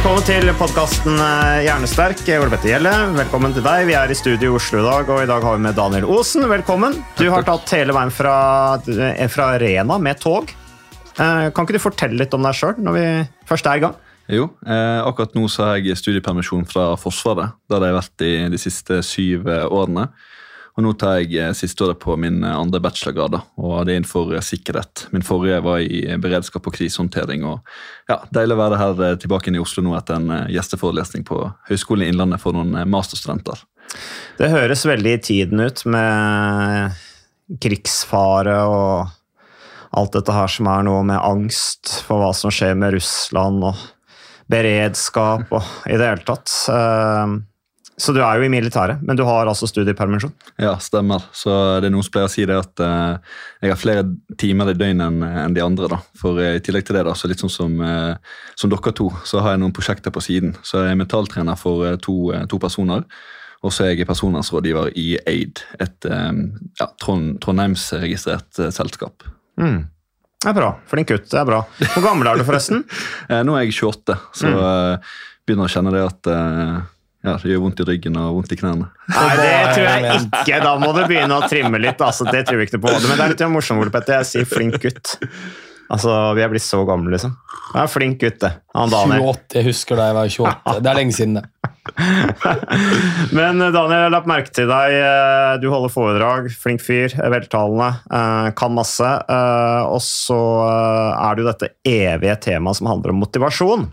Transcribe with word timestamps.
Velkommen 0.00 0.24
til 0.24 0.48
podkasten 0.56 1.18
Hjernesterk. 1.60 2.22
Ole 2.40 2.56
Gjelle, 2.64 2.90
velkommen 3.18 3.52
til 3.52 3.60
deg. 3.60 3.82
Vi 3.84 3.92
er 3.92 4.08
i 4.08 4.14
studio 4.16 4.54
i 4.54 4.56
Oslo 4.56 4.78
i 4.80 4.84
dag, 4.86 5.10
og 5.12 5.18
i 5.20 5.26
dag 5.28 5.44
har 5.44 5.58
vi 5.58 5.64
med 5.66 5.76
Daniel 5.76 6.06
Osen. 6.08 6.46
Velkommen. 6.48 6.94
Du 7.18 7.26
har 7.28 7.44
tatt 7.44 7.68
hele 7.76 7.92
veien 7.92 8.08
fra, 8.08 8.80
eh, 8.80 9.26
fra 9.28 9.58
Rena 9.60 9.98
med 10.00 10.16
tog. 10.18 10.48
Eh, 11.18 11.50
Kan 11.52 11.66
ikke 11.66 11.76
du 11.76 11.78
fortelle 11.84 12.16
litt 12.16 12.32
om 12.32 12.40
deg 12.40 12.56
sjøl 12.56 12.80
når 12.80 12.96
vi 12.96 13.28
først 13.44 13.66
er 13.68 13.76
i 13.76 13.80
gang? 13.84 13.94
Jo, 14.26 14.48
eh, 14.64 15.02
akkurat 15.04 15.34
nå 15.36 15.44
så 15.52 15.66
har 15.68 15.76
jeg 15.76 16.00
studiepermisjon 16.00 16.64
fra 16.64 16.96
Forsvaret. 16.96 17.52
Der 17.68 17.80
har 17.80 17.92
jeg 17.92 18.00
vært 18.00 18.24
i 18.24 18.48
de 18.48 18.56
siste 18.56 19.02
syv 19.04 19.46
eh, 19.48 19.68
årene. 19.68 20.08
Og 20.80 20.86
nå 20.86 20.94
tar 20.96 21.18
jeg 21.20 21.36
eh, 21.36 21.50
siste 21.52 21.84
året 21.84 21.98
på 22.00 22.14
min 22.16 22.38
eh, 22.40 22.56
andre 22.56 22.80
bachelorgrad, 22.80 23.34
og 23.60 23.72
det 23.84 23.92
er 23.92 23.98
innenfor 24.00 24.30
eh, 24.32 24.44
sikkerhet. 24.44 25.02
Min 25.12 25.26
forrige 25.26 25.58
var 25.66 25.82
i 25.84 26.06
beredskap 26.16 26.64
og 26.64 26.72
krisehåndtering. 26.72 27.44
og 27.44 27.60
ja, 28.08 28.16
Deilig 28.32 28.56
å 28.56 28.60
være 28.62 28.78
her 28.80 29.18
tilbake 29.20 29.52
i 29.52 29.60
Oslo 29.60 29.84
nå 29.84 29.92
etter 29.98 30.16
en 30.16 30.48
gjesteforelesning 30.48 31.26
på 31.28 31.42
Høgskolen 31.68 32.06
i 32.06 32.08
Innlandet 32.14 32.40
for 32.40 32.56
noen 32.56 32.72
masterstudenter. 32.88 33.60
Det 34.40 34.48
høres 34.48 34.86
veldig 34.88 35.12
i 35.18 35.20
tiden 35.28 35.60
ut 35.60 35.84
med 35.84 36.96
krigsfare 37.60 38.56
og 38.64 39.12
alt 40.00 40.16
dette 40.16 40.32
her 40.32 40.48
som 40.48 40.70
er 40.72 40.88
noe 40.88 41.04
med 41.04 41.20
angst 41.20 41.92
for 42.06 42.24
hva 42.24 42.32
som 42.32 42.54
skjer 42.54 42.72
med 42.78 42.96
Russland 42.96 43.68
og 43.68 43.84
beredskap 44.48 45.52
og 45.52 45.90
i 45.90 46.00
det 46.00 46.08
hele 46.08 46.24
tatt. 46.24 46.56
Så 48.00 48.14
du 48.16 48.22
er 48.24 48.38
jo 48.40 48.46
i 48.46 48.52
militæret, 48.52 49.02
men 49.04 49.18
du 49.18 49.22
har 49.28 49.48
altså 49.50 49.68
studiepermisjon? 49.68 50.32
Ja, 50.62 50.72
stemmer. 50.80 51.26
Så 51.36 51.52
det 51.82 51.90
er 51.90 51.92
noen 51.92 52.06
som 52.06 52.14
pleier 52.14 52.30
å 52.30 52.32
si 52.32 52.46
det 52.48 52.56
at 52.56 52.80
uh, 52.80 53.18
jeg 53.60 53.74
har 53.74 53.80
flere 53.80 54.04
timer 54.40 54.72
i 54.72 54.76
døgnet 54.78 55.26
enn 55.44 55.56
de 55.56 55.64
andre. 55.64 55.90
da. 55.92 55.98
For 56.16 56.40
uh, 56.40 56.54
i 56.56 56.62
tillegg 56.64 56.86
til 56.88 56.96
det, 56.96 57.04
da, 57.04 57.12
så 57.18 57.28
litt 57.28 57.42
sånn 57.44 57.52
som, 57.52 57.76
uh, 57.84 58.16
som 58.56 58.72
dere 58.72 58.94
to, 58.96 59.10
så 59.28 59.44
har 59.44 59.54
jeg 59.54 59.62
noen 59.64 59.76
prosjekter 59.76 60.14
på 60.14 60.24
siden. 60.24 60.56
Så 60.64 60.80
jeg 60.80 60.94
er 60.94 61.02
mentaltrener 61.02 61.60
for 61.60 61.84
to, 62.00 62.16
to 62.48 62.62
personer. 62.62 63.04
Og 63.60 63.74
så 63.74 63.84
er 63.84 63.92
jeg 63.92 64.08
personvernsrådgiver 64.08 64.94
i 64.96 65.08
AID, 65.28 65.60
et 65.84 66.06
eh, 66.08 66.28
ja, 66.80 66.86
Trond, 67.02 67.34
Trondheimsregistrert 67.44 68.60
selskap. 68.72 69.26
Mm. 69.60 69.82
Det 70.40 70.48
er 70.48 70.56
bra. 70.56 70.70
Flink 70.88 71.10
gutt. 71.12 71.26
Det 71.28 71.36
er 71.36 71.44
bra. 71.44 71.58
Hvor 71.92 72.06
gammel 72.06 72.30
er 72.30 72.40
du, 72.40 72.46
forresten? 72.48 72.86
Nå 73.46 73.58
er 73.58 73.66
jeg 73.66 73.76
28, 73.76 74.16
så 74.40 74.54
eh, 74.54 75.12
begynner 75.44 75.68
å 75.68 75.74
kjenne 75.74 75.92
det 75.92 76.06
at 76.06 76.32
ja, 77.24 77.34
det 77.36 77.50
gjør 77.52 77.62
vondt 77.66 77.80
i 77.82 77.86
ryggen 77.90 78.16
og 78.16 78.34
vondt 78.38 78.52
i 78.54 78.56
knærne. 78.60 78.86
Nei, 79.12 79.30
det 79.36 79.50
tror 79.76 79.88
jeg 79.88 80.20
ikke. 80.24 80.60
Da 80.64 80.74
må 80.80 80.92
du 80.96 81.02
begynne 81.10 81.36
å 81.36 81.48
trimme 81.50 81.80
litt. 81.82 82.00
Altså, 82.00 82.24
det 82.32 82.46
tror 82.48 82.62
jeg 82.62 82.70
ikke 82.70 82.80
på. 82.80 82.94
Men 82.94 83.16
det 83.18 83.24
er 83.26 83.34
litt 83.34 83.44
morsomt, 83.52 83.82
Ole 83.84 83.92
Petter. 83.92 84.22
Jeg 84.22 84.30
sier 84.30 84.48
flink 84.48 84.78
gutt. 84.80 85.16
Altså, 85.90 86.12
Vi 86.38 86.42
er 86.44 86.48
blitt 86.52 86.62
så 86.62 86.84
gamle, 86.86 87.10
liksom. 87.12 87.32
Jeg 87.74 87.82
er 87.82 87.90
flink 87.90 88.20
gutt, 88.22 88.38
det. 88.44 88.52
Han 88.78 88.90
Daniel. 88.92 89.24
28, 89.34 89.58
jeg 89.58 89.66
husker 89.68 89.98
da 89.98 90.06
jeg 90.08 90.16
var 90.16 90.30
28. 90.30 90.80
Det 90.86 90.90
er 90.92 90.98
lenge 91.00 91.16
siden, 91.16 91.34
det. 91.40 91.44
Men 93.36 93.60
eh, 93.60 93.72
Daniel, 93.74 93.96
jeg 93.96 94.06
har 94.06 94.12
lagt 94.14 94.28
merke 94.30 94.52
til 94.54 94.68
deg. 94.70 94.94
eh, 95.00 95.52
Du 95.62 95.68
holder 95.72 95.92
foredrag. 95.92 96.48
Flink 96.62 96.82
fyr. 96.84 97.12
er 97.18 97.32
Veltalende. 97.34 97.90
eh, 98.10 98.50
Kan 98.58 98.74
masse. 98.76 99.10
eh, 99.28 99.82
Og 99.90 100.00
så 100.04 100.38
eh, 100.66 101.26
er 101.26 101.34
det 101.36 101.44
jo 101.44 101.50
dette 101.50 101.72
evige 101.84 102.36
temaet 102.48 102.78
som 102.80 102.90
handler 102.90 103.10
om 103.14 103.20
motivasjon. 103.24 103.88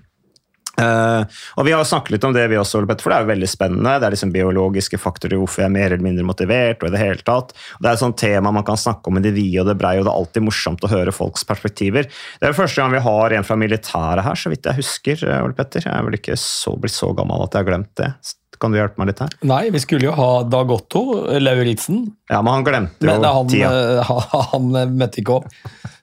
Eh, 0.77 1.23
og 1.57 1.65
Vi 1.65 1.71
har 1.73 1.83
snakket 1.89 2.11
litt 2.15 2.25
om 2.27 2.33
det, 2.35 2.43
vi 2.51 2.57
også, 2.59 2.83
for 2.85 3.09
det 3.09 3.15
er 3.17 3.25
jo 3.25 3.31
veldig 3.31 3.49
spennende. 3.49 3.95
Det 3.99 4.07
er 4.07 4.13
liksom 4.15 4.33
biologiske 4.35 4.99
faktorer 5.01 5.39
hvorfor 5.41 5.63
jeg 5.63 5.71
er 5.71 5.73
mer 5.73 5.88
eller 5.95 6.05
mindre 6.05 6.25
motivert. 6.27 6.83
og 6.83 6.89
i 6.89 6.95
Det 6.95 7.01
hele 7.01 7.25
tatt. 7.25 7.53
Og 7.77 7.81
det 7.81 7.89
er 7.89 7.97
et 7.97 8.03
sånt 8.03 8.17
tema 8.21 8.53
man 8.53 8.67
kan 8.67 8.77
snakke 8.77 9.09
om 9.09 9.17
i 9.17 9.25
det 9.25 9.33
vide 9.38 9.61
og 9.63 9.71
det 9.71 9.77
brei, 9.81 9.97
og 9.97 10.05
det 10.05 10.13
er 10.13 10.19
alltid 10.21 10.45
morsomt 10.47 10.85
å 10.85 10.91
høre 10.93 11.11
folks 11.15 11.43
perspektiver. 11.49 12.05
Det 12.05 12.45
er 12.45 12.53
jo 12.53 12.61
første 12.61 12.81
gang 12.81 12.93
vi 12.93 13.05
har 13.09 13.38
en 13.39 13.47
fra 13.47 13.57
militæret 13.57 14.23
her, 14.27 14.35
så 14.38 14.53
vidt 14.53 14.69
jeg 14.69 14.81
husker. 14.83 15.23
eh, 15.27 15.43
Ole 15.43 15.57
Petter. 15.57 15.81
Jeg 15.88 15.93
er 15.97 16.03
vel 16.05 16.19
ikke 16.19 16.38
så, 16.38 16.77
blitt 16.77 16.94
så 16.94 17.13
gammel 17.17 17.41
at 17.44 17.53
jeg 17.57 17.65
har 17.65 17.71
glemt 17.71 17.95
det. 17.97 18.13
Kan 18.57 18.73
du 18.73 18.79
hjelpe 18.79 18.97
meg 18.97 19.11
litt 19.11 19.19
her? 19.21 19.33
Nei, 19.45 19.69
vi 19.69 19.77
skulle 19.83 20.07
jo 20.07 20.13
ha 20.17 20.29
Dag 20.49 20.71
Otto 20.73 21.01
Lauritzen, 21.38 22.07
Ja, 22.31 22.39
men 22.41 22.53
han 22.55 22.63
glemte 22.65 23.05
jo 23.05 23.11
men 23.11 23.23
han, 23.23 23.47
tida. 23.51 23.69
eh, 23.69 24.01
han, 24.09 24.71
han 24.81 24.97
møtte 24.97 25.21
ikke 25.21 25.35
opp. 25.41 25.51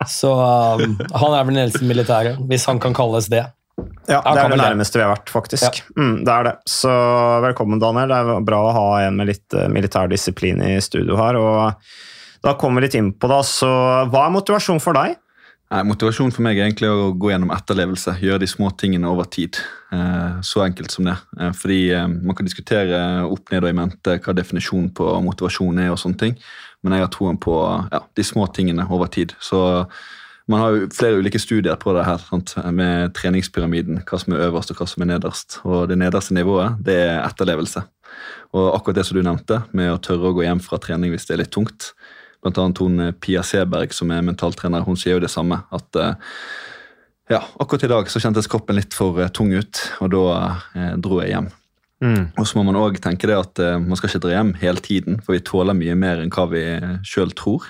Så 0.07 0.31
um, 0.31 0.95
han 0.99 1.35
er 1.35 1.45
vel 1.49 1.55
den 1.57 1.65
eldste 1.65 1.83
militære, 1.89 2.37
hvis 2.47 2.67
han 2.71 2.79
kan 2.83 2.95
kalles 2.95 3.27
det. 3.33 3.43
Ja, 4.07 4.21
Det 4.21 4.41
er 4.43 4.53
det 4.53 4.61
nærmeste 4.61 5.01
vi 5.01 5.05
har 5.05 5.15
vært, 5.15 5.31
faktisk. 5.33 5.81
Mm, 5.97 6.25
det 6.27 6.33
er 6.33 6.45
det. 6.45 6.55
Så 6.69 6.93
velkommen, 7.43 7.81
Daniel. 7.81 8.13
Det 8.13 8.19
er 8.21 8.47
bra 8.47 8.61
å 8.69 8.75
ha 8.77 8.89
en 9.07 9.17
med 9.17 9.31
litt 9.33 9.57
eh, 9.57 9.69
militær 9.73 10.11
disiplin 10.13 10.61
i 10.63 10.77
studio 10.85 11.17
her. 11.19 11.39
og 11.41 12.43
Da 12.45 12.55
kommer 12.61 12.81
vi 12.81 12.89
litt 12.89 12.99
inn 13.01 13.13
på 13.17 13.31
det. 13.33 13.41
Så 13.49 13.69
hva 14.13 14.27
er 14.27 14.35
motivasjon 14.35 14.83
for 14.85 14.97
deg? 14.99 15.17
Nei, 15.73 15.81
Motivasjon 15.89 16.31
for 16.31 16.45
meg 16.45 16.59
er 16.59 16.69
egentlig 16.69 16.91
å 16.93 17.15
gå 17.19 17.33
gjennom 17.33 17.51
etterlevelse. 17.55 18.19
Gjøre 18.23 18.43
de 18.45 18.49
små 18.51 18.69
tingene 18.79 19.09
over 19.11 19.27
tid. 19.33 19.59
Eh, 19.91 20.37
så 20.45 20.63
enkelt 20.67 20.93
som 20.93 21.09
det. 21.09 21.17
Eh, 21.41 21.55
fordi 21.57 21.81
Man 22.21 22.37
kan 22.37 22.47
diskutere 22.47 23.25
opp 23.25 23.51
ned 23.51 23.65
og 23.65 23.73
i 23.73 23.79
mente 23.81 24.19
hva 24.21 24.37
definisjonen 24.37 24.93
på 24.95 25.09
motivasjon 25.25 25.81
er, 25.81 25.91
og 25.91 25.99
sånne 25.99 26.21
ting. 26.21 26.37
men 26.85 26.93
jeg 26.93 27.01
har 27.01 27.09
troen 27.09 27.39
på 27.41 27.55
ja, 27.91 28.03
de 28.15 28.23
små 28.23 28.45
tingene 28.53 28.85
over 28.91 29.09
tid. 29.09 29.33
Så 29.41 29.89
Man 30.51 30.61
har 30.61 30.75
jo 30.75 30.89
flere 30.93 31.21
ulike 31.23 31.41
studier 31.41 31.77
på 31.81 31.95
det 31.97 32.05
her, 32.05 32.21
sant? 32.21 32.53
med 32.77 33.15
treningspyramiden. 33.17 34.03
Hva 34.05 34.19
som 34.21 34.35
er 34.35 34.45
øverst 34.49 34.75
og 34.75 34.81
hva 34.81 34.89
som 34.91 35.05
er 35.05 35.15
nederst. 35.15 35.61
Og 35.65 35.89
Det 35.89 35.97
nederste 35.99 36.37
nivået 36.37 36.77
det 36.85 36.99
er 37.07 37.23
etterlevelse. 37.25 37.85
Og 38.55 38.75
akkurat 38.75 39.01
det 39.01 39.07
som 39.09 39.17
du 39.17 39.25
nevnte, 39.25 39.63
med 39.73 39.91
å 39.91 40.03
tørre 40.03 40.31
å 40.31 40.37
gå 40.37 40.45
hjem 40.45 40.61
fra 40.63 40.79
trening 40.79 41.15
hvis 41.15 41.27
det 41.27 41.37
er 41.37 41.43
litt 41.43 41.55
tungt. 41.55 41.95
Blant 42.45 42.61
annet 42.61 42.83
hun 42.85 43.01
eh, 43.01 43.17
Pia 43.17 43.43
Seberg, 43.43 43.97
som 43.97 44.13
er 44.13 44.23
mentaltrener, 44.23 44.85
hun 44.85 45.01
sier 45.01 45.17
jo 45.17 45.25
det 45.25 45.33
samme. 45.33 45.63
At 45.75 45.97
eh, 45.97 46.15
ja, 47.33 47.41
akkurat 47.57 47.87
i 47.87 47.89
dag 47.89 48.11
så 48.13 48.21
kjentes 48.21 48.49
kroppen 48.53 48.77
litt 48.77 48.95
for 48.95 49.17
eh, 49.23 49.33
tung 49.33 49.53
ut, 49.57 49.81
og 50.05 50.11
da 50.13 50.25
eh, 50.77 50.97
dro 51.01 51.23
jeg 51.23 51.33
hjem. 51.33 51.49
Mm. 52.05 52.25
Og 52.37 52.45
så 52.45 52.59
må 52.59 52.67
man 52.69 52.77
også 52.77 53.01
tenke 53.07 53.31
det 53.31 53.39
at 53.39 53.61
eh, 53.65 53.79
man 53.81 53.97
skal 53.97 54.11
ikke 54.11 54.27
dra 54.27 54.35
hjem 54.35 54.53
hele 54.61 54.85
tiden, 54.85 55.23
for 55.25 55.37
vi 55.37 55.45
tåler 55.47 55.77
mye 55.79 55.97
mer 55.97 56.21
enn 56.21 56.33
hva 56.35 56.45
vi 56.53 56.65
sjøl 57.07 57.33
tror. 57.39 57.65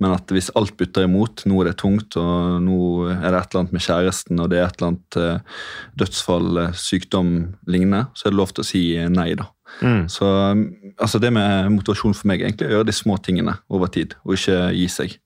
Men 0.00 0.14
at 0.16 0.32
hvis 0.32 0.48
alt 0.56 0.72
butter 0.80 1.04
imot, 1.04 1.44
nå 1.48 1.60
er 1.60 1.70
det 1.70 1.78
tungt, 1.82 2.16
og 2.16 2.60
nå 2.64 2.80
er 3.12 3.26
det 3.26 3.40
et 3.42 3.52
eller 3.52 3.60
annet 3.60 3.74
med 3.76 3.84
kjæresten, 3.84 4.40
og 4.40 4.50
det 4.50 4.60
er 4.60 4.68
et 4.68 4.78
eller 4.78 4.94
annet 4.94 5.18
eh, 5.20 5.56
dødsfall, 6.00 6.60
eh, 6.62 6.76
sykdom, 6.80 7.32
lignende, 7.68 8.06
så 8.16 8.26
er 8.26 8.32
det 8.32 8.40
lov 8.40 8.54
til 8.54 8.64
å 8.64 8.68
si 8.70 8.84
eh, 8.96 9.10
nei, 9.12 9.34
da. 9.36 9.50
Mm. 9.84 10.06
Så 10.10 10.26
um, 10.26 10.64
altså 10.98 11.20
det 11.22 11.30
med 11.36 11.68
motivasjon 11.76 12.16
for 12.16 12.26
meg 12.26 12.42
egentlig 12.42 12.66
er 12.66 12.72
å 12.72 12.78
gjøre 12.80 12.88
de 12.88 12.96
små 12.96 13.18
tingene 13.22 13.54
over 13.70 13.92
tid, 13.92 14.16
og 14.24 14.34
ikke 14.38 14.62
gi 14.74 14.86
seg. 14.90 15.18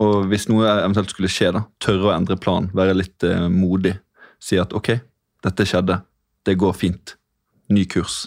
Og 0.00 0.30
hvis 0.30 0.48
noe 0.48 0.68
eventuelt 0.80 1.12
skulle 1.12 1.30
skje, 1.30 1.52
da, 1.56 1.66
tørre 1.82 2.08
å 2.08 2.14
endre 2.14 2.38
plan, 2.40 2.70
være 2.76 2.96
litt 2.96 3.26
eh, 3.26 3.48
modig. 3.52 3.98
Si 4.40 4.56
at 4.60 4.72
ok, 4.76 4.94
dette 5.44 5.68
skjedde, 5.68 6.00
det 6.48 6.56
går 6.60 6.72
fint. 6.76 7.18
Ny 7.70 7.84
kurs. 7.92 8.24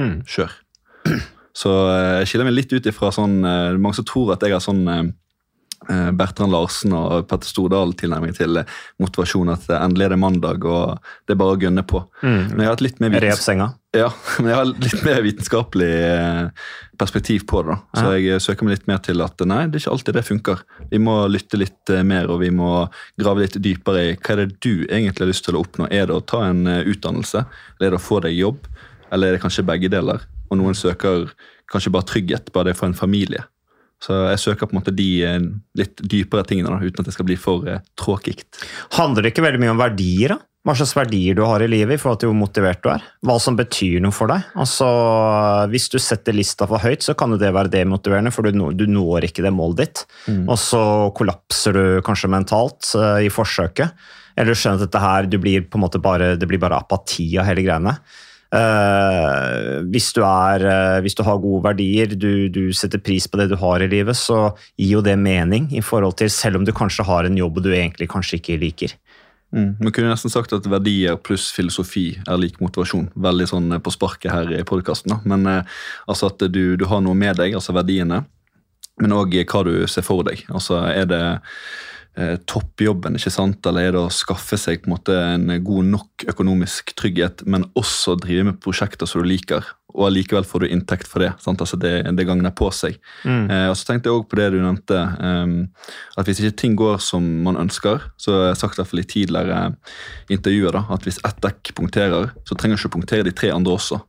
Mm. 0.00 0.22
Kjør. 0.24 0.56
Så 1.56 1.72
eh, 1.90 2.20
jeg 2.20 2.30
skiller 2.30 2.50
meg 2.50 2.58
litt 2.58 2.74
ut 2.74 2.86
ifra 2.86 3.10
sånn 3.14 3.40
eh, 3.42 3.80
Mange 3.80 3.98
som 3.98 4.06
tror 4.08 4.36
at 4.36 4.46
jeg 4.46 4.54
har 4.54 4.62
sånn 4.64 4.84
eh, 4.90 5.10
Bertrand 6.14 6.52
Larsen 6.52 6.92
og 6.94 7.24
Petter 7.26 7.48
Stordal-tilnærming 7.48 8.34
til 8.36 8.60
motivasjon. 9.00 9.48
At 9.50 9.64
endelig 9.78 10.06
er 10.06 10.12
det 10.12 10.18
mandag, 10.20 10.66
og 10.68 11.00
det 11.24 11.32
er 11.34 11.38
bare 11.40 11.54
å 11.56 11.58
gønne 11.58 11.82
på. 11.88 12.02
Mm. 12.20 12.52
Men 12.52 12.60
jeg 12.60 12.68
har 12.68 12.82
litt 12.84 13.00
mer 13.00 13.14
Re. 13.16 13.30
Ja, 13.96 14.10
men 14.38 14.50
jeg 14.52 14.58
har 14.60 14.68
litt 14.68 15.06
mer 15.06 15.24
vitenskapelig 15.24 15.88
perspektiv 17.00 17.46
på 17.48 17.64
det. 17.64 17.72
da. 17.72 18.02
Så 18.02 18.12
jeg 18.20 18.44
søker 18.44 18.68
meg 18.68 18.76
litt 18.76 18.86
mer 18.92 19.00
til 19.08 19.24
at 19.24 19.40
nei, 19.48 19.64
det 19.66 19.80
er 19.80 19.86
ikke 19.86 19.96
alltid 19.96 20.18
det 20.20 20.26
funker. 20.28 20.62
Vi 20.92 21.00
må 21.02 21.16
lytte 21.32 21.58
litt 21.58 21.94
mer, 22.06 22.28
og 22.28 22.44
vi 22.44 22.52
må 22.54 22.84
grave 23.18 23.46
litt 23.46 23.58
dypere 23.64 24.04
i 24.04 24.14
hva 24.20 24.36
er 24.36 24.44
det 24.44 24.60
du 24.60 24.84
egentlig 24.84 25.24
har 25.24 25.32
lyst 25.32 25.48
til 25.48 25.56
å 25.56 25.64
oppnå. 25.64 25.88
Er 25.88 26.12
det 26.12 26.20
å 26.20 26.22
ta 26.22 26.44
en 26.52 26.68
utdannelse, 26.68 27.46
eller 27.80 27.88
er 27.88 27.96
det 27.96 28.02
å 28.02 28.08
få 28.10 28.20
deg 28.28 28.36
jobb, 28.36 28.68
eller 29.12 29.28
er 29.28 29.36
det 29.38 29.42
kanskje 29.44 29.66
begge 29.66 29.90
deler? 29.92 30.24
Og 30.50 30.58
noen 30.58 30.74
søker 30.74 31.28
kanskje 31.70 31.92
bare 31.94 32.08
trygghet, 32.10 32.52
bare 32.52 32.70
det 32.72 32.76
for 32.78 32.86
en 32.90 32.94
familie. 32.98 33.44
Så 34.00 34.16
jeg 34.30 34.40
søker 34.40 34.66
på 34.66 34.72
en 34.74 34.80
måte 34.80 34.94
de 34.96 35.08
eh, 35.28 35.40
litt 35.76 36.00
dypere 36.08 36.42
tingene, 36.48 36.72
da, 36.72 36.80
uten 36.80 37.02
at 37.04 37.10
det 37.10 37.12
skal 37.14 37.26
bli 37.28 37.36
for 37.36 37.66
eh, 37.68 37.82
tråkigt. 38.00 38.46
Handler 38.96 39.22
det 39.26 39.34
ikke 39.34 39.44
veldig 39.44 39.60
mye 39.60 39.74
om 39.74 39.82
verdier, 39.82 40.34
da? 40.36 40.38
Hva 40.68 40.74
slags 40.76 40.92
verdier 40.92 41.36
du 41.38 41.40
har 41.48 41.62
i 41.64 41.68
livet 41.72 41.96
i 41.96 42.00
forhold 42.00 42.18
til 42.20 42.28
hvor 42.28 42.36
motivert 42.36 42.82
du 42.84 42.90
er? 42.92 43.04
Hva 43.24 43.38
som 43.40 43.54
betyr 43.56 43.94
noe 44.04 44.12
for 44.12 44.28
deg? 44.28 44.42
Altså, 44.60 44.88
Hvis 45.72 45.86
du 45.88 45.96
setter 46.02 46.36
lista 46.36 46.66
for 46.68 46.82
høyt, 46.84 47.00
så 47.06 47.14
kan 47.16 47.32
det 47.40 47.48
være 47.56 47.70
demotiverende, 47.72 48.32
for 48.34 48.44
du, 48.44 48.52
når- 48.52 48.76
du 48.76 48.84
når 48.90 49.24
ikke 49.30 49.44
det 49.46 49.52
målet 49.56 49.76
ditt. 49.84 50.02
Og 50.48 50.58
så 50.60 50.82
kollapser 51.16 51.72
du 51.72 51.82
kanskje 52.04 52.28
mentalt 52.32 52.90
eh, 52.96 53.24
i 53.24 53.30
forsøket. 53.32 53.92
Eller 54.36 54.52
du 54.52 54.60
skjønner 54.60 54.82
at 54.82 54.88
dette 54.90 55.00
her, 55.00 55.26
du 55.32 55.38
blir 55.40 55.64
bare, 56.00 56.36
det 56.36 56.48
blir 56.48 56.60
bare 56.60 56.76
apati 56.80 57.30
av 57.40 57.46
hele 57.48 57.64
greiene. 57.64 57.96
Eh, 58.50 59.80
hvis, 59.94 60.08
du 60.16 60.24
er, 60.26 60.64
uh, 60.66 60.98
hvis 61.04 61.14
du 61.14 61.22
har 61.22 61.38
gode 61.38 61.62
verdier, 61.68 62.16
du, 62.18 62.48
du 62.50 62.72
setter 62.74 62.98
pris 62.98 63.28
på 63.30 63.38
det 63.38 63.46
du 63.52 63.56
har 63.60 63.82
i 63.82 63.86
livet, 63.90 64.18
så 64.18 64.56
gir 64.74 64.96
jo 64.96 65.02
det 65.06 65.14
mening, 65.22 65.68
i 65.70 65.82
forhold 65.84 66.16
til 66.18 66.32
selv 66.34 66.58
om 66.58 66.66
du 66.66 66.74
kanskje 66.74 67.06
har 67.06 67.28
en 67.28 67.38
jobb 67.38 67.62
du 67.62 67.70
egentlig 67.70 68.10
kanskje 68.10 68.40
ikke 68.40 68.58
liker. 68.58 68.96
Mm. 69.54 69.76
Man 69.78 69.94
kunne 69.94 70.10
nesten 70.10 70.30
sagt 70.30 70.52
at 70.54 70.66
verdier 70.70 71.18
pluss 71.18 71.48
filosofi 71.54 72.12
er 72.22 72.42
lik 72.42 72.58
motivasjon. 72.62 73.08
Veldig 73.18 73.46
sånn 73.50 73.70
eh, 73.76 73.82
på 73.82 73.94
sparket 73.94 74.34
her 74.34 74.50
i 74.58 74.66
podkasten. 74.66 75.14
Men 75.30 75.46
uh, 75.46 75.78
altså 76.10 76.32
at 76.32 76.42
du, 76.50 76.74
du 76.74 76.86
har 76.90 77.06
noe 77.06 77.18
med 77.18 77.38
deg, 77.38 77.54
altså 77.54 77.74
verdiene, 77.76 78.24
men 79.00 79.14
òg 79.14 79.38
hva 79.46 79.62
du 79.64 79.74
ser 79.88 80.04
for 80.04 80.26
deg. 80.26 80.42
Altså 80.50 80.82
Er 80.90 81.06
det 81.08 81.22
toppjobben, 82.50 83.16
ikke 83.18 83.32
sant? 83.32 83.66
eller 83.66 83.88
er 83.88 83.94
det 83.96 84.00
å 84.02 84.12
skaffe 84.12 84.58
seg 84.60 84.82
på 84.82 84.90
en 84.90 84.94
måte 84.94 85.16
en 85.16 85.52
god 85.64 85.90
nok 85.90 86.24
økonomisk 86.32 86.94
trygghet, 86.98 87.44
men 87.46 87.68
også 87.78 88.16
drive 88.20 88.48
med 88.50 88.58
prosjekter 88.62 89.08
som 89.08 89.22
du 89.22 89.28
liker, 89.30 89.66
og 89.94 90.06
allikevel 90.06 90.46
får 90.46 90.64
du 90.64 90.70
inntekt 90.70 91.08
for 91.10 91.24
det. 91.24 91.32
sant? 91.42 91.60
Altså 91.62 91.78
Det, 91.80 91.92
det 92.16 92.26
gagner 92.28 92.54
på 92.54 92.70
seg. 92.74 92.98
Eh, 93.50 93.66
og 93.70 93.76
så 93.78 93.88
tenkte 93.88 94.10
jeg 94.10 94.18
også 94.18 94.30
på 94.30 94.40
det 94.40 94.48
du 94.54 94.58
nevnte, 94.62 95.00
ehm, 95.26 95.56
at 96.20 96.28
hvis 96.28 96.42
ikke 96.42 96.60
ting 96.62 96.76
går 96.78 97.00
som 97.02 97.26
man 97.44 97.58
ønsker, 97.60 98.04
så 98.20 98.36
har 98.36 98.46
jeg 98.50 98.60
sagt 98.62 98.78
i 98.78 98.82
hvert 98.82 98.92
fall 98.92 99.02
i 99.02 99.08
tidligere 99.14 99.62
intervjuer 100.30 100.78
da, 100.78 100.84
at 100.94 101.06
hvis 101.06 101.20
ett 101.26 101.40
dekk 101.42 101.74
punkterer, 101.78 102.30
så 102.46 102.56
trenger 102.56 102.78
du 102.78 102.84
ikke 102.84 102.96
punktere 102.98 103.26
de 103.26 103.34
tre 103.34 103.50
andre 103.54 103.74
også. 103.74 104.00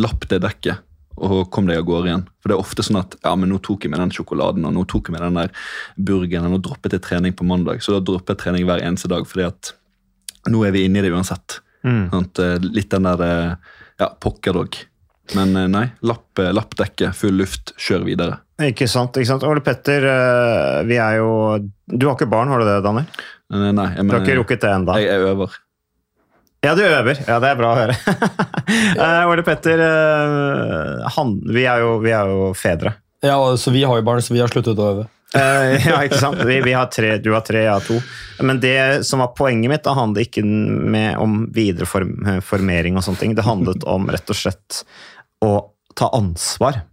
Lapp 0.00 0.26
det 0.30 0.42
dekket, 0.42 0.82
og 1.16 1.50
kom 1.52 1.66
deg 1.68 1.80
av 1.82 1.88
gårde 1.88 2.10
igjen. 2.10 2.24
For 2.40 2.50
det 2.50 2.56
er 2.56 2.62
ofte 2.64 2.84
sånn 2.86 3.00
at 3.02 3.16
ja, 3.20 3.34
men 3.38 3.52
nå 3.52 3.58
tok 3.64 3.84
jeg 3.84 3.92
med 3.92 4.00
den 4.02 4.14
sjokoladen, 4.14 4.64
og 4.68 4.74
nå 4.76 4.84
tok 4.90 5.10
jeg 5.10 5.16
med 5.16 5.24
den 5.26 5.40
der 5.40 5.52
burgeren, 5.96 6.48
og 6.48 6.56
nå 6.56 6.62
droppet 6.64 6.96
jeg 6.96 7.04
trening 7.04 7.36
på 7.38 7.46
mandag. 7.48 7.82
Så 7.84 7.94
da 7.96 8.00
dropper 8.04 8.36
jeg 8.36 8.44
trening 8.44 8.68
hver 8.68 8.84
eneste 8.84 9.10
dag, 9.12 9.26
fordi 9.28 9.48
at 9.50 9.74
nå 10.50 10.64
er 10.66 10.74
vi 10.74 10.86
inne 10.88 11.02
i 11.02 11.06
det 11.06 11.12
uansett. 11.14 11.60
Mm. 11.86 12.06
Sånn, 12.12 12.30
Litt 12.72 12.90
den 12.94 13.06
der 13.06 13.26
eh, 13.26 13.76
ja, 14.02 14.08
pokker 14.22 14.56
dog. 14.58 14.78
Men 15.36 15.54
eh, 15.56 15.68
nei, 15.70 15.84
lapp, 16.06 16.30
eh, 16.42 16.50
lapp 16.54 16.74
dekket, 16.78 17.14
full 17.16 17.36
luft, 17.38 17.74
kjør 17.80 18.06
videre. 18.08 18.40
Ikke 18.62 18.86
sant? 18.90 19.16
ikke 19.18 19.30
sant? 19.30 19.44
Ole 19.48 19.62
Petter, 19.64 20.04
eh, 20.06 20.80
vi 20.86 20.98
er 21.02 21.18
jo 21.18 21.30
Du 21.86 22.06
har 22.08 22.16
ikke 22.16 22.30
barn, 22.30 22.50
har 22.52 22.62
du 22.62 22.68
det, 22.68 22.80
Daniel? 22.84 23.06
nei, 23.52 23.88
jeg, 23.96 24.06
Du 24.08 24.14
har 24.14 24.24
ikke 24.24 24.38
rukket 24.40 24.64
det 24.64 24.72
ennå? 24.72 24.96
jeg, 24.98 25.10
jeg 25.10 25.32
øver. 25.32 25.56
Ja, 26.62 26.74
du 26.78 26.82
øver. 26.86 27.18
Ja, 27.26 27.40
Det 27.42 27.48
er 27.50 27.56
bra 27.58 27.72
å 27.72 27.78
høre. 27.80 27.96
uh, 29.00 29.30
Ole 29.30 29.42
Petter, 29.42 29.80
uh, 29.82 31.08
han, 31.16 31.34
vi, 31.50 31.64
er 31.66 31.82
jo, 31.82 31.96
vi 32.04 32.12
er 32.14 32.30
jo 32.30 32.52
fedre. 32.54 32.94
Ja, 33.22 33.34
så 33.58 33.72
vi 33.74 33.82
har 33.82 33.98
jo 33.98 34.04
barn, 34.06 34.22
så 34.22 34.34
vi 34.34 34.38
har 34.42 34.50
sluttet 34.50 34.78
å 34.78 34.86
øve. 34.92 35.08
uh, 35.34 35.74
ja, 35.90 35.98
ikke 36.06 36.20
sant? 36.22 36.38
Vi, 36.46 36.60
vi 36.62 36.76
har 36.78 36.86
tre, 36.94 37.16
du 37.18 37.32
har 37.34 37.42
tre, 37.46 37.64
jeg 37.64 37.72
har 37.72 37.82
to. 37.82 37.98
Men 38.46 38.62
det 38.62 38.76
som 39.08 39.24
var 39.24 39.34
poenget 39.34 39.74
mitt, 39.74 39.82
da 39.82 39.96
handlet 39.98 40.30
ikke 40.30 40.46
med 40.46 41.18
om 41.18 41.48
videreformering 41.54 42.94
og 42.94 43.08
sånne 43.08 43.24
ting. 43.24 43.34
Det 43.34 43.48
handlet 43.48 43.82
om 43.96 44.06
rett 44.14 44.30
og 44.30 44.38
slett 44.44 44.84
å 45.42 45.52
ta 45.98 46.12
ansvar. 46.14 46.84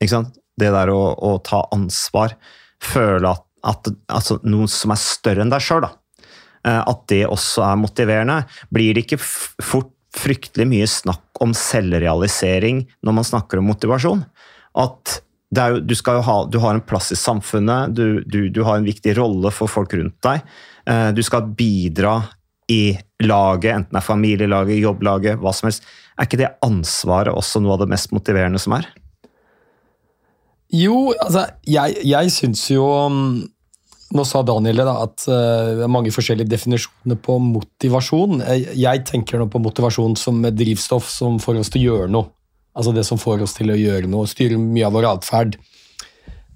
Ikke 0.00 0.14
sant? 0.16 0.40
Det 0.56 0.72
der 0.72 0.96
å, 0.96 1.00
å 1.12 1.36
ta 1.44 1.66
ansvar. 1.76 2.38
Føle 2.80 3.36
at, 3.36 3.44
at 3.68 3.92
altså, 4.08 4.40
noen 4.48 4.72
som 4.72 4.96
er 4.96 5.04
større 5.04 5.44
enn 5.44 5.52
deg 5.52 5.60
sjøl, 5.60 5.84
da. 5.84 5.92
Eh, 6.66 6.82
At 6.86 7.06
det 7.08 7.24
også 7.28 7.64
er 7.64 7.80
motiverende. 7.80 8.42
Blir 8.72 8.94
det 8.94 9.06
ikke 9.06 9.20
fort 9.20 9.94
fryktelig 10.10 10.66
mye 10.66 10.86
snakk 10.90 11.38
om 11.40 11.52
selvrealisering 11.54 12.82
når 13.06 13.14
man 13.14 13.26
snakker 13.26 13.60
om 13.60 13.68
motivasjon? 13.70 14.24
At 14.78 15.20
jo, 15.54 15.78
du, 15.82 15.94
ha, 16.26 16.36
du 16.50 16.58
har 16.62 16.74
en 16.76 16.82
plass 16.86 17.10
i 17.14 17.18
samfunnet, 17.18 17.94
du, 17.94 18.20
du, 18.26 18.48
du 18.50 18.60
har 18.66 18.78
en 18.78 18.86
viktig 18.86 19.16
rolle 19.18 19.50
for 19.54 19.70
folk 19.70 19.94
rundt 19.98 20.18
deg. 20.26 20.44
Eh, 20.86 21.10
Du 21.16 21.22
skal 21.26 21.48
bidra 21.58 22.20
i 22.70 22.94
laget, 23.22 23.72
enten 23.74 23.90
det 23.96 23.98
er 23.98 24.06
familielaget, 24.06 24.78
jobblaget, 24.78 25.40
hva 25.42 25.50
som 25.54 25.66
helst. 25.66 25.86
Er 26.14 26.28
ikke 26.28 26.38
det 26.38 26.52
ansvaret 26.62 27.34
også 27.34 27.62
noe 27.62 27.74
av 27.74 27.82
det 27.82 27.90
mest 27.90 28.12
motiverende 28.14 28.60
som 28.62 28.76
er? 28.76 28.86
Jo, 30.70 31.10
altså, 31.18 31.48
jeg, 31.66 31.96
jeg 32.06 32.30
syns 32.30 32.62
jo 32.70 32.84
um, 32.86 33.24
Nå 34.10 34.24
sa 34.26 34.42
Daniel 34.42 34.82
da, 34.82 34.96
at 35.04 35.24
uh, 35.30 35.78
det 35.78 35.84
er 35.86 35.92
mange 35.92 36.12
forskjellige 36.14 36.50
definisjoner 36.50 37.18
på 37.22 37.36
motivasjon. 37.44 38.42
Jeg, 38.74 39.04
tenker 39.06 39.38
nå 39.38 39.46
på 39.52 39.62
motivasjon 39.62 40.16
som 40.18 40.42
drivstoff 40.42 41.06
som 41.12 41.38
får 41.42 41.60
oss 41.62 41.70
til 41.70 41.84
å 41.84 41.92
gjøre 41.92 42.12
noe. 42.16 42.32
Altså 42.74 42.94
det 42.94 43.04
som 43.06 43.20
får 43.20 43.44
oss 43.46 43.54
til 43.56 43.70
å 43.70 43.78
gjøre 43.78 44.10
noe, 44.10 44.28
styre 44.30 44.58
mye 44.58 44.86
av 44.88 44.96
vår 44.96 45.08
atferd. 45.12 45.56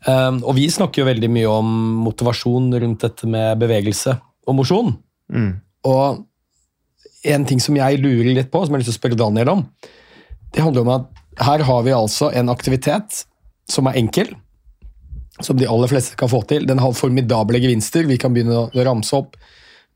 Um, 0.04 0.42
og 0.42 0.54
vi 0.58 0.68
snakker 0.70 1.02
jo 1.02 1.08
veldig 1.08 1.30
mye 1.32 1.50
om 1.50 1.74
motivasjon 2.04 2.68
rundt 2.82 3.06
dette 3.06 3.28
med 3.30 3.58
bevegelse 3.62 4.18
og 4.44 4.58
mosjon. 4.58 4.94
Og 5.88 6.24
en 7.24 7.46
ting 7.48 7.62
som 7.62 7.76
jeg 7.78 8.00
lurer 8.02 8.34
litt 8.36 8.50
på, 8.52 8.60
som 8.60 8.74
jeg 8.74 8.76
har 8.76 8.82
lyst 8.82 8.90
til 8.92 8.98
å 8.98 9.00
spørre 9.00 9.20
Daniel 9.20 9.52
om, 9.54 9.62
det 10.54 10.62
handler 10.62 10.84
om 10.84 10.92
at 10.98 11.22
her 11.44 11.64
har 11.66 11.86
vi 11.86 11.94
altså 11.96 12.30
en 12.36 12.52
aktivitet 12.52 13.24
som 13.70 13.88
er 13.88 13.98
enkel, 13.98 14.34
som 15.42 15.58
de 15.58 15.66
aller 15.66 15.90
fleste 15.90 16.18
kan 16.18 16.30
få 16.30 16.42
til. 16.50 16.66
Den 16.68 16.80
har 16.82 16.94
formidable 16.94 17.58
gevinster. 17.62 18.06
Vi 18.06 18.18
kan 18.20 18.34
begynne 18.34 18.66
å 18.68 18.86
ramse 18.86 19.16
opp. 19.16 19.38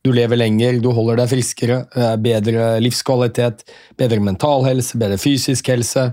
Du 0.06 0.12
lever 0.14 0.38
lenger, 0.38 0.78
du 0.82 0.90
holder 0.94 1.18
deg 1.20 1.30
friskere, 1.32 1.82
bedre 2.22 2.78
livskvalitet, 2.82 3.64
bedre 3.98 4.22
mental 4.22 4.64
helse, 4.66 4.98
bedre 4.98 5.18
fysisk 5.20 5.70
helse, 5.72 6.08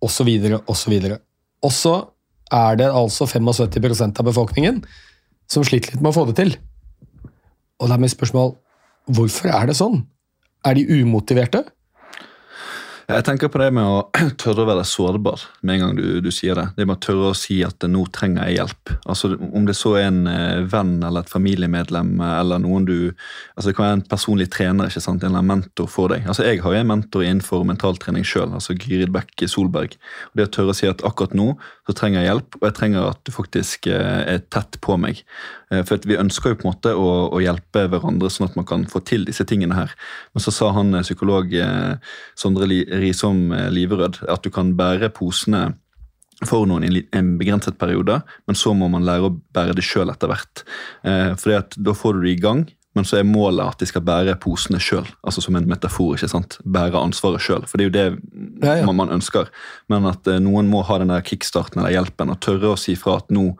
osv. 0.00 0.30
Og 1.60 1.72
så 1.74 1.94
er 2.50 2.78
det 2.80 2.88
altså 2.88 3.26
75% 3.28 4.22
av 4.22 4.26
befolkningen 4.30 4.80
som 5.50 5.66
sliter 5.66 5.94
litt 5.94 6.02
med 6.02 6.12
å 6.12 6.16
få 6.16 6.26
det 6.30 6.38
til. 6.38 6.54
Og 7.80 7.88
da 7.88 7.96
er 7.96 8.02
mitt 8.02 8.14
spørsmål 8.14 8.54
hvorfor 9.10 9.50
er 9.50 9.70
det 9.70 9.76
sånn? 9.78 10.02
Er 10.66 10.76
de 10.76 10.86
umotiverte? 11.00 11.64
Jeg 13.10 13.24
tenker 13.26 13.50
på 13.50 13.58
det 13.58 13.70
med 13.74 13.86
å 13.86 14.02
tørre 14.40 14.62
å 14.62 14.68
være 14.68 14.84
sårbar 14.86 15.42
med 15.66 15.74
en 15.74 15.82
gang 15.82 15.96
du, 15.98 16.04
du 16.22 16.30
sier 16.34 16.58
det. 16.58 16.66
Det 16.76 16.86
med 16.86 16.98
å 16.98 17.02
tørre 17.02 17.30
å 17.32 17.36
si 17.38 17.58
at 17.66 17.82
nå 17.90 18.04
trenger 18.14 18.46
jeg 18.46 18.60
hjelp. 18.60 18.92
Altså 19.10 19.32
Om 19.34 19.66
det 19.66 19.74
så 19.78 19.96
er 19.98 20.06
en 20.08 20.20
eh, 20.30 20.62
venn 20.70 20.98
eller 21.02 21.24
et 21.24 21.32
familiemedlem 21.32 22.12
eh, 22.20 22.34
eller 22.38 22.62
noen 22.62 22.86
du 22.86 22.96
altså 23.10 23.70
Det 23.70 23.76
kan 23.76 23.86
være 23.86 23.98
en 23.98 24.06
personlig 24.12 24.48
trener, 24.54 24.90
ikke 24.90 25.02
sant? 25.02 25.24
en 25.24 25.32
eller 25.32 25.42
annen 25.42 25.52
mentor 25.56 25.90
for 25.90 26.14
deg. 26.14 26.28
Altså 26.30 26.46
Jeg 26.46 26.62
har 26.62 26.76
jo 26.76 26.82
en 26.84 26.92
mentor 26.92 27.26
innenfor 27.26 27.66
mentaltrening 27.66 28.26
sjøl, 28.26 28.52
altså 28.56 28.76
Gyrid 28.76 29.14
Bekke 29.16 29.50
Solberg. 29.50 29.96
Og 30.30 30.40
Det 30.40 30.46
å 30.46 30.54
tørre 30.58 30.74
å 30.74 30.78
si 30.78 30.90
at 30.90 31.04
akkurat 31.06 31.34
nå 31.36 31.52
så 31.88 31.96
trenger 31.96 32.22
jeg 32.22 32.30
hjelp, 32.30 32.60
og 32.60 32.68
jeg 32.68 32.78
trenger 32.78 33.08
at 33.10 33.24
du 33.26 33.34
faktisk 33.34 33.90
eh, 33.90 34.20
er 34.36 34.44
tett 34.54 34.78
på 34.84 34.98
meg. 35.00 35.24
Eh, 35.70 35.84
For 35.86 36.02
Vi 36.06 36.18
ønsker 36.18 36.54
jo 36.54 36.60
på 36.60 36.66
en 36.66 36.72
måte 36.72 36.94
å, 36.96 37.10
å 37.34 37.42
hjelpe 37.42 37.86
hverandre 37.90 38.30
sånn 38.32 38.48
at 38.48 38.56
man 38.58 38.68
kan 38.68 38.86
få 38.90 39.02
til 39.06 39.26
disse 39.28 39.46
tingene 39.48 39.78
her. 39.78 39.94
Men 40.34 40.44
så 40.44 40.54
sa 40.54 40.72
han 40.76 40.94
eh, 40.94 41.04
psykolog 41.06 41.54
eh, 41.54 41.94
Sondre 42.38 42.68
Risom 43.02 43.48
Liverød 43.74 44.22
at 44.28 44.44
du 44.44 44.50
kan 44.54 44.74
bære 44.78 45.12
posene 45.16 45.70
for 46.48 46.64
noen 46.64 46.86
i 46.88 47.02
en 47.12 47.34
begrenset 47.36 47.76
periode, 47.76 48.22
men 48.48 48.56
så 48.56 48.72
må 48.72 48.86
man 48.88 49.04
lære 49.04 49.28
å 49.28 49.34
bære 49.52 49.74
det 49.76 49.84
sjøl 49.84 50.08
etter 50.08 50.30
hvert. 50.30 50.62
Fordi 51.04 51.56
at 51.58 51.76
Da 51.76 51.92
får 51.92 52.16
du 52.16 52.22
det 52.24 52.30
i 52.32 52.38
gang, 52.40 52.62
men 52.96 53.06
så 53.06 53.20
er 53.20 53.28
målet 53.28 53.62
at 53.62 53.82
de 53.82 53.86
skal 53.86 54.02
bære 54.02 54.34
posene 54.42 54.80
sjøl. 54.82 55.06
Altså 55.22 55.42
som 55.44 55.56
en 55.56 55.68
metafor. 55.70 56.16
ikke 56.16 56.30
sant? 56.32 56.56
Bære 56.64 56.98
ansvaret 56.98 57.42
sjøl. 57.44 57.66
For 57.70 57.78
det 57.78 57.84
er 57.84 57.90
jo 57.90 57.94
det 57.94 58.66
Ja, 58.66 58.80
ja. 58.80 58.86
Man, 58.88 58.98
man 59.04 59.14
ønsker. 59.20 59.50
Men 59.88 60.08
at 60.10 60.26
eh, 60.26 60.40
noen 60.42 60.68
må 60.70 60.82
ha 60.88 60.98
den 60.98 61.12
der 61.12 61.22
kickstarten 61.22 61.80
eller 61.80 61.94
hjelpen 61.94 62.32
og 62.32 62.40
tørre 62.42 62.72
å 62.72 62.80
si 62.80 62.96
fra 62.98 63.20
at 63.20 63.30
nå, 63.30 63.52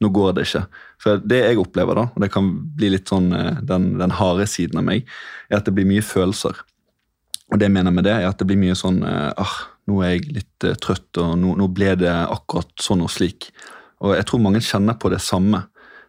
nå 0.00 0.12
går 0.14 0.38
det 0.38 0.46
ikke. 0.48 0.64
For 1.02 1.22
det 1.22 1.40
jeg 1.44 1.60
opplever, 1.62 1.98
da, 1.98 2.06
og 2.10 2.22
det 2.24 2.30
kan 2.34 2.50
bli 2.76 2.90
litt 2.96 3.10
sånn 3.10 3.30
eh, 3.36 3.62
den, 3.66 3.92
den 4.00 4.14
harde 4.18 4.48
siden 4.50 4.80
av 4.80 4.86
meg, 4.88 5.06
er 5.48 5.60
at 5.60 5.68
det 5.68 5.74
blir 5.76 5.88
mye 5.88 6.04
følelser. 6.04 6.58
Og 7.48 7.58
det 7.60 7.68
jeg 7.68 7.76
mener 7.78 7.94
med 7.94 8.04
det, 8.08 8.16
er 8.18 8.28
at 8.28 8.40
det 8.40 8.48
blir 8.50 8.60
mye 8.60 8.76
sånn 8.76 9.00
ah, 9.06 9.56
Nå 9.88 10.02
er 10.04 10.18
jeg 10.18 10.34
litt 10.36 10.66
eh, 10.68 10.76
trøtt, 10.76 11.08
og 11.22 11.38
nå, 11.40 11.54
nå 11.56 11.70
ble 11.72 11.94
det 11.96 12.12
akkurat 12.12 12.74
sånn 12.82 13.06
og 13.06 13.12
slik. 13.14 13.48
Og 14.04 14.12
jeg 14.18 14.26
tror 14.28 14.42
mange 14.44 14.60
kjenner 14.60 14.98
på 15.00 15.10
det 15.10 15.22
samme. 15.24 15.64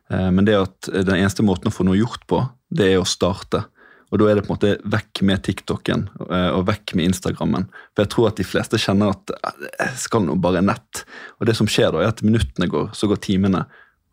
Men 0.09 0.45
det 0.45 0.55
at 0.57 0.87
den 0.89 1.19
eneste 1.19 1.45
måten 1.45 1.69
å 1.69 1.73
få 1.73 1.85
noe 1.85 1.97
gjort 1.97 2.23
på, 2.29 2.41
det 2.73 2.87
er 2.91 2.99
å 2.99 3.07
starte. 3.07 3.63
Og 4.09 4.19
da 4.19 4.27
er 4.29 4.37
det 4.37 4.43
på 4.45 4.51
en 4.51 4.57
måte 4.57 4.89
vekk 4.89 5.21
med 5.25 5.41
TikToken 5.45 6.05
og 6.27 6.63
vekk 6.65 6.95
med 6.97 7.11
Instagrammen. 7.11 7.67
For 7.93 8.03
jeg 8.03 8.11
tror 8.13 8.29
at 8.29 8.41
de 8.41 8.45
fleste 8.45 8.81
kjenner 8.81 9.13
at 9.13 9.33
jeg 9.65 9.99
skal 10.05 10.25
nå 10.25 10.37
bare 10.41 10.61
nett. 10.65 11.03
Og 11.37 11.49
det 11.49 11.55
som 11.57 11.69
skjer 11.69 11.93
da, 11.93 12.03
er 12.03 12.13
at 12.13 12.25
minuttene 12.25 12.69
går, 12.69 12.89
så 12.97 13.09
går 13.09 13.21
timene. 13.25 13.63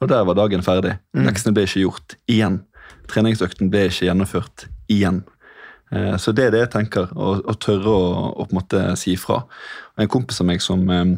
Og 0.03 0.11
der 0.11 0.25
var 0.29 0.37
dagen 0.37 0.65
ferdig. 0.67 0.97
Leksene 1.17 1.55
ble 1.57 1.65
ikke 1.69 1.85
gjort. 1.87 2.17
Igjen. 2.29 2.61
Treningsøkten 3.11 3.71
ble 3.73 3.87
ikke 3.89 4.09
gjennomført. 4.11 4.67
Igjen. 4.93 5.23
Eh, 5.93 6.17
Så 6.21 6.33
det 6.37 6.49
er 6.49 6.53
det 6.55 6.65
jeg 6.67 6.75
tenker, 6.75 7.09
å, 7.15 7.39
å 7.41 7.55
tørre 7.63 7.95
å, 7.95 8.11
å 8.35 8.45
på 8.45 8.53
en 8.53 8.61
måte 8.61 8.83
si 9.01 9.15
ifra. 9.17 9.45
En 9.97 10.11
kompis 10.11 10.43
av 10.43 10.49
meg 10.51 10.61
som 10.65 10.83
eh, 10.91 11.17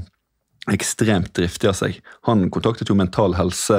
er 0.68 0.76
ekstremt 0.76 1.32
driftig 1.34 1.70
av 1.70 1.76
seg, 1.78 1.98
han 2.28 2.46
kontaktet 2.52 2.90
jo 2.90 2.96
Mental 2.98 3.32
Helse 3.38 3.78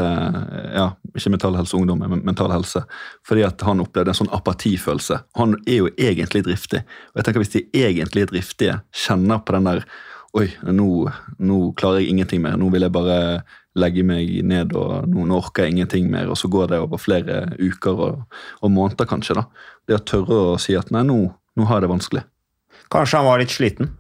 ja, 0.74 0.88
ikke 1.14 1.32
Mental 1.36 1.58
Helse 1.60 1.78
Ungdom, 1.78 2.02
men 2.02 2.24
Mental 2.26 2.50
Helse, 2.50 2.82
fordi 3.28 3.44
at 3.46 3.62
han 3.68 3.84
opplevde 3.84 4.16
en 4.16 4.20
sånn 4.24 4.32
apatifølelse. 4.34 5.20
Han 5.38 5.54
er 5.68 5.84
jo 5.84 5.92
egentlig 5.96 6.42
driftig. 6.48 6.82
Og 7.14 7.20
jeg 7.22 7.28
tenker 7.28 7.44
Hvis 7.44 7.54
de 7.54 7.66
egentlig 7.78 8.26
driftige 8.32 8.80
kjenner 9.06 9.44
på 9.46 9.56
den 9.58 9.70
der 9.70 9.86
Oi, 10.38 10.46
nå, 10.62 11.10
nå 11.42 11.56
klarer 11.74 12.04
jeg 12.04 12.12
ingenting 12.12 12.44
mer. 12.44 12.54
Nå 12.62 12.68
vil 12.70 12.84
jeg 12.86 12.94
bare 12.94 13.16
legge 13.82 14.04
meg 14.06 14.30
ned, 14.46 14.76
og 14.78 15.08
nå 15.10 15.28
orker 15.40 15.70
ingenting 15.70 16.10
mer. 16.12 16.30
Og 16.30 16.38
så 16.40 16.50
går 16.52 16.68
det 16.74 16.80
over 16.84 16.98
flere 17.02 17.46
uker 17.60 18.04
og, 18.10 18.42
og 18.62 18.72
måneder, 18.76 19.08
kanskje. 19.10 19.40
da. 19.40 19.46
Det 19.88 19.98
å 20.00 20.04
tørre 20.06 20.42
å 20.54 20.60
si 20.62 20.76
at 20.78 20.92
nei, 20.92 21.04
nå, 21.08 21.22
nå 21.58 21.66
har 21.70 21.80
jeg 21.80 21.88
det 21.88 21.94
vanskelig. 21.96 22.26
Kanskje 22.90 23.20
han 23.20 23.28
var 23.30 23.42
litt 23.42 23.52
sliten. 23.54 23.92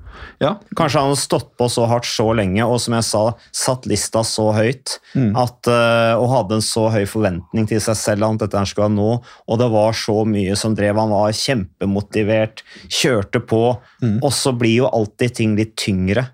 Ja, 0.42 0.56
Kanskje 0.76 1.00
han 1.00 1.12
hadde 1.12 1.20
stått 1.22 1.52
på 1.60 1.68
så 1.72 1.86
hardt 1.88 2.08
så 2.10 2.26
lenge 2.36 2.66
og 2.68 2.80
som 2.84 2.96
jeg 2.98 3.06
sa, 3.08 3.22
satt 3.56 3.86
lista 3.88 4.20
så 4.28 4.50
høyt 4.56 4.98
Mm. 5.16 5.32
at, 5.38 5.68
eh, 5.72 6.16
og 6.20 6.28
hadde 6.34 6.58
en 6.58 6.66
så 6.66 6.90
høy 6.92 7.06
forventning 7.08 7.68
til 7.70 7.80
seg 7.80 7.96
selv 7.96 8.26
at 8.28 8.42
dette 8.44 8.66
skulle 8.68 8.90
han 8.90 8.98
nå, 8.98 9.22
og 9.48 9.60
det 9.62 9.70
var 9.72 9.94
så 9.96 10.26
mye 10.28 10.58
som 10.60 10.76
drev 10.76 11.00
han 11.00 11.14
var 11.14 11.32
kjempemotivert, 11.32 12.64
kjørte 12.90 13.40
på, 13.48 13.78
Mm. 14.02 14.20
og 14.24 14.32
så 14.32 14.52
blir 14.58 14.76
jo 14.84 14.90
alltid 14.92 15.36
ting 15.36 15.56
litt 15.56 15.76
tyngre. 15.76 16.30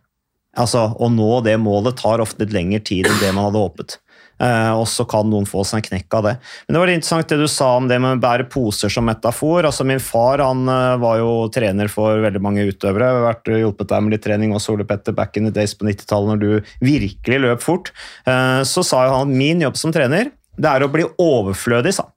Altså, 0.56 0.88
Å 0.96 1.12
nå 1.12 1.42
det 1.46 1.58
målet 1.60 2.00
tar 2.00 2.24
ofte 2.24 2.46
litt 2.46 2.56
lengre 2.56 2.80
tid 2.80 3.10
enn 3.10 3.22
det 3.22 3.32
man 3.36 3.50
hadde 3.50 3.64
håpet. 3.64 4.00
Eh, 4.36 4.72
og 4.76 4.84
så 4.92 5.06
kan 5.08 5.30
noen 5.32 5.46
få 5.48 5.64
seg 5.64 5.80
en 5.80 5.86
knekk 5.86 6.16
av 6.18 6.26
det. 6.28 6.34
Men 6.66 6.76
det 6.76 6.80
var 6.82 6.90
litt 6.90 6.98
interessant 7.00 7.30
det 7.32 7.38
du 7.40 7.48
sa 7.52 7.70
om 7.80 7.88
det 7.88 8.00
med 8.04 8.18
å 8.18 8.24
bære 8.24 8.48
poser 8.52 8.92
som 8.92 9.08
metafor. 9.08 9.68
Altså 9.68 9.86
Min 9.88 10.02
far 10.04 10.44
han 10.44 10.66
eh, 10.72 10.96
var 11.02 11.22
jo 11.22 11.30
trener 11.56 11.92
for 11.92 12.20
veldig 12.24 12.42
mange 12.44 12.66
utøvere. 12.68 13.08
Jeg 13.08 13.20
har 13.20 13.28
vært 13.30 13.54
hjulpet 13.54 13.92
deg 13.92 14.04
med 14.04 14.16
litt 14.16 14.26
trening 14.26 14.56
også, 14.56 14.76
Ole 14.76 14.88
Petter, 14.88 15.16
back 15.16 15.40
in 15.40 15.48
the 15.48 15.54
days 15.56 15.76
på 15.78 15.88
90-tallet, 15.88 16.34
når 16.34 16.44
du 16.44 16.74
virkelig 16.84 17.40
løp 17.46 17.64
fort. 17.64 17.94
Eh, 18.28 18.62
så 18.68 18.84
sa 18.84 19.06
jo 19.08 19.16
han 19.16 19.32
at 19.32 19.40
min 19.44 19.64
jobb 19.64 19.80
som 19.80 19.96
trener, 19.96 20.34
det 20.56 20.72
er 20.72 20.84
å 20.84 20.92
bli 20.92 21.08
overflødig, 21.22 21.96
sa 21.96 22.10
han. 22.10 22.14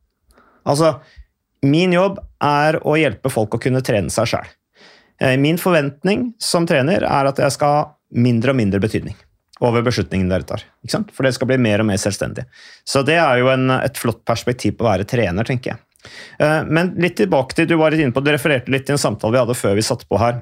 Altså, 0.68 0.96
min 1.66 1.94
jobb 1.94 2.18
er 2.44 2.80
å 2.86 2.98
hjelpe 2.98 3.30
folk 3.32 3.54
å 3.54 3.62
kunne 3.62 3.82
trene 3.82 4.12
seg 4.12 4.30
sjøl. 4.30 4.50
Min 5.42 5.56
forventning 5.58 6.28
som 6.38 6.66
trener 6.68 7.02
er 7.02 7.26
at 7.26 7.40
jeg 7.42 7.50
skal 7.56 7.88
mindre 8.14 8.54
og 8.54 8.60
mindre 8.60 8.80
betydning 8.82 9.16
over 9.64 9.82
beslutningen 9.82 10.30
dere 10.30 10.46
tar. 10.46 10.62
Ikke 10.84 10.94
sant? 10.94 11.10
For 11.14 11.26
det 11.26 11.34
skal 11.34 11.50
bli 11.50 11.58
mer 11.58 11.82
og 11.82 11.88
mer 11.88 11.98
selvstendig. 11.98 12.44
Så 12.86 13.02
det 13.06 13.16
er 13.18 13.40
jo 13.40 13.48
en, 13.50 13.72
et 13.74 13.98
flott 13.98 14.20
perspektiv 14.28 14.76
på 14.78 14.86
å 14.86 14.92
være 14.92 15.06
trener, 15.08 15.46
tenker 15.48 15.72
jeg. 15.72 15.80
Eh, 16.38 16.60
Men 16.70 16.92
litt 17.02 17.16
tilbake 17.18 17.56
til, 17.58 17.66
du 17.66 17.74
var 17.80 17.90
litt 17.90 18.04
inne 18.04 18.14
på, 18.14 18.22
du 18.22 18.30
refererte 18.30 18.70
litt 18.70 18.86
til 18.86 18.94
en 18.94 19.02
samtale 19.02 19.34
vi 19.34 19.42
hadde 19.42 19.58
før 19.58 19.74
vi 19.78 19.86
satte 19.86 20.06
på 20.06 20.20
her. 20.22 20.40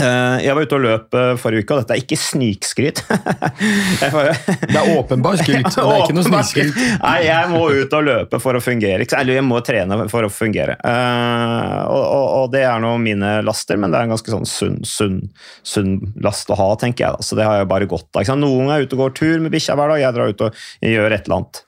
Eh, 0.00 0.36
Jeg 0.46 0.54
var 0.56 0.64
ute 0.64 0.76
og 0.78 0.82
løp 0.86 1.16
eh, 1.20 1.30
forrige 1.36 1.66
uke, 1.66 1.74
og 1.76 1.82
dette 1.82 1.96
er 1.98 2.00
ikke 2.00 2.16
snikskryt. 2.16 3.02
Det 4.72 4.78
er 4.78 4.92
åpenbar 4.96 5.36
skryt. 5.36 5.66
Det 5.68 5.82
er 5.84 5.98
ikke 6.00 6.16
noe 6.16 6.24
snikskryt. 6.26 6.78
Nei, 7.02 7.18
jeg 7.26 7.50
må 7.52 7.60
ut 7.68 7.96
og 7.98 8.06
løpe 8.06 8.40
for 8.42 8.56
å 8.56 8.62
fungere. 8.64 9.04
Eller 9.18 9.36
jeg 9.36 9.44
må 9.44 9.60
trene 9.64 9.98
for 10.10 10.24
å 10.24 10.30
fungere. 10.32 10.78
Eh, 10.80 11.76
og, 11.92 12.00
og, 12.00 12.24
og 12.40 12.46
det 12.54 12.64
er 12.68 12.80
nå 12.82 12.94
mine 13.04 13.34
laster, 13.44 13.76
men 13.80 13.92
det 13.92 14.00
er 14.00 14.08
en 14.08 14.14
ganske 14.16 14.32
sånn 14.32 14.48
sunn, 14.48 14.80
sunn, 14.88 15.20
sunn 15.60 15.94
last 16.24 16.50
å 16.50 16.58
ha, 16.58 16.70
tenker 16.80 17.10
jeg. 17.10 17.28
Så 17.28 17.38
det 17.38 17.46
har 17.46 17.60
jeg 17.60 17.70
bare 17.74 17.90
godt 17.90 18.08
av. 18.16 18.32
Noen 18.40 18.72
er 18.72 18.86
ute 18.86 18.96
og 18.96 19.04
går 19.04 19.14
tur 19.20 19.44
med 19.44 19.52
bikkja 19.52 19.76
hver 19.76 19.92
dag, 19.92 20.00
jeg 20.06 20.16
drar 20.16 20.32
ut 20.32 20.46
og 20.48 20.64
gjør 20.88 21.12
et 21.18 21.28
eller 21.28 21.42
annet. 21.42 21.62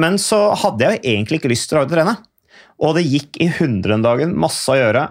Men 0.00 0.16
så 0.22 0.40
hadde 0.64 0.88
jeg 0.88 1.02
egentlig 1.04 1.42
ikke 1.42 1.52
lyst 1.52 1.68
til 1.70 1.82
å 1.82 1.86
trene. 1.90 2.16
Og 2.80 2.94
det 2.96 3.04
gikk 3.04 3.36
i 3.44 3.50
hundredagen, 3.58 4.32
masse 4.40 4.72
å 4.72 4.78
gjøre. 4.78 5.02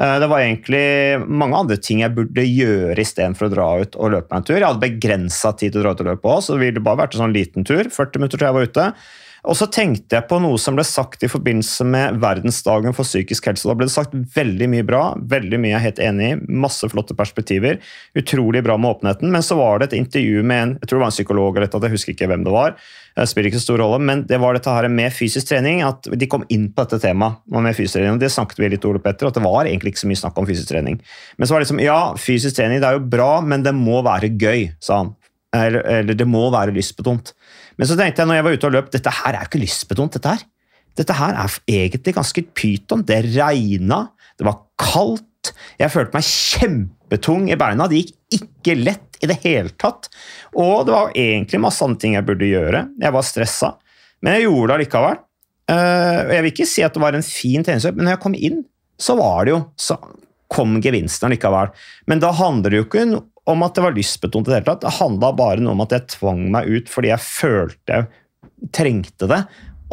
Eh, 0.00 0.18
Det 0.20 0.26
var 0.28 0.40
egentlig 0.40 1.26
mange 1.28 1.56
andre 1.56 1.76
ting 1.76 2.02
jeg 2.04 2.14
burde 2.16 2.44
gjøre 2.44 3.00
istedenfor 3.00 3.48
å 3.48 3.52
dra 3.54 3.68
ut 3.80 3.96
og 3.96 4.12
løpe 4.12 4.30
meg 4.30 4.40
en 4.42 4.48
tur. 4.48 4.58
Jeg 4.58 4.68
hadde 4.68 4.86
begrensa 4.86 5.52
tid 5.56 5.72
til 5.72 5.80
å 5.80 5.84
dra 5.86 5.94
ut 5.94 6.02
og 6.04 6.10
løpe 6.10 6.34
òg, 6.34 6.42
så 6.44 6.56
det 6.56 6.64
ville 6.66 6.84
bare 6.84 7.04
vært 7.04 7.16
en 7.16 7.24
sånn 7.26 7.36
liten 7.36 7.64
tur. 7.64 7.84
40 7.88 8.20
minutter 8.20 8.38
til 8.38 8.48
jeg 8.48 8.58
var 8.58 8.68
ute. 8.68 8.90
Og 9.46 9.54
så 9.54 9.68
tenkte 9.70 10.16
jeg 10.16 10.26
på 10.26 10.40
noe 10.42 10.58
som 10.58 10.74
ble 10.74 10.82
sagt 10.86 11.22
i 11.22 11.30
forbindelse 11.30 11.84
med 11.86 12.18
verdensdagen 12.22 12.94
for 12.96 13.06
psykisk 13.06 13.46
helse. 13.46 13.68
Da 13.68 13.76
ble 13.78 13.86
det 13.86 13.94
sagt 13.94 14.16
veldig 14.34 14.68
mye 14.72 14.86
bra, 14.86 15.02
veldig 15.22 15.60
mye 15.62 15.70
jeg 15.70 15.78
er 15.78 15.84
helt 15.84 16.02
enig 16.02 16.30
i. 16.32 16.38
Masse 16.66 16.88
flotte 16.90 17.14
perspektiver. 17.14 17.78
Utrolig 18.18 18.64
bra 18.66 18.74
med 18.76 18.96
åpenheten. 18.96 19.30
Men 19.30 19.46
så 19.46 19.58
var 19.60 19.78
det 19.78 19.92
et 19.92 20.00
intervju 20.00 20.42
med 20.42 20.62
en 20.64 20.74
jeg 20.80 20.88
tror 20.90 20.98
det 20.98 21.04
var 21.04 21.12
en 21.12 21.18
psykolog, 21.18 21.56
eller 21.56 21.70
et, 21.70 21.78
jeg 21.86 21.94
husker 21.94 22.16
ikke 22.16 22.30
hvem 22.32 22.46
det 22.46 22.56
var. 22.56 22.74
Det 23.16 23.24
spiller 23.30 23.48
ikke 23.48 23.60
så 23.62 23.70
stor 23.70 23.80
rolle, 23.80 23.98
men 24.04 24.26
det 24.28 24.36
var 24.42 24.52
dette 24.52 24.72
her 24.72 24.86
med 24.92 25.14
fysisk 25.14 25.48
trening. 25.48 25.80
At 25.86 26.04
de 26.04 26.28
kom 26.28 26.44
inn 26.52 26.66
på 26.68 26.84
dette 26.84 27.00
temaet. 27.00 27.38
med 27.48 27.76
fysisk 27.76 27.96
trening, 27.96 28.18
og 28.18 28.20
Det 28.20 28.28
snakket 28.32 28.58
vi 28.60 28.68
litt 28.74 28.84
Ole 28.84 29.00
Petter, 29.00 29.28
at 29.28 29.34
det 29.34 29.42
var 29.42 29.64
egentlig 29.64 29.94
ikke 29.94 30.04
så 30.04 30.10
mye 30.10 30.20
snakk 30.20 30.36
om 30.36 30.46
fysisk 30.46 30.68
trening. 30.68 31.00
Men 31.38 31.46
så 31.46 31.54
var 31.54 31.60
det 31.60 31.66
liksom, 31.66 31.80
ja, 31.80 32.14
fysisk 32.14 32.56
trening 32.56 32.82
det 32.82 32.88
er 32.88 32.98
jo 32.98 33.08
bra, 33.08 33.40
men 33.40 33.62
det 33.64 33.72
må 33.74 34.02
være 34.04 34.36
gøy, 34.36 34.68
sa 34.80 35.00
han. 35.00 35.14
Eller, 35.56 35.80
eller 35.80 36.18
det 36.18 36.26
må 36.28 36.50
være 36.52 36.74
lystbetont. 36.76 37.32
Men 37.78 37.88
så 37.88 37.96
tenkte 37.96 38.20
jeg 38.20 38.28
når 38.28 38.36
jeg 38.36 38.44
var 38.44 38.58
ute 38.58 38.68
og 38.68 38.76
løp, 38.76 38.92
dette 38.92 39.14
her 39.22 39.32
er 39.32 39.46
jo 39.46 39.48
ikke 39.48 39.64
lystbetont. 39.64 40.12
Dette 40.18 40.34
her 40.34 40.44
Dette 40.96 41.12
her 41.12 41.34
er 41.36 41.56
egentlig 41.68 42.14
ganske 42.16 42.42
pyton. 42.56 43.02
Det 43.04 43.18
regna, 43.36 43.98
det 44.40 44.46
var 44.48 44.62
kaldt. 44.80 45.26
Jeg 45.80 45.92
følte 45.92 46.16
meg 46.16 46.28
kjempetung 46.28 47.48
i 47.50 47.58
beina. 47.60 47.88
Det 47.90 48.02
gikk 48.02 48.38
ikke 48.40 48.76
lett 48.80 49.20
i 49.22 49.30
det 49.30 49.38
hele 49.44 49.72
tatt. 49.80 50.10
Og 50.56 50.86
det 50.86 50.94
var 50.94 51.14
egentlig 51.16 51.62
masse 51.62 51.84
andre 51.84 52.02
ting 52.02 52.16
jeg 52.16 52.26
burde 52.26 52.50
gjøre. 52.50 52.86
Jeg 53.02 53.16
var 53.16 53.26
stressa. 53.26 53.72
Men 54.24 54.36
jeg 54.36 54.46
gjorde 54.46 54.68
det 54.70 54.76
allikevel. 54.80 55.22
Eh, 55.72 56.20
jeg 56.34 56.44
vil 56.44 56.52
ikke 56.52 56.68
si 56.70 56.84
at 56.86 56.94
det 56.94 57.02
var 57.02 57.16
en 57.16 57.26
fin 57.26 57.66
treningsøkt, 57.66 57.96
men 57.98 58.08
når 58.08 58.16
jeg 58.16 58.22
kom 58.22 58.36
inn, 58.38 58.60
så 59.02 59.16
var 59.18 59.46
det 59.46 59.52
jo 59.52 59.62
så 59.80 59.98
kom 60.52 60.76
gevinsten 60.82 61.28
allikevel. 61.28 61.72
Men 62.10 62.22
da 62.22 62.30
handler 62.36 62.72
det 62.72 62.80
jo 62.80 62.86
ikke 62.86 63.06
om 63.46 63.64
at 63.66 63.76
det 63.76 63.84
var 63.84 63.96
lystbetont 63.96 64.48
det 64.48 64.58
hele 64.58 64.68
tatt. 64.68 64.84
Det 64.84 64.96
handla 64.98 65.32
bare 65.38 65.62
noe 65.62 65.76
om 65.76 65.84
at 65.84 65.94
jeg 65.94 66.10
tvang 66.16 66.46
meg 66.54 66.70
ut 66.70 66.90
fordi 66.90 67.12
jeg 67.12 67.22
følte 67.22 67.98
jeg 68.00 68.72
trengte 68.74 69.28
det. 69.30 69.42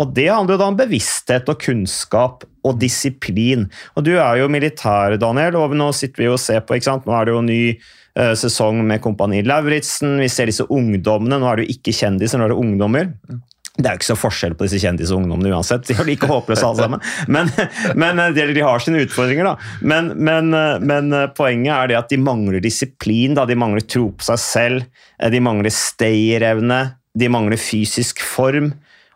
Og 0.01 0.13
det 0.15 0.29
handler 0.31 0.55
jo 0.55 0.61
da 0.61 0.69
om 0.71 0.77
bevissthet 0.77 1.49
og 1.51 1.59
kunnskap 1.61 2.47
og 2.65 2.79
disiplin. 2.81 3.67
Og 3.97 4.07
du 4.07 4.15
er 4.15 4.41
jo 4.41 4.49
militær, 4.51 5.17
Daniel, 5.21 5.59
og 5.59 5.75
nå 5.77 5.91
sitter 5.95 6.25
vi 6.25 6.31
og 6.31 6.41
ser 6.41 6.63
på, 6.65 6.77
ikke 6.77 6.89
sant? 6.89 7.07
Nå 7.07 7.15
er 7.17 7.29
det 7.29 7.35
jo 7.35 7.45
ny 7.45 7.61
eh, 7.69 8.35
sesong 8.39 8.81
med 8.87 9.03
Kompani 9.03 9.43
Lauritzen, 9.45 10.17
vi 10.21 10.29
ser 10.31 10.49
disse 10.49 10.65
ungdommene, 10.65 11.39
nå 11.39 11.49
er 11.49 11.59
det 11.59 11.67
jo 11.67 11.77
ikke 11.77 11.95
kjendiser, 11.99 12.39
nå 12.39 12.47
er 12.47 12.55
det 12.55 12.61
ungdommer. 12.63 13.11
Det 13.73 13.87
er 13.89 13.95
jo 13.95 14.01
ikke 14.03 14.11
så 14.11 14.17
forskjell 14.21 14.53
på 14.53 14.67
disse 14.67 14.79
kjendise 14.83 15.15
ungdommene 15.17 15.49
uansett. 15.49 15.87
De 15.87 15.95
er 15.97 16.05
like 16.05 16.27
håpløse 16.29 16.61
alle 16.67 16.83
sammen. 16.85 17.05
Men, 17.25 17.49
men 18.01 18.21
eh, 18.21 18.33
de, 18.53 18.65
har 18.65 18.81
sine 18.81 19.01
utfordringer, 19.05 19.49
da. 19.49 19.77
Men, 19.81 20.11
men, 20.17 20.53
eh, 20.57 20.81
men 20.81 21.13
poenget 21.37 21.73
er 21.75 21.91
det 21.91 21.99
at 22.01 22.13
de 22.13 22.21
mangler 22.21 22.63
disiplin, 22.63 23.37
da. 23.37 23.45
de 23.49 23.57
mangler 23.59 23.85
tro 23.85 24.07
på 24.17 24.29
seg 24.31 24.41
selv, 24.41 25.05
de 25.33 25.41
mangler 25.43 25.73
stayerevne, 25.73 26.81
de 27.13 27.29
mangler 27.29 27.61
fysisk 27.61 28.23
form. 28.25 28.71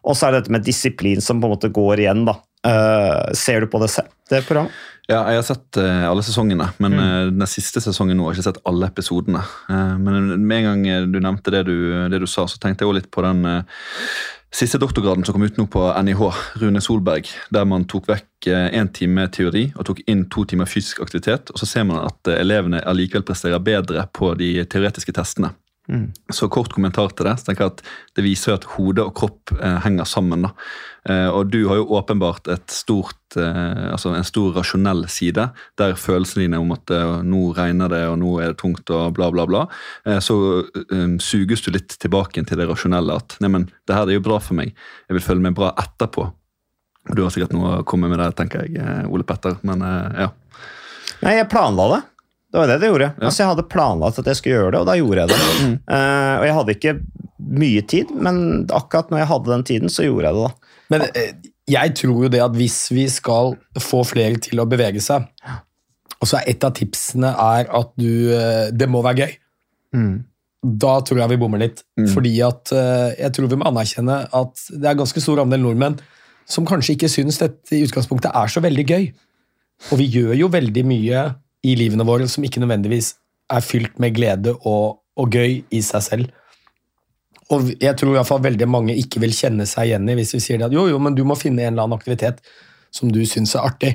Og 0.08 0.16
så 0.16 0.28
er 0.28 0.36
det 0.36 0.44
dette 0.46 0.56
med 0.56 0.64
disiplin 0.66 1.22
som 1.24 1.42
på 1.42 1.50
en 1.50 1.56
måte 1.58 1.72
går 1.74 2.06
igjen. 2.06 2.26
da. 2.28 2.38
Uh, 2.68 3.34
ser 3.38 3.62
du 3.62 3.68
på 3.72 3.80
det 3.80 3.88
selv, 3.94 4.10
det 4.32 4.42
programmet? 4.48 4.74
Ja, 5.08 5.22
jeg 5.32 5.40
har 5.40 5.46
sett 5.48 5.78
uh, 5.80 6.08
alle 6.10 6.24
sesongene, 6.26 6.66
men 6.84 6.96
Mm. 6.98 7.00
uh, 7.00 7.30
den 7.32 7.48
siste 7.48 7.80
sesongen 7.80 8.18
nå 8.18 8.26
har 8.26 8.34
jeg 8.34 8.42
ikke 8.42 8.48
sett 8.50 8.64
alle 8.68 8.90
episodene. 8.90 9.44
Men 9.70 10.34
med 10.48 10.58
en 10.66 10.84
gang 10.84 11.12
du 11.14 11.20
nevnte 11.24 11.54
det 11.54 11.66
du, 11.70 11.78
det 12.12 12.20
du 12.20 12.28
sa, 12.28 12.48
så 12.48 12.60
tenkte 12.60 12.84
jeg 12.84 12.90
også 12.90 13.00
litt 13.00 13.12
på 13.14 13.24
den 13.24 13.46
siste 14.52 14.80
doktorgraden 14.80 15.24
som 15.28 15.36
kom 15.36 15.44
ut 15.44 15.58
nå 15.60 15.68
på 15.72 15.84
NIH, 16.04 16.22
Rune 16.64 16.82
Solberg, 16.82 17.30
der 17.54 17.66
man 17.68 17.86
tok 17.86 18.08
vekk 18.08 18.48
én 18.48 18.90
time 18.96 19.28
teori 19.30 19.68
og 19.76 19.86
tok 19.86 20.00
inn 20.08 20.26
to 20.32 20.44
timer 20.48 20.66
fysisk 20.66 21.02
aktivitet. 21.04 21.52
og 21.52 21.60
Så 21.60 21.68
ser 21.68 21.84
man 21.88 22.04
at 22.08 22.32
elevene 22.32 22.82
allikevel 22.84 23.24
presterer 23.28 23.60
bedre 23.60 24.08
på 24.12 24.34
de 24.40 24.64
teoretiske 24.66 25.14
testene. 25.14 25.52
Så 26.34 26.50
kort 26.52 26.74
kommentar 26.76 27.14
til 27.16 27.30
det. 27.30 27.38
så 27.40 27.48
tenker 27.48 27.64
jeg 27.64 27.74
at 27.78 27.82
Det 28.16 28.24
viser 28.26 28.58
at 28.58 28.66
hode 28.76 29.06
og 29.08 29.14
kropp 29.16 29.54
eh, 29.56 29.78
henger 29.86 30.04
sammen. 30.04 30.44
da. 30.44 30.52
Eh, 31.08 31.30
og 31.32 31.52
du 31.52 31.68
har 31.70 31.80
jo 31.80 31.88
åpenbart 31.96 32.50
et 32.52 32.68
stort, 32.72 33.38
eh, 33.40 33.92
altså 33.94 34.12
en 34.12 34.28
stor 34.28 34.52
rasjonell 34.58 35.06
side, 35.08 35.50
der 35.80 35.96
følelsene 35.96 36.44
dine 36.44 36.60
om 36.60 36.74
at 36.76 36.92
eh, 36.92 37.22
nå 37.24 37.54
regner 37.56 37.88
det 37.94 38.02
og 38.10 38.18
nå 38.20 38.34
er 38.42 38.52
det 38.52 38.60
tungt 38.60 38.92
og 38.92 39.14
bla, 39.16 39.30
bla, 39.32 39.46
bla, 39.48 39.64
eh, 40.06 40.20
så 40.20 40.66
eh, 40.66 41.16
suges 41.24 41.64
du 41.64 41.72
litt 41.72 41.96
tilbake 41.96 42.44
til 42.44 42.60
det 42.60 42.68
rasjonelle. 42.68 43.16
At 43.16 43.38
neimen, 43.40 43.70
det 43.88 43.96
her 43.96 44.10
er 44.10 44.20
jo 44.20 44.26
bra 44.28 44.42
for 44.44 44.60
meg, 44.60 44.76
jeg 45.08 45.20
vil 45.20 45.28
føle 45.30 45.48
meg 45.48 45.56
bra 45.56 45.72
etterpå. 45.80 46.28
Du 47.16 47.24
har 47.24 47.32
sikkert 47.32 47.56
noe 47.56 47.78
å 47.80 47.88
komme 47.88 48.12
med 48.12 48.20
der, 48.20 48.36
tenker 48.36 48.68
jeg, 48.68 49.08
Ole 49.08 49.24
Petter. 49.24 49.56
Men 49.64 49.80
ja. 49.80 50.28
Nei, 51.22 51.38
jeg 51.38 51.48
planla 51.48 51.86
det. 51.94 52.02
Det 52.52 52.60
var 52.62 52.70
det 52.72 52.78
det 52.80 52.88
gjorde. 52.90 53.08
Altså, 53.20 53.42
jeg 53.44 53.50
hadde 53.52 53.68
planlagt 53.72 54.20
at 54.22 54.28
jeg 54.32 54.38
skulle 54.40 54.56
gjøre 54.56 54.72
det, 54.72 54.80
og 54.80 54.88
da 54.88 54.96
gjorde 54.96 55.24
jeg 55.26 55.30
det. 55.34 55.40
Eh, 55.92 56.34
og 56.40 56.46
jeg 56.48 56.56
hadde 56.58 56.76
ikke 56.78 56.94
mye 57.64 57.82
tid, 57.92 58.12
men 58.24 58.38
akkurat 58.76 59.12
når 59.12 59.20
jeg 59.22 59.30
hadde 59.34 59.52
den 59.54 59.66
tiden, 59.68 59.92
så 59.92 60.06
gjorde 60.08 60.30
jeg 60.32 60.38
det. 60.38 60.48
da. 60.48 60.74
Men 60.94 61.06
eh, 61.12 61.34
Jeg 61.68 61.96
tror 62.00 62.24
jo 62.24 62.30
det 62.32 62.40
at 62.40 62.56
hvis 62.56 62.78
vi 62.96 63.04
skal 63.12 63.58
få 63.84 64.00
flere 64.08 64.40
til 64.40 64.62
å 64.64 64.66
bevege 64.72 65.02
seg, 65.04 65.26
og 66.18 66.26
så 66.32 66.40
er 66.40 66.48
et 66.54 66.64
av 66.64 66.72
tipsene 66.74 67.30
er 67.30 67.68
at 67.78 67.92
du 68.00 68.32
eh, 68.34 68.70
Det 68.74 68.88
må 68.90 69.04
være 69.06 69.26
gøy. 69.28 69.34
Da 70.68 70.94
tror 71.06 71.20
jeg 71.22 71.30
vi 71.34 71.38
bommer 71.44 71.60
litt. 71.62 71.84
Fordi 72.16 72.32
at 72.44 72.72
jeg 73.20 73.34
tror 73.36 73.48
vi 73.52 73.60
må 73.60 73.68
anerkjenne 73.70 74.16
at 74.36 74.64
det 74.74 74.88
er 74.90 74.98
ganske 75.00 75.22
stor 75.22 75.40
andel 75.44 75.62
nordmenn 75.64 76.00
som 76.48 76.66
kanskje 76.68 76.96
ikke 76.96 77.10
syns 77.12 77.38
dette 77.40 77.76
i 77.76 77.84
utgangspunktet 77.86 78.32
er 78.36 78.48
så 78.52 78.64
veldig 78.64 78.86
gøy. 78.88 79.06
Og 79.92 80.00
vi 80.00 80.08
gjør 80.16 80.34
jo 80.40 80.48
veldig 80.50 80.84
mye 80.88 81.22
i 81.68 81.76
livene 81.80 82.06
våre 82.08 82.28
som 82.32 82.46
ikke 82.46 82.62
nødvendigvis 82.64 83.14
er 83.54 83.64
fylt 83.64 83.98
med 84.02 84.16
glede 84.16 84.54
og, 84.58 85.00
og 85.18 85.34
gøy 85.34 85.62
i 85.74 85.82
seg 85.84 86.04
selv. 86.06 86.32
Og 87.54 87.72
jeg 87.80 87.96
tror 87.96 88.12
i 88.12 88.18
hvert 88.18 88.28
fall 88.28 88.44
veldig 88.44 88.68
mange 88.70 88.96
ikke 89.00 89.22
vil 89.24 89.36
kjenne 89.36 89.68
seg 89.70 89.90
igjen 89.90 90.10
i 90.12 90.18
hvis 90.20 90.34
vi 90.36 90.44
sier 90.44 90.60
det 90.60 90.68
at 90.68 90.76
jo, 90.76 90.88
jo, 90.92 91.00
men 91.00 91.16
du 91.16 91.24
må 91.28 91.38
finne 91.40 91.64
en 91.64 91.74
eller 91.74 91.88
annen 91.88 92.00
aktivitet 92.00 92.42
som 92.94 93.12
du 93.14 93.22
syns 93.30 93.56
er 93.56 93.68
artig. 93.68 93.94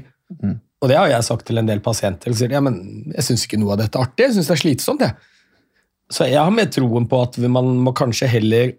Og 0.83 0.89
det 0.91 0.97
har 0.99 1.11
jeg 1.13 1.27
sagt 1.29 1.47
til 1.47 1.61
en 1.61 1.69
del 1.69 1.83
pasienter. 1.85 2.33
Og 2.33 2.39
sier 2.39 2.55
ja, 2.57 2.63
men 2.65 2.79
jeg 3.13 3.27
syns 3.29 3.45
ikke 3.47 3.61
noe 3.61 3.77
av 3.77 3.83
dette 3.85 4.01
er 4.01 4.09
artig, 4.09 4.27
jeg 4.27 4.39
syns 4.39 4.49
det 4.49 4.57
er 4.57 4.63
slitsomt. 4.63 5.05
Jeg. 5.05 5.29
Så 6.13 6.29
jeg 6.29 6.41
har 6.41 6.55
mer 6.55 6.71
troen 6.73 7.07
på 7.09 7.21
at 7.25 7.37
man 7.53 7.77
må 7.85 7.93
kanskje 7.97 8.31
heller 8.33 8.73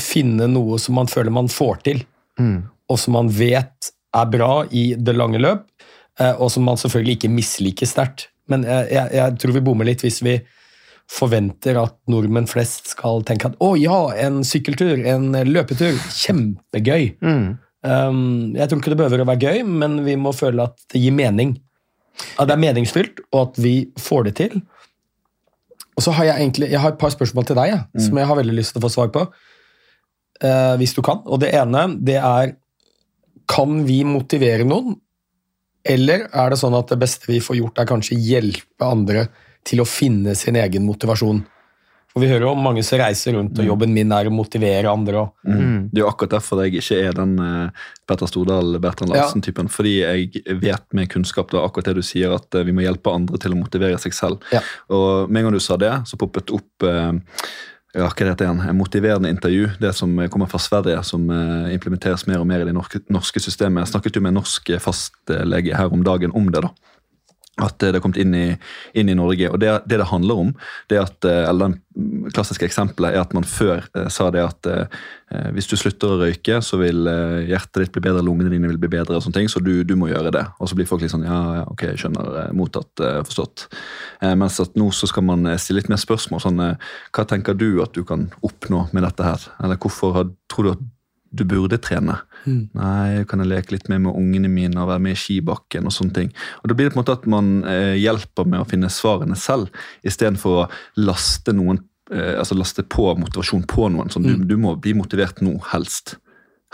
finne 0.00 0.46
noe 0.48 0.78
som 0.80 0.96
man 0.96 1.10
føler 1.10 1.34
man 1.34 1.50
får 1.52 1.82
til, 1.88 2.00
og 2.88 2.98
som 2.98 3.18
man 3.18 3.28
vet 3.28 3.90
er 4.12 4.30
bra 4.32 4.64
i 4.70 4.92
det 4.96 5.14
lange 5.16 5.40
løp, 5.40 5.66
og 6.20 6.50
som 6.52 6.66
man 6.68 6.76
selvfølgelig 6.76 7.16
ikke 7.16 7.32
misliker 7.32 7.88
sterkt. 7.88 8.26
Men 8.50 8.66
jeg, 8.68 8.90
jeg, 8.92 9.08
jeg 9.16 9.38
tror 9.40 9.54
vi 9.56 9.62
bommer 9.64 9.88
litt 9.88 10.02
hvis 10.04 10.20
vi 10.24 10.34
forventer 11.12 11.76
at 11.80 11.96
nordmenn 12.10 12.48
flest 12.50 12.92
skal 12.92 13.24
tenke 13.26 13.50
at 13.50 13.58
å 13.62 13.72
ja, 13.80 13.98
en 14.22 14.40
sykkeltur, 14.46 15.02
en 15.08 15.32
løpetur, 15.48 15.96
kjempegøy. 16.22 17.10
Um, 17.82 18.52
jeg 18.54 18.68
tror 18.70 18.78
ikke 18.78 18.92
det 18.92 19.00
behøver 19.00 19.24
å 19.24 19.28
være 19.28 19.50
gøy, 19.50 19.64
men 19.66 20.00
vi 20.06 20.16
må 20.20 20.32
føle 20.36 20.68
at 20.70 20.78
det 20.94 21.02
gir 21.02 21.14
mening. 21.16 21.56
At 22.38 22.48
det 22.48 22.56
er 22.56 22.62
meningsfylt, 22.62 23.24
og 23.32 23.40
at 23.48 23.60
vi 23.62 23.74
får 24.00 24.28
det 24.28 24.34
til. 24.38 24.58
Og 25.98 26.06
så 26.06 26.14
har 26.16 26.30
jeg 26.30 26.44
egentlig 26.44 26.70
jeg 26.72 26.80
har 26.80 26.94
et 26.94 27.00
par 27.00 27.12
spørsmål 27.12 27.48
til 27.48 27.58
deg, 27.58 27.74
jeg, 27.74 28.04
som 28.06 28.20
jeg 28.20 28.30
har 28.30 28.38
veldig 28.38 28.56
lyst 28.56 28.74
til 28.74 28.80
å 28.80 28.86
få 28.86 28.92
svar 28.94 29.12
på. 29.14 29.26
Uh, 30.42 30.74
hvis 30.80 30.94
du 30.96 31.02
kan. 31.04 31.20
Og 31.26 31.42
det 31.42 31.52
ene, 31.54 31.86
det 32.02 32.18
er 32.18 32.56
Kan 33.50 33.82
vi 33.84 34.00
motivere 34.06 34.64
noen? 34.64 34.94
Eller 35.84 36.28
er 36.30 36.52
det 36.52 36.60
sånn 36.60 36.76
at 36.78 36.92
det 36.92 37.00
beste 37.02 37.30
vi 37.30 37.40
får 37.42 37.58
gjort, 37.58 37.80
er 37.80 37.88
kanskje 37.90 38.20
hjelpe 38.20 38.86
andre 38.86 39.26
til 39.66 39.82
å 39.82 39.88
finne 39.88 40.36
sin 40.38 40.58
egen 40.58 40.86
motivasjon? 40.86 41.42
For 42.12 42.20
Vi 42.20 42.28
hører 42.28 42.44
jo 42.44 42.50
om 42.52 42.60
mange 42.60 42.82
som 42.84 43.00
reiser 43.00 43.32
rundt, 43.38 43.56
og 43.56 43.64
jobben 43.64 43.92
min 43.94 44.10
er 44.12 44.28
å 44.28 44.34
motivere 44.34 44.90
andre. 44.90 45.24
Mm. 45.48 45.88
Det 45.88 45.96
er 45.96 46.02
jo 46.02 46.10
akkurat 46.10 46.34
derfor 46.34 46.60
jeg 46.60 46.82
ikke 46.82 46.98
er 47.08 47.16
den 47.16 47.32
eh, 47.40 47.86
Petter 48.08 48.28
Stordal, 48.28 48.76
Bertrand 48.84 49.14
Larsen-typen. 49.14 49.70
Fordi 49.72 49.94
jeg 50.02 50.58
vet 50.60 50.84
med 50.92 51.08
kunnskap 51.12 51.54
da, 51.54 51.62
akkurat 51.64 51.88
det 51.88 52.02
du 52.02 52.04
sier, 52.04 52.34
at 52.36 52.52
eh, 52.58 52.66
vi 52.68 52.74
må 52.76 52.84
hjelpe 52.84 53.14
andre 53.16 53.40
til 53.40 53.56
å 53.56 53.60
motivere 53.62 54.00
seg 54.02 54.16
selv. 54.16 54.44
Ja. 54.52 54.60
Og 54.92 55.32
med 55.32 55.40
en 55.40 55.48
gang 55.48 55.56
du 55.56 55.64
sa 55.64 55.80
det, 55.80 55.94
så 56.10 56.20
poppet 56.20 56.52
opp 56.52 56.84
eh, 56.84 57.16
ja, 57.92 58.06
hva 58.08 58.28
det 58.28 58.46
igjen? 58.46 58.62
En 58.64 58.78
motiverende 58.78 59.30
intervju. 59.32 59.68
Det 59.80 59.92
som 59.92 60.16
kommer 60.32 60.48
fra 60.48 60.60
Sverige, 60.62 61.02
som 61.04 61.28
eh, 61.30 61.74
implementeres 61.74 62.26
mer 62.26 62.40
og 62.40 62.48
mer 62.48 62.64
i 62.64 62.68
det 62.68 62.76
norske, 62.76 63.02
norske 63.12 63.42
systemet. 63.44 63.84
Jeg 63.84 63.92
snakket 63.92 64.16
jo 64.16 64.24
med 64.24 64.32
en 64.32 64.40
norsk 64.40 64.72
fastlege 64.80 65.76
her 65.76 65.92
om 65.92 66.04
dagen 66.06 66.32
om 66.36 66.48
det. 66.52 66.64
da 66.64 66.72
at 67.62 67.82
eh, 67.82 67.90
det 67.92 68.00
har 68.00 68.04
kommet 68.04 68.20
inn 68.22 68.34
i, 68.36 68.46
inn 68.98 69.10
i 69.12 69.18
Norge. 69.18 69.50
og 69.50 69.60
Det 69.62 69.72
det, 69.86 69.98
det 69.98 70.10
handler 70.10 70.44
om, 70.46 70.52
det 70.90 71.00
at, 71.00 71.24
eh, 71.24 71.48
eller 71.48 71.72
den 71.72 72.30
klassiske 72.32 72.66
eksempelet 72.66 73.14
er 73.14 73.22
at 73.22 73.34
man 73.36 73.46
før 73.48 73.84
eh, 73.96 74.08
sa 74.12 74.28
det 74.34 74.42
at 74.44 74.68
eh, 74.70 75.02
hvis 75.56 75.68
du 75.70 75.76
slutter 75.80 76.12
å 76.12 76.18
røyke, 76.20 76.60
så 76.64 76.78
vil 76.80 77.08
eh, 77.08 77.48
hjertet 77.50 77.84
ditt 77.84 77.94
bli 77.94 78.04
bedre, 78.04 78.24
lungene 78.24 78.52
dine 78.52 78.70
vil 78.70 78.80
bli 78.80 78.90
bedre, 78.92 79.16
og 79.16 79.24
sånne 79.24 79.40
ting, 79.40 79.50
så 79.52 79.62
du, 79.64 79.72
du 79.88 79.94
må 79.98 80.10
gjøre 80.10 80.32
det. 80.34 80.44
Og 80.58 80.70
så 80.70 80.78
blir 80.78 80.88
folk 80.88 81.04
litt 81.04 81.14
sånn 81.14 81.26
ja, 81.26 81.40
ja 81.60 81.66
ok, 81.72 81.86
jeg 81.92 82.02
skjønner, 82.04 82.32
eh, 82.44 82.54
mottatt, 82.56 82.92
eh, 83.00 83.20
forstått. 83.28 83.68
Eh, 84.22 84.34
mens 84.38 84.60
at 84.62 84.76
nå 84.78 84.90
så 84.96 85.10
skal 85.10 85.26
man 85.28 85.46
eh, 85.48 85.60
stille 85.60 85.82
litt 85.82 85.92
mer 85.92 86.00
spørsmål. 86.00 86.44
sånn, 86.44 86.64
eh, 86.64 86.90
Hva 87.12 87.26
tenker 87.28 87.58
du 87.58 87.82
at 87.84 87.94
du 87.96 88.04
kan 88.08 88.30
oppnå 88.44 88.88
med 88.92 89.06
dette 89.08 89.28
her? 89.28 89.48
Eller 89.62 89.80
hvorfor 89.80 90.18
har, 90.18 90.32
tror 90.52 90.68
du 90.68 90.74
at 90.76 90.86
du 91.32 91.46
burde 91.48 91.80
trene? 91.80 92.20
Nei, 92.48 93.22
kan 93.28 93.42
jeg 93.42 93.50
leke 93.50 93.76
litt 93.76 93.88
mer 93.92 94.02
med 94.02 94.18
ungene 94.18 94.50
mine 94.52 94.82
og 94.82 94.90
være 94.90 95.04
med 95.04 95.16
i 95.16 95.20
skibakken 95.20 95.88
og 95.88 95.94
sånne 95.94 96.16
ting. 96.16 96.34
Og 96.62 96.70
Da 96.70 96.76
blir 96.78 96.88
det 96.88 96.94
på 96.94 97.00
en 97.00 97.02
måte 97.04 97.16
at 97.18 97.28
man 97.30 97.54
eh, 97.68 97.94
hjelper 98.00 98.48
med 98.48 98.62
å 98.62 98.68
finne 98.68 98.90
svarene 98.92 99.38
selv, 99.38 99.72
istedenfor 100.06 100.64
å 100.64 100.68
laste 101.00 101.54
noen 101.56 101.82
eh, 102.12 102.34
altså 102.38 102.58
laste 102.58 102.84
på 102.84 103.12
motivasjon 103.20 103.66
på 103.70 103.88
noen. 103.94 104.12
Sånn, 104.12 104.26
du, 104.26 104.46
du 104.48 104.56
må 104.60 104.74
bli 104.80 104.94
motivert 104.98 105.42
nå, 105.44 105.56
helst. 105.72 106.16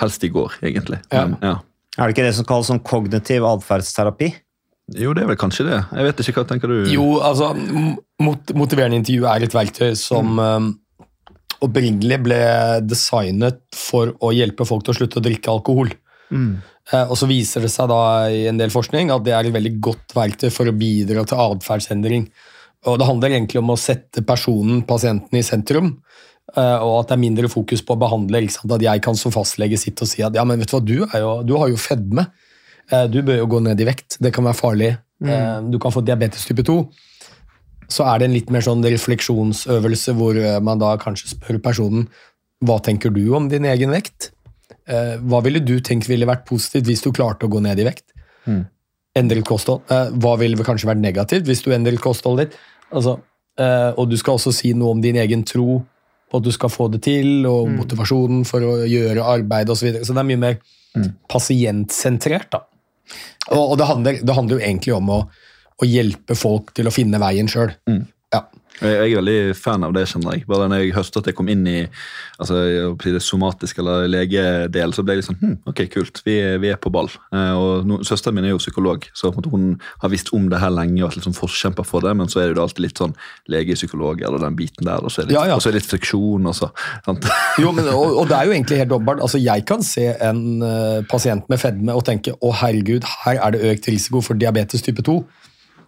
Helst 0.00 0.24
i 0.24 0.32
går, 0.32 0.60
egentlig. 0.62 1.02
Ja. 1.12 1.26
Men, 1.26 1.38
ja. 1.42 1.56
Er 1.98 2.06
det 2.06 2.14
ikke 2.14 2.28
det 2.28 2.36
som 2.36 2.46
kalles 2.46 2.68
sånn 2.70 2.84
kognitiv 2.86 3.46
atferdsterapi? 3.48 4.30
Jo, 4.96 5.12
det 5.12 5.24
er 5.24 5.28
vel 5.28 5.36
kanskje 5.40 5.66
det. 5.66 5.78
Jeg 5.92 6.06
vet 6.06 6.20
ikke, 6.22 6.34
hva 6.38 6.48
tenker 6.48 6.70
du? 6.70 6.76
Jo, 6.88 7.08
altså, 7.20 7.50
mot, 8.24 8.52
motiverende 8.56 9.02
intervju 9.02 9.26
er 9.28 9.44
et 9.44 9.56
verktøy 9.56 9.90
som 9.98 10.38
um, 10.38 10.70
opprinnelig 11.64 12.18
ble 12.22 12.40
designet 12.86 13.62
for 13.74 14.12
å 14.24 14.32
hjelpe 14.34 14.66
folk 14.68 14.84
til 14.86 14.94
å 14.94 14.98
slutte 15.00 15.20
å 15.20 15.24
drikke 15.24 15.52
alkohol. 15.52 15.94
Mm. 16.28 16.58
og 17.08 17.14
så 17.16 17.24
viser 17.24 17.62
det 17.64 17.70
seg 17.72 17.86
da 17.88 18.28
i 18.28 18.42
en 18.50 18.58
del 18.60 18.68
forskning 18.68 19.08
at 19.08 19.22
det 19.24 19.32
er 19.32 19.46
et 19.48 19.54
veldig 19.54 19.70
godt 19.80 20.12
verktøy 20.12 20.50
for 20.52 20.68
å 20.68 20.74
bidra 20.76 21.22
til 21.24 21.40
atferdsendring. 21.40 22.26
Og 22.86 22.98
det 23.00 23.08
handler 23.08 23.34
egentlig 23.34 23.62
om 23.62 23.72
å 23.72 23.78
sette 23.80 24.22
personen, 24.28 24.82
pasienten, 24.86 25.38
i 25.38 25.42
sentrum. 25.42 25.96
eh, 26.54 26.78
og 26.84 27.00
at 27.00 27.08
det 27.08 27.16
er 27.16 27.24
mindre 27.24 27.48
fokus 27.48 27.82
på 27.82 27.96
å 27.96 28.00
behandle. 28.00 28.44
At 28.44 28.84
jeg 28.84 29.02
kan 29.04 29.16
som 29.16 29.32
fastlege 29.32 29.80
sitte 29.80 30.04
og 30.04 30.08
si 30.08 30.22
at 30.22 30.36
ja, 30.36 30.44
men 30.44 30.60
vet 30.60 30.70
du 30.70 30.76
hva, 30.76 30.84
du, 30.84 30.96
er 31.08 31.24
jo, 31.24 31.32
du 31.44 31.56
har 31.56 31.68
jo 31.68 31.76
fedme. 31.76 32.28
Eh, 32.90 33.04
du 33.08 33.22
bør 33.22 33.42
jo 33.42 33.50
gå 33.56 33.60
ned 33.66 33.80
i 33.80 33.88
vekt. 33.88 34.20
Det 34.20 34.32
kan 34.32 34.44
være 34.44 34.60
farlig. 34.60 34.96
Mm. 35.18 35.72
du 35.72 35.80
kan 35.82 35.90
få 35.90 35.98
diabetes 36.06 36.44
type 36.46 36.62
2 36.62 36.76
så 37.88 38.06
er 38.10 38.20
det 38.20 38.28
en 38.28 38.34
litt 38.36 38.50
mer 38.52 38.64
sånn 38.64 38.84
refleksjonsøvelse 38.84 40.14
hvor 40.18 40.38
eh, 40.38 40.58
man 40.64 40.80
da 40.80 40.94
kanskje 41.00 41.32
spør 41.32 41.60
personen 41.64 42.08
hva 42.64 42.78
tenker 42.84 43.12
du 43.14 43.22
om 43.36 43.48
din 43.50 43.66
egen 43.70 43.92
vekt? 43.94 44.32
Eh, 44.90 45.16
hva 45.24 45.40
ville 45.44 45.62
du 45.64 45.78
tenkt 45.84 46.08
ville 46.10 46.28
vært 46.28 46.46
positivt 46.48 46.88
hvis 46.88 47.04
du 47.04 47.12
klarte 47.14 47.46
å 47.46 47.52
gå 47.52 47.62
ned 47.64 47.80
i 47.80 47.86
vekt? 47.88 48.06
Endret 49.18 49.46
kosthold. 49.48 49.86
Eh, 49.92 50.12
hva 50.20 50.34
ville 50.40 50.66
kanskje 50.66 50.90
vært 50.90 51.02
negativt 51.04 51.48
hvis 51.48 51.64
du 51.64 51.72
endret 51.74 52.02
kostholdet 52.02 52.48
ditt? 52.48 52.60
Altså, 52.88 53.18
og 53.58 54.04
du 54.06 54.14
skal 54.14 54.36
også 54.38 54.52
si 54.54 54.68
noe 54.78 54.92
om 54.94 55.00
din 55.02 55.16
egen 55.18 55.40
tro 55.42 55.80
på 56.30 56.38
at 56.38 56.44
du 56.46 56.52
skal 56.54 56.70
få 56.70 56.84
det 56.92 57.00
til, 57.02 57.42
og 57.50 57.66
motivasjonen 57.74 58.44
for 58.46 58.62
å 58.62 58.74
gjøre 58.86 59.24
arbeid 59.26 59.72
osv. 59.72 59.80
Så, 59.80 59.86
videre. 59.88 60.06
så 60.06 60.14
det 60.14 60.22
er 60.22 60.28
mye 60.28 60.40
mer 60.44 60.60
pasientsentrert. 61.26 62.52
da. 62.54 62.60
Og, 63.50 63.72
og 63.72 63.74
det, 63.80 63.88
handler, 63.90 64.20
det 64.22 64.36
handler 64.36 64.56
jo 64.56 64.62
egentlig 64.62 64.94
om 64.94 65.10
å, 65.10 65.18
å 65.78 65.88
hjelpe 65.88 66.34
folk 66.38 66.72
til 66.76 66.90
å 66.90 66.94
finne 66.94 67.20
veien 67.22 67.50
sjøl. 67.50 67.74
Ja. 68.34 68.44
Jeg 68.78 69.10
er 69.10 69.18
veldig 69.18 69.54
fan 69.58 69.82
av 69.82 69.90
det, 69.96 70.04
kjenner 70.06 70.36
jeg. 70.36 70.44
Bare 70.46 70.68
når 70.70 70.84
jeg 70.84 70.92
hørte 70.94 71.18
at 71.18 71.28
jeg 71.30 71.34
kom 71.34 71.48
inn 71.50 71.64
i 71.66 71.78
altså, 72.38 72.58
det 73.02 73.22
somatiske 73.24 73.80
eller 73.82 74.06
legedel, 74.12 74.92
så 74.94 75.02
ble 75.02 75.16
jeg 75.16 75.22
litt 75.22 75.26
sånn 75.26 75.38
hm, 75.40 75.54
ok, 75.72 75.80
kult, 75.90 76.20
vi 76.26 76.36
vi 76.62 76.70
er 76.70 76.78
på 76.78 76.92
ball. 76.94 77.10
Eh, 77.34 77.54
og 77.58 77.88
no, 77.88 77.98
Søsteren 78.06 78.36
min 78.36 78.46
er 78.46 78.52
jo 78.52 78.60
psykolog, 78.62 79.08
så 79.18 79.32
hun 79.34 79.72
har 80.04 80.12
visst 80.12 80.30
om 80.36 80.46
det 80.52 80.60
her 80.62 80.70
lenge 80.74 81.02
og 81.02 81.10
vært 81.10 81.26
sånn 81.26 81.34
forkjemper 81.34 81.88
for 81.88 82.06
det, 82.06 82.14
men 82.20 82.30
så 82.30 82.44
er 82.44 82.52
det 82.52 82.60
jo 82.60 82.68
alltid 82.68 82.84
litt 82.86 83.02
sånn 83.02 83.16
lege-psykolog 83.50 84.22
eller 84.22 84.44
den 84.46 84.60
biten 84.60 84.86
der, 84.86 85.02
og 85.02 85.10
så 85.10 85.24
er 85.24 85.26
det 85.26 85.34
litt, 85.34 85.40
Ja, 85.40 85.56
ja. 85.56 85.58
og 85.58 85.74
litt 85.74 85.90
friksjon. 85.90 86.46
og 86.46 86.56
så, 86.60 86.70
sant? 87.08 87.26
Jo, 87.64 87.74
men, 87.74 87.90
og, 87.90 88.20
og 88.22 88.30
det 88.30 88.38
er 88.38 88.46
jo 88.46 88.54
egentlig 88.54 88.82
helt 88.84 88.94
åpenbart. 88.94 89.24
Altså, 89.26 89.42
jeg 89.42 89.66
kan 89.66 89.82
se 89.82 90.06
en 90.14 90.44
uh, 90.62 91.02
pasient 91.10 91.50
med 91.50 91.58
fedme 91.58 91.98
og 91.98 92.06
tenke 92.06 92.36
å 92.38 92.54
herregud, 92.62 93.10
her 93.24 93.42
er 93.42 93.56
det 93.56 93.74
økt 93.74 93.90
risiko 93.90 94.22
for 94.22 94.38
diabetes 94.38 94.86
type 94.86 95.02
2. 95.02 95.18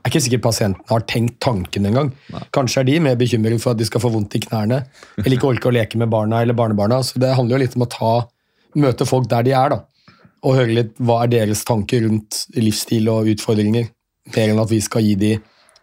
Er 0.01 0.09
ikke 0.09 0.23
sikkert 0.25 0.43
pasienten 0.47 0.87
har 0.89 1.03
tenkt 1.09 1.37
tanken 1.45 1.87
engang. 1.91 2.11
Kanskje 2.57 2.81
er 2.81 2.89
de 2.89 2.97
mer 3.05 3.19
bekymret 3.21 3.61
for 3.61 3.75
at 3.75 3.81
de 3.81 3.85
skal 3.89 4.01
få 4.01 4.11
vondt 4.15 4.37
i 4.39 4.41
knærne, 4.41 4.79
eller 5.21 5.37
ikke 5.37 5.51
orke 5.51 5.69
å 5.69 5.75
leke 5.77 6.01
med 6.01 6.09
barna 6.13 6.41
eller 6.41 6.57
barnebarna. 6.57 7.03
Så 7.05 7.21
det 7.21 7.35
handler 7.37 7.59
jo 7.59 7.63
litt 7.67 7.77
om 7.77 7.85
å 7.85 7.91
ta, 7.93 8.13
møte 8.81 9.07
folk 9.09 9.29
der 9.29 9.45
de 9.45 9.53
er, 9.53 9.75
da. 9.75 9.83
Og 10.41 10.57
høre 10.57 10.73
litt 10.73 10.95
hva 11.05 11.19
er 11.27 11.35
deres 11.35 11.67
tanker 11.69 12.07
rundt 12.07 12.47
livsstil 12.57 13.11
og 13.13 13.29
utfordringer. 13.35 13.91
Mer 14.33 14.55
enn 14.55 14.63
at 14.63 14.73
vi 14.73 14.81
skal 14.81 15.05
gi 15.05 15.15
de 15.21 15.35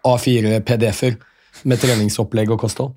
A4 0.08 0.60
PDF-er 0.66 1.18
med 1.68 1.82
treningsopplegg 1.82 2.52
og 2.54 2.62
kosthold. 2.62 2.94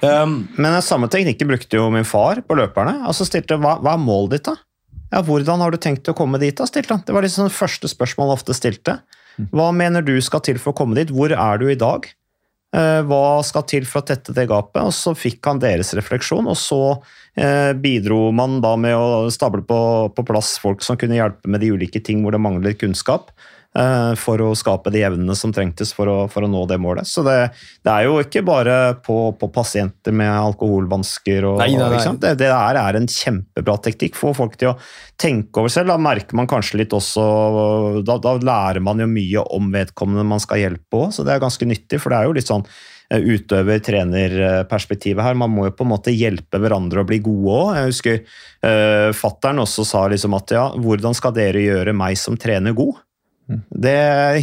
Um, 0.00 0.46
Men 0.56 0.76
den 0.76 0.84
samme 0.84 1.08
teknikken 1.12 1.48
brukte 1.48 1.78
jo 1.78 1.88
min 1.92 2.08
far 2.08 2.40
på 2.44 2.56
løperne. 2.56 3.02
Altså 3.08 3.26
stilte, 3.28 3.56
hva, 3.60 3.78
hva 3.82 3.96
er 3.96 4.02
målet 4.04 4.38
ditt, 4.38 4.48
da? 4.48 4.56
Ja, 5.12 5.20
Hvordan 5.24 5.60
har 5.60 5.72
du 5.72 5.76
tenkt 5.80 6.08
å 6.08 6.16
komme 6.16 6.40
dit? 6.40 6.56
da, 6.56 6.64
stilte 6.68 6.96
han. 6.96 7.02
Det 7.04 7.12
var 7.12 7.24
liksom 7.24 7.48
det 7.48 7.56
første 7.56 7.88
spørsmålet 7.92 8.40
ofte 8.40 8.56
stilte. 8.56 8.98
Hva 9.52 9.70
mener 9.74 10.04
du 10.04 10.14
skal 10.24 10.42
til 10.44 10.60
for 10.60 10.72
å 10.72 10.78
komme 10.82 10.98
dit? 10.98 11.12
Hvor 11.12 11.32
er 11.32 11.60
du 11.60 11.68
i 11.70 11.78
dag? 11.78 12.08
Eh, 12.72 13.00
Hva 13.04 13.42
skal 13.44 13.66
til 13.68 13.86
for 13.88 14.00
å 14.00 14.08
tette 14.08 14.34
det 14.36 14.48
gapet? 14.50 14.80
Og 14.80 14.94
så 14.96 15.12
fikk 15.16 15.44
han 15.48 15.60
deres 15.62 15.92
refleksjon, 15.96 16.48
og 16.48 16.56
så 16.56 16.80
eh, 17.36 17.72
bidro 17.76 18.30
man 18.32 18.60
da 18.64 18.74
med 18.80 18.96
å 18.96 19.28
stable 19.32 19.64
på, 19.68 19.80
på 20.16 20.26
plass 20.28 20.54
folk 20.62 20.84
som 20.84 21.00
kunne 21.00 21.18
hjelpe 21.18 21.52
med 21.52 21.64
de 21.64 21.72
ulike 21.74 22.00
ting 22.04 22.24
hvor 22.24 22.36
det 22.36 22.42
mangler 22.44 22.76
kunnskap. 22.78 23.32
Eh, 23.78 24.12
for 24.20 24.42
å 24.44 24.52
skape 24.58 24.92
de 24.92 25.02
evnene 25.06 25.34
som 25.38 25.52
trengtes 25.54 25.92
for 25.96 26.10
å, 26.10 26.16
for 26.32 26.44
å 26.44 26.50
nå 26.50 26.64
det 26.70 26.78
målet. 26.82 27.08
Så 27.08 27.24
det, 27.26 27.36
det, 27.82 27.92
er 27.92 28.06
jo 28.08 28.18
ikke 28.22 28.42
bare 28.46 28.76
på, 29.04 29.18
på 29.38 29.48
pasienter 29.54 30.14
med 30.16 30.30
alkoholvansker. 30.32 31.48
Og, 31.48 31.58
nei, 31.62 31.72
nei, 31.78 31.90
nei. 31.94 32.14
Det, 32.22 32.34
det 32.42 32.50
er, 32.52 32.80
er, 32.80 33.00
en 33.00 33.08
kjempebra 33.10 33.78
teknikk. 33.84 34.18
Få 34.18 34.34
folk 34.36 34.56
til 34.60 34.72
å 34.72 34.78
tenke 35.20 35.62
over 35.62 35.72
selv. 35.72 35.92
Da 35.92 35.98
merker 36.00 36.38
man 36.38 36.50
kanskje 36.50 36.82
litt 36.82 36.92
også 36.96 37.22
Da, 38.06 38.14
da 38.22 38.32
lærer 38.42 38.82
man 38.84 39.00
jo 39.02 39.08
mye 39.10 39.40
om 39.54 39.64
vedkommende 39.72 40.24
man 40.28 40.42
skal 40.42 40.60
hjelpe 40.62 40.98
òg, 40.98 41.12
så 41.14 41.20
det 41.26 41.32
er 41.34 41.44
ganske 41.44 41.68
nyttig. 41.68 42.00
For 42.02 42.08
det 42.12 42.18
er 42.18 42.24
jo 42.28 42.36
litt 42.36 42.50
sånn 42.50 42.64
eh, 43.12 43.22
utøver-trener-perspektivet 43.36 45.22
her. 45.24 45.38
Man 45.38 45.52
må 45.54 45.60
jo 45.68 45.76
på 45.76 45.84
en 45.86 45.92
måte 45.94 46.14
hjelpe 46.14 46.60
hverandre 46.62 47.02
å 47.02 47.08
bli 47.08 47.18
gode 47.24 47.50
òg. 47.52 47.70
Jeg 47.78 47.90
husker 47.92 48.16
uh, 48.66 49.10
fattern 49.16 49.62
også 49.62 49.82
sa 49.86 50.00
liksom 50.12 50.32
at 50.38 50.54
ja, 50.56 50.66
hvordan 50.80 51.12
skal 51.16 51.32
dere 51.36 51.60
gjøre 51.64 51.92
meg 51.96 52.14
som 52.20 52.34
trener 52.40 52.76
god? 52.76 52.94
Det, 53.70 53.96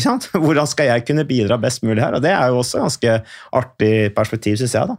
Hvordan 0.46 0.70
skal 0.70 0.92
jeg 0.92 1.06
kunne 1.08 1.28
bidra 1.30 1.60
best 1.62 1.84
mulig 1.86 2.04
her? 2.04 2.18
Og 2.18 2.24
Det 2.26 2.32
er 2.34 2.52
jo 2.52 2.60
også 2.62 2.84
ganske 2.84 3.16
artig 3.56 3.94
perspektiv, 4.16 4.60
syns 4.60 4.76
jeg. 4.76 4.94
da. 4.94 4.98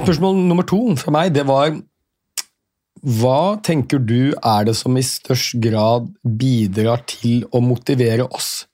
Spørsmål 0.00 0.42
nummer 0.48 0.66
to 0.66 0.80
fra 0.96 1.12
meg 1.12 1.32
det 1.34 1.42
var 1.48 1.74
Hva 3.00 3.58
tenker 3.64 4.00
du 4.00 4.32
er 4.36 4.64
det 4.68 4.76
som 4.78 4.96
i 4.96 5.04
størst 5.04 5.58
grad 5.62 6.08
bidrar 6.24 7.04
til 7.08 7.44
å 7.52 7.62
motivere 7.64 8.28
oss? 8.28 8.66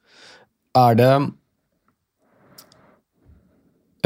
Er 0.77 0.99
det 0.99 1.13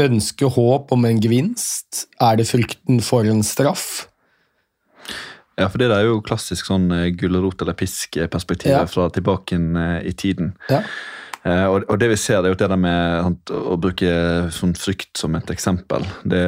ønske, 0.01 0.49
håp 0.49 0.93
om 0.95 1.05
en 1.05 1.19
gevinst? 1.21 2.05
Er 2.21 2.39
det 2.39 2.47
frykten 2.49 3.01
for 3.05 3.27
en 3.27 3.43
straff? 3.45 4.07
Ja, 5.59 5.67
for 5.67 5.81
det 5.81 5.89
er 5.91 6.05
jo 6.07 6.21
klassisk 6.25 6.69
sånn 6.69 6.89
eh, 6.95 7.09
gulrot- 7.17 7.61
eller 7.61 7.75
pisk-perspektiv 7.77 8.71
ja. 8.71 8.85
fra 8.89 9.09
tilbake 9.13 9.57
eh, 9.59 9.97
i 10.07 10.13
tiden. 10.17 10.53
Ja. 10.71 10.81
Eh, 11.41 11.65
og, 11.65 11.87
og, 11.87 11.97
det 11.97 12.11
vi 12.11 12.17
ser, 12.21 12.43
det 12.43 12.51
er 12.51 12.53
jo 12.53 12.69
det 12.69 12.77
med 12.77 13.23
sant, 13.25 13.51
å 13.51 13.77
bruke 13.81 14.09
sånn 14.53 14.75
frykt 14.77 15.17
som 15.17 15.33
et 15.37 15.49
eksempel. 15.49 16.05
Det, 16.21 16.41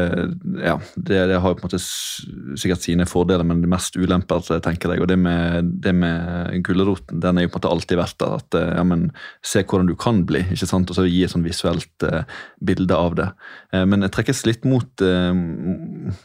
ja, 0.62 0.75
det, 0.95 1.21
det, 1.32 1.39
har 1.41 1.53
jo 1.53 1.58
på 1.58 1.63
en 1.63 1.69
måte 1.71 1.82
sikkert 1.82 2.84
sine 2.86 3.08
fordeler, 3.10 3.45
men 3.47 3.63
det 3.63 3.71
mest 3.71 3.97
ulemper, 3.97 4.43
tenker 4.62 4.93
jeg. 4.93 5.01
Og 5.01 5.10
det 5.10 5.17
med, 5.17 5.71
det 5.82 5.95
med 5.97 6.62
gulroten, 6.67 7.21
den 7.23 7.39
er 7.39 7.47
jo 7.47 7.53
på 7.53 7.58
en 7.58 7.63
måte 7.63 7.73
alltid 7.73 8.01
verdt 8.03 8.19
der. 8.21 8.36
At 8.38 8.60
ja, 8.60 8.84
men 8.86 9.08
se 9.45 9.63
hvordan 9.63 9.89
du 9.89 9.95
kan 9.97 10.21
bli, 10.29 10.43
ikke 10.53 10.69
sant? 10.69 10.93
og 10.93 10.99
så 10.99 11.08
gi 11.08 11.23
et 11.25 11.34
sånn 11.34 11.45
visuelt 11.45 12.06
uh, 12.06 12.21
bilde 12.62 12.97
av 12.97 13.17
det. 13.17 13.29
Uh, 13.73 13.84
men 13.89 14.06
jeg 14.06 14.13
trekkes 14.13 14.43
litt 14.45 14.67
mot, 14.67 14.89
uh, 15.01 15.34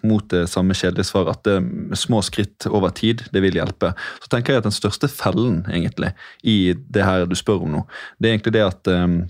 mot 0.04 0.28
det 0.34 0.44
samme 0.52 0.76
kjedelige 0.76 1.08
svaret, 1.08 1.38
at 1.38 1.96
små 1.98 2.20
skritt 2.26 2.66
over 2.68 2.92
tid, 2.92 3.24
det 3.32 3.42
vil 3.44 3.56
hjelpe. 3.56 3.94
Så 4.20 4.28
tenker 4.32 4.54
jeg 4.54 4.62
at 4.62 4.68
den 4.68 4.76
største 4.76 5.08
fellen 5.08 5.62
egentlig 5.70 6.12
i 6.42 6.74
det 6.76 7.06
her 7.06 7.24
du 7.28 7.36
spør 7.38 7.64
om 7.64 7.72
nå, 7.78 7.84
det 8.18 8.28
er 8.28 8.36
egentlig 8.36 8.57
det 8.57 8.57
det 8.58 8.66
at, 8.66 8.90
ehm, 8.92 9.22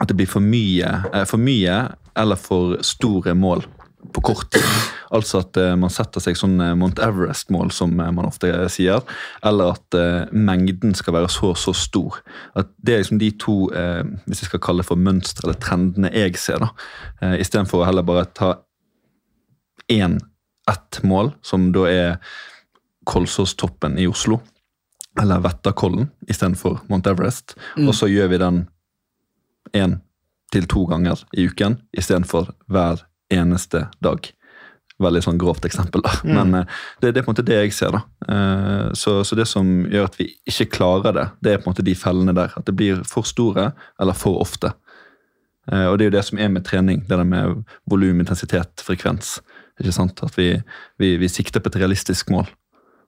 at 0.00 0.08
det 0.08 0.16
blir 0.18 0.30
for 0.30 0.44
mye, 0.44 0.88
eh, 1.12 1.26
for 1.28 1.42
mye 1.42 1.76
eller 2.18 2.40
for 2.40 2.78
store 2.84 3.34
mål 3.34 3.64
på 4.12 4.20
kort 4.20 4.50
tid. 4.52 4.66
Altså 5.14 5.42
at 5.44 5.56
uh, 5.60 5.74
man 5.78 5.92
setter 5.92 6.20
seg 6.24 6.36
sånn 6.36 6.56
uh, 6.60 6.72
Mount 6.76 6.98
Everest-mål, 7.00 7.70
som 7.72 7.92
man 7.94 8.26
ofte 8.26 8.50
sier. 8.72 9.04
Eller 9.46 9.76
at 9.76 9.96
mengden 10.34 10.96
skal 10.98 11.14
være 11.14 11.30
så 11.32 11.52
så 11.56 11.72
stor. 11.76 12.18
At 12.58 12.72
Det 12.76 12.94
er 12.94 13.04
liksom 13.04 13.20
de 13.20 13.30
to 13.40 13.56
hvis 13.70 14.42
jeg 14.42 14.50
skal 14.50 14.62
kalle 14.64 14.82
det 14.82 14.88
for 14.90 15.00
mønstre 15.00 15.46
eller 15.46 15.60
trendene 15.60 16.10
jeg 16.12 16.36
ser. 16.40 16.64
da. 16.64 16.72
Istedenfor 17.38 17.82
å 17.82 17.86
heller 17.86 18.04
bare 18.04 18.26
ta 18.34 18.50
én, 19.92 20.18
ett 20.68 21.00
mål, 21.04 21.32
som 21.42 21.70
da 21.72 21.86
er 21.88 22.16
Kolsåstoppen 23.06 23.98
i 23.98 24.08
Oslo 24.10 24.40
eller 25.20 25.42
Vettakollen 25.44 26.10
istedenfor 26.28 26.80
Mount 26.88 27.06
Everest. 27.06 27.56
Mm. 27.76 27.88
Og 27.88 27.94
så 27.94 28.08
gjør 28.10 28.32
vi 28.32 28.40
den 28.42 28.62
én 29.76 29.98
til 30.52 30.68
to 30.68 30.84
ganger 30.88 31.24
i 31.36 31.46
uken 31.48 31.78
istedenfor 31.96 32.52
hver 32.72 33.04
eneste 33.32 33.86
dag. 34.04 34.28
Veldig 35.02 35.22
sånn 35.24 35.40
grovt 35.40 35.64
eksempel, 35.66 36.04
da. 36.04 36.12
Mm. 36.22 36.32
Men 36.36 36.54
uh, 36.62 36.80
det, 37.00 37.12
det, 37.12 37.22
er 37.22 37.24
på 37.24 37.32
en 37.32 37.34
måte 37.34 37.46
det 37.46 37.58
jeg 37.58 37.74
ser. 37.76 37.96
da. 37.96 38.02
Uh, 38.28 38.92
så, 38.98 39.20
så, 39.26 39.38
det 39.38 39.48
som 39.50 39.68
gjør 39.90 40.10
at 40.10 40.18
vi 40.20 40.28
ikke 40.48 40.70
klarer 40.76 41.16
det, 41.16 41.26
det 41.42 41.54
er 41.54 41.62
på 41.62 41.68
en 41.68 41.74
måte 41.74 41.86
de 41.86 41.96
fellene 41.98 42.36
der. 42.36 42.54
At 42.58 42.68
det 42.68 42.76
blir 42.78 43.02
for 43.08 43.26
store 43.28 43.72
eller 44.00 44.18
for 44.18 44.40
ofte. 44.44 44.74
Uh, 45.70 45.88
og 45.90 45.98
det 45.98 46.06
er 46.06 46.12
jo 46.12 46.16
det 46.18 46.26
som 46.28 46.40
er 46.42 46.52
med 46.52 46.66
trening. 46.68 47.02
Det 47.08 47.18
der 47.18 47.28
med 47.28 47.64
volum, 47.90 48.20
intensitet, 48.22 48.84
frekvens. 48.84 49.40
At 49.82 50.36
vi, 50.36 50.52
vi, 51.00 51.16
vi 51.18 51.28
sikter 51.32 51.62
på 51.62 51.72
et 51.72 51.80
realistisk 51.80 52.30
mål. 52.30 52.46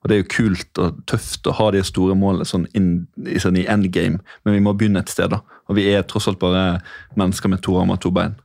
Og 0.05 0.11
Det 0.11 0.17
er 0.17 0.23
jo 0.23 0.31
kult 0.37 0.79
og 0.85 1.03
tøft 1.09 1.49
å 1.49 1.57
ha 1.57 1.71
de 1.73 1.81
store 1.85 2.15
målene 2.19 2.45
sånn, 2.45 2.67
in, 2.77 3.07
sånn 3.41 3.57
i 3.57 3.65
endgame, 3.65 4.21
men 4.45 4.57
vi 4.57 4.61
må 4.61 4.75
begynne 4.77 5.01
et 5.01 5.09
sted. 5.09 5.33
da. 5.33 5.41
Og 5.69 5.79
Vi 5.81 5.89
er 5.89 6.05
tross 6.05 6.29
alt 6.29 6.39
bare 6.39 6.83
mennesker 7.17 7.49
med 7.49 7.63
to 7.65 7.79
armer 7.81 7.97
og 7.97 8.05
to 8.05 8.13
bein. 8.13 8.37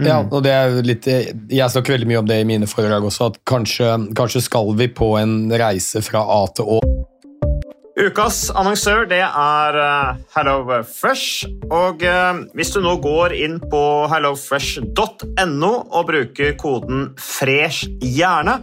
Mm. 0.00 0.06
Ja, 0.06 0.20
og 0.22 0.44
det 0.46 0.52
er 0.54 0.78
litt, 0.86 1.06
Jeg 1.06 1.70
snakker 1.70 1.98
veldig 1.98 2.08
mye 2.08 2.22
om 2.22 2.28
det 2.30 2.40
i 2.40 2.46
mine 2.48 2.68
foredrag 2.70 3.04
også, 3.04 3.32
at 3.34 3.40
kanskje, 3.44 3.90
kanskje 4.16 4.46
skal 4.46 4.72
vi 4.78 4.88
på 4.88 5.16
en 5.18 5.50
reise 5.50 6.00
fra 6.00 6.22
A 6.24 6.46
til 6.54 6.78
Å. 6.78 6.80
Ukas 8.00 8.46
annonsør 8.56 9.02
det 9.10 9.20
er 9.26 9.76
uh, 9.76 10.14
HelloFresh. 10.32 11.50
Og 11.68 12.00
uh, 12.06 12.38
hvis 12.56 12.70
du 12.72 12.78
nå 12.80 12.94
går 13.02 13.34
inn 13.36 13.58
på 13.60 13.82
hellofresh.no 14.08 15.72
og 15.90 16.06
bruker 16.08 16.54
koden 16.60 17.10
'fresh 17.18 17.90
hjerne', 18.00 18.62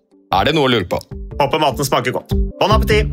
Er 0.31 0.47
det 0.47 0.53
noe 0.55 0.69
å 0.69 0.71
lure 0.71 0.87
på? 0.87 0.95
Håper 1.41 1.59
maten 1.59 1.83
smaker 1.83 2.13
godt. 2.15 2.31
Bon 2.59 2.71
appétit! 2.71 3.11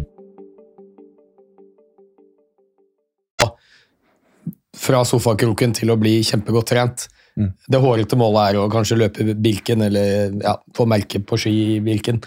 Fra 4.78 5.00
sofakroken 5.04 5.72
til 5.74 5.90
å 5.90 5.96
bli 5.98 6.20
kjempegodt 6.22 6.70
trent. 6.70 7.08
Det 7.38 7.80
hårete 7.82 8.16
målet 8.18 8.52
er 8.52 8.58
å 8.60 8.68
kanskje 8.70 9.00
løpe 9.00 9.26
bilken, 9.34 9.82
eller 9.88 10.36
ja, 10.38 10.54
få 10.74 10.86
merke 10.90 11.18
på 11.26 11.38
skibilken. 11.42 12.20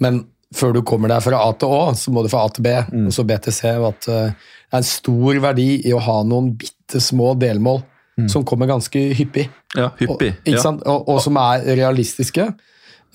Men 0.00 0.22
før 0.56 0.78
du 0.78 0.80
kommer 0.88 1.12
deg 1.12 1.20
fra 1.26 1.42
A 1.44 1.52
til 1.60 1.74
Å, 1.76 1.82
så 2.00 2.12
må 2.14 2.24
du 2.24 2.30
fra 2.32 2.46
A 2.48 2.52
til 2.52 2.64
B, 2.64 2.72
og 3.04 3.12
så 3.12 3.26
B 3.28 3.36
til 3.44 3.54
C. 3.54 3.74
og 3.76 3.90
At 3.90 4.08
eh, 4.08 4.32
det 4.32 4.72
er 4.72 4.80
en 4.80 4.88
stor 4.88 5.42
verdi 5.44 5.68
i 5.84 5.92
å 5.96 6.00
ha 6.08 6.22
noen 6.24 6.54
bitte 6.56 7.04
små 7.04 7.34
delmål 7.40 7.84
som 8.32 8.42
kommer 8.48 8.66
ganske 8.66 8.98
hyppig. 9.14 9.44
Ja, 9.76 9.92
hyppig. 10.00 10.32
Og, 10.32 10.40
ikke 10.48 10.56
ja. 10.56 10.64
sant? 10.64 10.80
Og, 10.88 11.04
og 11.12 11.20
som 11.22 11.36
er 11.38 11.68
realistiske 11.68 12.48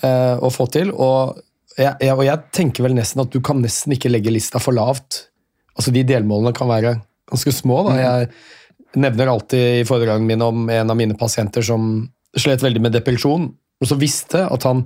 eh, 0.05 0.35
å 0.37 0.51
få 0.53 0.67
til. 0.73 0.91
Og 0.93 1.39
jeg, 1.77 1.93
jeg, 1.99 2.13
og 2.13 2.25
jeg 2.27 2.49
tenker 2.55 2.85
vel 2.85 2.97
nesten 2.97 3.23
at 3.23 3.33
du 3.33 3.39
kan 3.45 3.61
nesten 3.63 3.95
ikke 3.95 4.11
legge 4.11 4.33
lista 4.33 4.61
for 4.61 4.75
lavt. 4.77 5.27
Altså 5.73 5.93
De 5.95 6.05
delmålene 6.07 6.53
kan 6.55 6.69
være 6.69 6.97
ganske 7.31 7.55
små. 7.55 7.81
da. 7.87 7.97
Jeg 8.01 8.99
nevner 9.01 9.31
alltid 9.31 9.81
i 9.81 9.87
foredragene 9.89 10.29
mine 10.29 10.51
om 10.51 10.69
en 10.69 10.93
av 10.93 10.99
mine 10.99 11.17
pasienter 11.17 11.65
som 11.65 12.05
slet 12.37 12.63
veldig 12.65 12.81
med 12.81 12.95
depresjon, 12.95 13.49
og 13.53 13.89
som 13.89 13.99
visste 14.01 14.41
at 14.45 14.65
han 14.65 14.83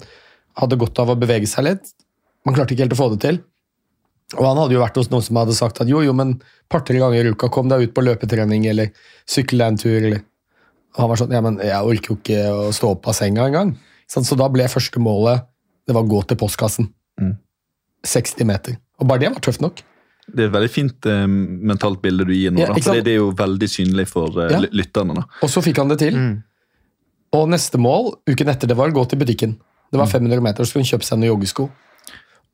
hadde 0.58 0.80
godt 0.80 1.00
av 1.00 1.12
å 1.14 1.20
bevege 1.20 1.48
seg 1.50 1.68
litt. 1.68 1.94
Man 2.48 2.56
klarte 2.56 2.76
ikke 2.76 2.88
helt 2.88 2.96
å 2.96 3.00
få 3.00 3.12
det 3.14 3.22
til. 3.24 3.40
Og 4.36 4.44
han 4.44 4.60
hadde 4.60 4.76
jo 4.76 4.82
vært 4.82 4.98
hos 5.00 5.10
noen 5.12 5.24
som 5.24 5.40
hadde 5.40 5.56
sagt 5.56 5.80
at 5.84 5.92
jo, 5.92 6.02
jo, 6.04 6.14
men 6.16 6.36
par-tre 6.72 7.00
ganger 7.00 7.30
i 7.30 7.32
uka 7.36 7.48
kom 7.54 7.70
deg 7.72 7.86
ut 7.86 7.94
på 7.96 8.04
løpetrening 8.04 8.66
eller 8.72 8.92
sykle 9.30 9.62
deg 9.62 9.74
en 9.74 9.80
tur. 9.80 10.00
eller... 10.02 10.26
Og 10.98 11.04
han 11.04 11.12
var 11.12 11.20
sånn, 11.22 11.36
ja, 11.36 11.44
men 11.46 11.60
jeg 11.64 11.92
orker 11.92 12.12
jo 12.12 12.18
ikke 12.18 12.42
å 12.52 12.72
stå 12.76 12.96
opp 12.96 13.08
av 13.08 13.16
senga 13.16 13.46
engang. 13.48 13.76
Sant? 14.08 14.28
Så 14.28 14.38
da 14.40 14.48
ble 14.52 14.68
første 14.72 15.00
målet 15.04 15.46
det 15.88 15.96
var 15.96 16.04
å 16.04 16.10
gå 16.12 16.22
til 16.28 16.38
postkassen. 16.40 16.90
Mm. 17.22 17.36
60 18.08 18.46
meter. 18.48 18.76
Og 19.00 19.08
bare 19.10 19.24
det 19.24 19.32
var 19.34 19.44
tøft 19.44 19.62
nok. 19.64 19.80
Det 20.28 20.44
er 20.44 20.50
et 20.50 20.54
veldig 20.58 20.72
fint 20.74 21.06
eh, 21.08 21.24
mentalt 21.28 22.02
bilde 22.04 22.26
du 22.28 22.34
gir 22.36 22.52
nå. 22.52 22.60
Ja, 22.60 22.74
fordi 22.76 23.04
det 23.06 23.14
er 23.14 23.22
jo 23.22 23.30
veldig 23.40 23.70
synlig 23.72 24.08
for 24.12 24.36
eh, 24.44 24.52
Ja. 24.52 24.60
lytterne. 24.76 25.16
da. 25.16 25.24
Og 25.44 25.50
så 25.52 25.64
fikk 25.64 25.80
han 25.80 25.88
det 25.94 26.00
til. 26.04 26.18
Og 27.38 27.48
neste 27.52 27.80
mål 27.80 28.14
uken 28.28 28.52
etter 28.52 28.68
det 28.68 28.76
var 28.80 28.92
å 28.92 28.96
gå 28.96 29.06
til 29.12 29.20
butikken. 29.20 29.56
Det 29.92 30.00
var 30.02 30.08
500 30.12 30.42
meter, 30.44 30.64
så 30.68 30.72
skulle 30.74 30.84
hun 30.84 30.92
kjøpe 30.92 31.08
seg 31.08 31.20
noen 31.22 31.32
joggesko. 31.32 31.70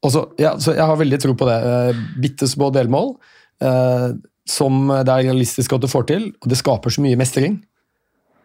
Og 0.04 0.12
så, 0.14 0.22
ja, 0.38 0.52
så 0.62 0.76
Jeg 0.76 0.86
har 0.86 0.98
veldig 1.00 1.20
tro 1.24 1.34
på 1.34 1.48
det. 1.50 1.58
Eh, 1.66 2.02
Bitte 2.22 2.48
små 2.50 2.70
delmål 2.76 3.16
eh, 3.62 4.10
som 4.46 4.88
det 4.92 5.10
er 5.10 5.24
realistisk 5.32 5.74
at 5.74 5.82
du 5.82 5.88
får 5.90 6.06
til, 6.10 6.30
og 6.44 6.50
det 6.52 6.58
skaper 6.60 6.92
så 6.94 7.02
mye 7.02 7.18
mestring. 7.18 7.62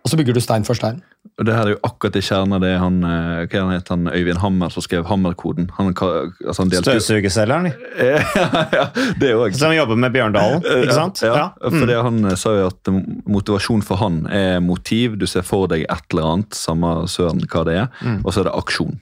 Og 0.08 0.12
så 0.14 0.16
bygger 0.16 0.36
du 0.38 0.40
stein 0.40 0.64
for 0.64 0.74
stein. 0.78 1.02
Og 1.38 1.44
det 1.46 1.52
her 1.54 1.68
er 1.68 1.74
jo 1.74 1.80
akkurat 1.84 2.16
i 2.16 2.22
kjernen 2.24 2.54
av 2.56 2.62
det 2.64 2.70
han, 2.80 2.96
eh, 3.04 3.42
hva 3.46 3.60
han 3.60 3.72
het, 3.74 3.90
han 3.92 4.08
Øyvind 4.08 4.40
Hammer 4.40 4.72
som 4.72 4.82
skrev 4.82 5.04
Hammerkoden. 5.06 5.68
Han, 5.76 5.90
altså 5.92 6.62
han 6.64 6.70
delte 6.72 6.94
Støvsugerselgeren, 6.96 7.68
ja, 8.00 8.86
det 9.20 9.34
òg. 9.36 9.54
som 9.54 9.74
jobber 9.76 10.00
med 10.00 10.12
Bjørndalen, 10.16 10.64
ikke 10.64 10.96
sant? 10.96 11.20
Ja, 11.22 11.34
Ja. 11.36 11.70
for 11.70 11.86
det 11.86 11.98
han 12.02 12.24
eh, 12.24 12.34
sa 12.40 12.54
jo 12.56 12.66
at 12.72 12.90
motivasjon 13.28 13.84
for 13.86 14.00
han 14.00 14.22
er 14.32 14.58
motiv. 14.64 15.18
Du 15.20 15.26
ser 15.30 15.44
for 15.46 15.68
deg 15.70 15.84
et 15.84 16.06
eller 16.10 16.30
annet, 16.32 16.54
samme 16.58 16.94
søren 17.12 17.44
hva 17.46 17.64
det 17.68 17.76
er, 17.84 17.88
Mm. 18.02 18.22
og 18.24 18.32
så 18.32 18.40
er 18.40 18.48
det 18.48 18.56
aksjon. 18.58 18.98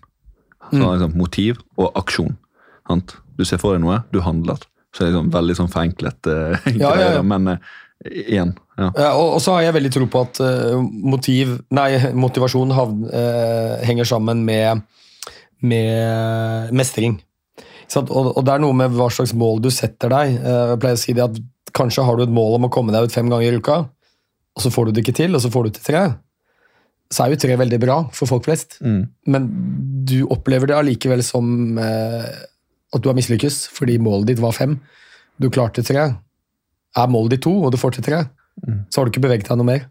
Så 0.73 0.83
liksom, 0.83 1.17
Motiv 1.17 1.61
og 1.79 1.93
aksjon. 1.95 2.37
Sant? 2.89 3.17
Du 3.39 3.45
ser 3.45 3.59
for 3.63 3.77
deg 3.77 3.85
noe, 3.85 4.03
du 4.13 4.21
handler. 4.21 4.59
Så 4.97 5.05
det 5.05 5.09
er 5.09 5.13
liksom 5.13 5.31
veldig 5.35 5.55
sånn 5.59 5.69
forenklet 5.73 6.27
uh, 6.27 6.57
Ja, 6.81 6.95
ja, 6.97 7.09
ja. 7.19 7.23
men 7.23 7.49
eh, 7.53 7.59
igjen. 8.05 8.53
Ja. 8.77 8.91
Ja, 8.97 9.11
og, 9.17 9.37
og 9.37 9.41
så 9.41 9.55
har 9.57 9.63
jeg 9.67 9.75
veldig 9.79 9.93
tro 9.95 10.07
på 10.13 10.21
at 10.27 10.41
eh, 10.45 10.77
motiv, 10.85 11.55
nei, 11.75 11.89
motivasjon 12.13 12.75
havn, 12.77 13.07
eh, 13.09 13.77
henger 13.89 14.05
sammen 14.09 14.43
med, 14.45 14.83
med 15.65 16.73
mestring. 16.77 17.19
Sant? 17.89 18.11
Og, 18.11 18.33
og 18.37 18.45
det 18.47 18.55
er 18.57 18.63
noe 18.65 18.77
med 18.77 18.95
hva 18.99 19.09
slags 19.15 19.33
mål 19.39 19.61
du 19.65 19.71
setter 19.75 20.11
deg. 20.13 20.37
Eh, 20.41 20.63
jeg 20.75 20.81
pleier 20.83 20.99
å 20.99 21.03
si 21.07 21.17
det 21.17 21.27
at 21.29 21.43
Kanskje 21.77 22.05
har 22.07 22.17
du 22.17 22.23
et 22.25 22.31
mål 22.33 22.55
om 22.57 22.65
å 22.65 22.73
komme 22.73 22.89
deg 22.95 23.05
ut 23.05 23.13
fem 23.13 23.27
ganger 23.29 23.53
i 23.53 23.59
uka, 23.61 23.75
og 24.57 24.63
så 24.65 24.71
får 24.73 24.87
du 24.89 24.95
det 24.97 25.03
ikke 25.03 25.13
til, 25.19 25.35
og 25.37 25.43
så 25.45 25.51
får 25.53 25.67
du 25.67 25.75
til 25.77 25.83
tre. 25.91 26.05
Så 27.13 27.21
er 27.27 27.35
jo 27.35 27.41
tre 27.43 27.57
veldig 27.61 27.79
bra 27.83 27.97
for 28.17 28.31
folk 28.31 28.47
flest, 28.47 28.79
Mm. 28.81 29.03
men 29.29 29.49
du 30.09 30.23
opplever 30.33 30.71
det 30.71 30.77
allikevel 30.79 31.21
som 31.27 31.77
eh, 31.77 32.31
at 32.97 33.03
du 33.05 33.11
har 33.11 33.19
mislykkes, 33.19 33.67
fordi 33.77 33.99
målet 34.01 34.31
ditt 34.31 34.41
var 34.41 34.57
fem. 34.57 34.79
Du 35.37 35.51
klarte 35.53 35.85
tre. 35.85 36.07
Er 36.97 37.13
mål 37.13 37.31
de 37.33 37.39
to, 37.43 37.53
og 37.65 37.73
du 37.75 37.81
får 37.81 37.97
til 37.97 38.07
tre, 38.07 38.25
så 38.89 39.01
har 39.01 39.07
du 39.07 39.13
ikke 39.13 39.27
beveget 39.27 39.49
deg 39.51 39.59
noe 39.61 39.69
mer. 39.69 39.83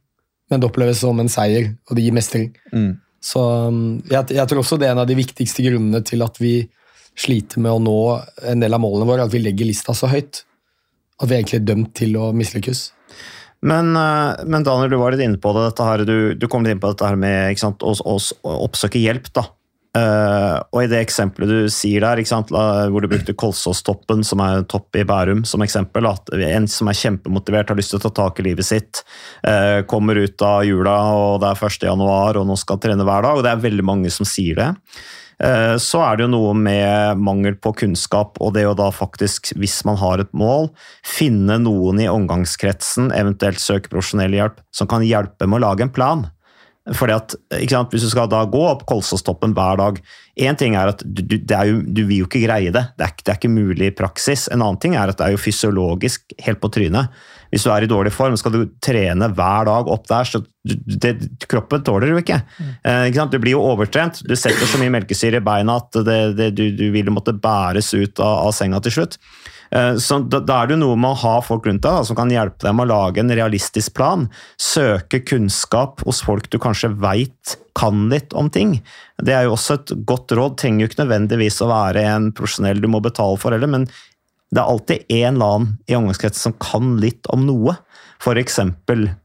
Men 0.50 0.62
det 0.62 0.70
oppleves 0.70 1.02
som 1.02 1.20
en 1.22 1.30
seier, 1.32 1.72
og 1.90 1.98
det 1.98 2.06
gir 2.06 2.16
mestring. 2.16 2.50
Mm. 2.74 2.96
Så 3.26 3.42
um, 3.42 3.78
jeg, 4.10 4.36
jeg 4.38 4.50
tror 4.50 4.62
også 4.62 4.78
det 4.78 4.90
er 4.90 4.94
en 4.94 5.02
av 5.02 5.10
de 5.10 5.18
viktigste 5.18 5.66
grunnene 5.66 6.02
til 6.06 6.22
at 6.26 6.38
vi 6.42 6.56
sliter 7.18 7.62
med 7.64 7.72
å 7.72 7.82
nå 7.82 8.00
en 8.52 8.62
del 8.62 8.76
av 8.76 8.84
målene 8.84 9.08
våre, 9.08 9.26
at 9.26 9.34
vi 9.34 9.42
legger 9.42 9.70
lista 9.70 9.96
så 9.98 10.10
høyt. 10.12 10.44
At 11.22 11.32
vi 11.32 11.38
egentlig 11.38 11.62
er 11.62 11.68
dømt 11.70 11.94
til 11.98 12.18
å 12.20 12.30
mislykkes. 12.36 12.90
Men, 13.66 13.96
eh, 13.98 14.44
men 14.46 14.66
Daniel, 14.68 14.92
du 14.92 14.98
var 15.00 15.16
litt 15.16 15.24
inne 15.26 15.42
på 15.42 15.54
det. 15.56 15.70
Dette 15.70 15.88
her, 15.88 16.04
du, 16.06 16.18
du 16.38 16.48
kom 16.52 16.66
litt 16.66 16.76
inn 16.76 16.82
på 16.84 16.92
dette 16.92 17.08
her 17.08 17.18
med 17.18 17.58
sant, 17.58 17.82
å, 17.82 17.96
å 17.96 18.58
oppsøke 18.68 19.02
hjelp. 19.02 19.32
da. 19.34 19.48
Eh, 19.96 20.56
og 20.76 20.82
i 20.84 20.90
det 20.92 21.00
eksempelet 21.06 21.52
du 21.52 21.72
sier 21.72 22.04
der, 22.04 22.20
hvor 22.92 23.04
du 23.04 23.10
brukte 23.12 23.36
Kolsåstoppen, 23.38 24.26
som 24.28 24.44
er 24.44 24.66
topp 24.68 24.98
i 25.00 25.06
Bærum, 25.08 25.46
som 25.48 25.64
eksempel. 25.64 26.08
At 26.10 26.32
en 26.36 26.68
som 26.72 26.92
er 26.92 27.00
kjempemotivert, 27.00 27.72
har 27.72 27.80
lyst 27.80 27.96
til 27.96 28.02
å 28.02 28.06
ta 28.08 28.14
tak 28.26 28.42
i 28.42 28.50
livet 28.50 28.68
sitt, 28.68 29.04
uh, 29.48 29.86
kommer 29.88 30.20
ut 30.20 30.42
av 30.44 30.66
jula, 30.68 30.96
og 31.16 31.44
det 31.44 31.52
er 31.52 31.68
1. 31.70 31.88
januar, 31.88 32.40
og 32.40 32.50
nå 32.50 32.58
skal 32.60 32.82
trene 32.84 33.08
hver 33.08 33.24
dag. 33.28 33.38
Og 33.38 33.46
det 33.46 33.54
er 33.54 33.64
veldig 33.64 33.88
mange 33.88 34.12
som 34.12 34.28
sier 34.28 34.60
det. 34.60 34.72
Uh, 35.40 35.76
Så 35.80 36.04
er 36.04 36.18
det 36.18 36.28
jo 36.28 36.34
noe 36.34 36.54
med 36.60 37.24
mangel 37.24 37.56
på 37.56 37.74
kunnskap, 37.86 38.40
og 38.44 38.56
det 38.56 38.68
å 38.68 38.76
da 38.76 38.92
faktisk, 38.92 39.54
hvis 39.56 39.80
man 39.88 40.00
har 40.04 40.24
et 40.24 40.32
mål, 40.36 40.74
finne 41.08 41.60
noen 41.64 42.04
i 42.04 42.12
omgangskretsen, 42.12 43.14
eventuelt 43.16 43.64
søke 43.64 43.92
profesjonell 43.92 44.36
hjelp, 44.36 44.60
som 44.76 44.92
kan 44.92 45.08
hjelpe 45.08 45.48
med 45.48 45.62
å 45.62 45.68
lage 45.70 45.88
en 45.88 45.96
plan. 45.96 46.28
Fordi 46.94 47.16
at, 47.16 47.34
sant, 47.72 47.94
Hvis 47.94 48.04
du 48.06 48.12
skal 48.12 48.30
da 48.30 48.44
gå 48.46 48.62
opp 48.62 48.84
Kolsåstoppen 48.86 49.56
hver 49.58 49.80
dag 49.80 50.02
Én 50.38 50.58
ting 50.60 50.76
er 50.78 50.92
at 50.92 51.02
du, 51.02 51.38
er 51.40 51.70
jo, 51.72 51.80
du 51.82 52.04
vil 52.04 52.20
jo 52.20 52.28
ikke 52.28 52.44
greie 52.44 52.74
det. 52.76 52.84
Det 53.00 53.06
er, 53.08 53.14
det 53.24 53.32
er 53.32 53.40
ikke 53.40 53.54
mulig 53.54 53.88
i 53.88 53.96
praksis. 53.96 54.50
En 54.52 54.60
annen 54.60 54.80
ting 54.84 54.98
er 55.00 55.08
at 55.08 55.18
det 55.18 55.24
er 55.30 55.32
jo 55.32 55.40
fysiologisk 55.40 56.36
helt 56.44 56.60
på 56.60 56.70
trynet. 56.76 57.14
Hvis 57.54 57.64
du 57.64 57.70
er 57.72 57.86
i 57.86 57.88
dårlig 57.88 58.12
form, 58.12 58.36
skal 58.36 58.52
du 58.52 58.66
trene 58.84 59.30
hver 59.32 59.70
dag 59.70 59.88
opp 59.96 60.10
der, 60.12 60.28
så 60.28 60.42
det, 60.66 61.14
kroppen 61.48 61.86
tåler 61.88 62.12
jo 62.12 62.20
ikke. 62.20 62.42
Eh, 62.84 63.06
ikke? 63.14 63.30
Du 63.32 63.40
blir 63.40 63.56
jo 63.56 63.64
overtrent. 63.64 64.20
Du 64.28 64.36
setter 64.36 64.68
så 64.68 64.82
mye 64.82 64.92
melkesyre 64.98 65.40
i 65.40 65.46
beina 65.46 65.80
at 65.80 66.02
det, 66.04 66.20
det, 66.36 66.52
du, 66.60 66.66
du 66.76 66.90
vil 66.92 67.14
måtte 67.16 67.38
bæres 67.40 67.94
ut 67.96 68.20
av, 68.20 68.50
av 68.50 68.56
senga 68.60 68.84
til 68.84 68.98
slutt. 68.98 69.16
Eh, 69.76 69.96
Så 70.00 70.20
da, 70.30 70.40
er 70.40 70.68
det 70.68 70.78
jo 70.78 70.82
noe 70.84 70.96
med 71.00 71.12
å 71.12 71.22
ha 71.26 71.36
folk 71.44 71.68
rundt 71.68 71.84
deg 71.84 72.08
som 72.08 72.18
kan 72.18 72.32
hjelpe 72.32 72.64
deg 72.64 72.76
med 72.78 72.88
å 72.88 72.94
lage 72.94 73.22
en 73.22 73.34
realistisk 73.34 73.96
plan. 73.98 74.28
Søke 74.62 75.20
kunnskap 75.28 76.04
hos 76.08 76.24
folk 76.26 76.50
du 76.50 76.60
kanskje 76.62 76.94
veit 76.96 77.58
kan 77.76 78.08
litt 78.10 78.34
om 78.34 78.50
ting. 78.50 78.78
Det 79.20 79.36
er 79.36 79.48
jo 79.48 79.56
også 79.58 79.80
et 79.80 79.96
godt 80.08 80.32
råd. 80.32 80.58
Trenger 80.62 80.86
jo 80.86 80.92
ikke 80.92 81.04
nødvendigvis 81.04 81.60
å 81.66 81.72
være 81.72 82.06
en 82.14 82.32
profesjonell 82.36 82.80
du 82.80 82.88
må 82.92 83.04
betale 83.04 83.40
for 83.42 83.56
heller, 83.56 83.72
men 83.72 83.90
det 84.54 84.62
er 84.62 84.72
alltid 84.72 85.12
en 85.12 85.36
eller 85.36 85.56
annen 85.58 85.72
i 85.90 85.98
omgangskretsen 85.98 86.48
som 86.48 86.60
kan 86.62 86.96
litt 87.02 87.28
om 87.34 87.44
noe. 87.44 87.76
F.eks. 88.24 88.62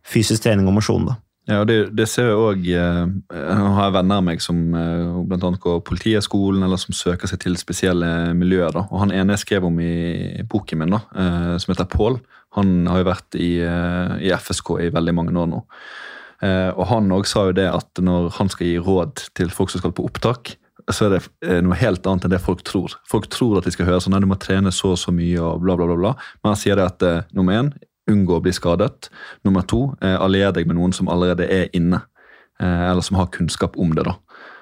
fysisk 0.02 0.42
trening 0.42 0.66
og 0.66 0.80
mosjon. 0.80 1.06
da. 1.06 1.20
Ja, 1.50 1.64
det, 1.66 1.76
det 1.98 2.06
ser 2.06 2.28
jeg 2.30 2.38
òg 2.38 2.66
har 2.70 3.80
jeg 3.82 3.94
venner 3.96 4.20
av 4.20 4.26
meg 4.26 4.42
som 4.44 4.58
bl.a. 4.70 5.22
blant 5.26 5.46
annet 5.48 5.62
går 5.64 5.80
Politihøgskolen, 5.88 6.62
eller 6.62 6.78
som 6.78 6.94
søker 6.94 7.26
seg 7.30 7.40
til 7.42 7.56
spesielle 7.58 8.10
miljøer. 8.38 8.70
da. 8.76 8.84
Og 8.90 9.02
Han 9.02 9.14
ene 9.14 9.34
jeg 9.34 9.42
skrev 9.44 9.66
om 9.66 9.80
i 9.82 10.44
boken 10.46 10.78
min, 10.84 10.94
da, 10.94 11.00
eh, 11.10 11.56
som 11.58 11.74
heter 11.74 11.90
Pål, 11.90 12.20
han 12.56 12.86
har 12.90 13.02
jo 13.02 13.08
vært 13.10 13.36
i, 13.38 13.50
eh, 13.62 14.14
i 14.26 14.32
FSK 14.34 14.72
i 14.86 14.88
veldig 14.94 15.14
mange 15.14 15.34
år 15.38 15.50
nå. 15.50 15.60
Eh, 16.42 16.70
Og 16.74 16.86
Han 16.88 17.10
også 17.12 17.32
sa 17.32 17.44
jo 17.46 17.52
det 17.52 17.68
at 17.68 18.00
når 18.00 18.30
han 18.38 18.48
skal 18.48 18.66
gi 18.66 18.78
råd 18.78 19.28
til 19.34 19.50
folk 19.50 19.70
som 19.70 19.80
skal 19.82 19.92
på 19.92 20.06
opptak, 20.06 20.56
så 20.90 21.06
er 21.06 21.10
det 21.18 21.28
eh, 21.46 21.60
noe 21.62 21.76
helt 21.78 22.06
annet 22.06 22.24
enn 22.24 22.32
det 22.32 22.40
folk 22.42 22.64
tror. 22.66 22.94
Folk 23.06 23.28
tror 23.30 23.58
at 23.58 23.64
de 23.64 23.70
skal 23.74 23.86
høre 23.86 24.00
sånn 24.00 24.16
at 24.16 24.24
du 24.24 24.26
må 24.30 24.38
trene 24.40 24.72
så 24.74 24.94
og 24.94 24.98
så 24.98 25.12
mye, 25.14 25.38
og 25.38 25.60
bla, 25.62 25.76
bla, 25.76 25.86
bla. 25.86 25.96
bla. 25.96 26.14
Men 26.42 26.54
han 26.54 26.58
sier 26.58 26.76
det 26.80 26.86
at 26.88 27.02
eh, 27.06 27.22
nummer 27.36 27.58
én, 27.60 27.72
unngå 28.08 28.38
å 28.38 28.42
bli 28.42 28.52
skadet. 28.52 29.08
Nummer 29.44 29.62
to, 29.62 29.94
eh, 30.00 30.16
allier 30.20 30.52
deg 30.52 30.66
med 30.66 30.76
noen 30.76 30.92
som 30.94 31.08
allerede 31.08 31.48
er 31.50 31.68
inne, 31.74 32.02
eh, 32.60 32.90
eller 32.90 33.02
som 33.02 33.16
har 33.16 33.26
kunnskap 33.26 33.76
om 33.78 33.94
det. 33.94 34.04
da. 34.04 34.14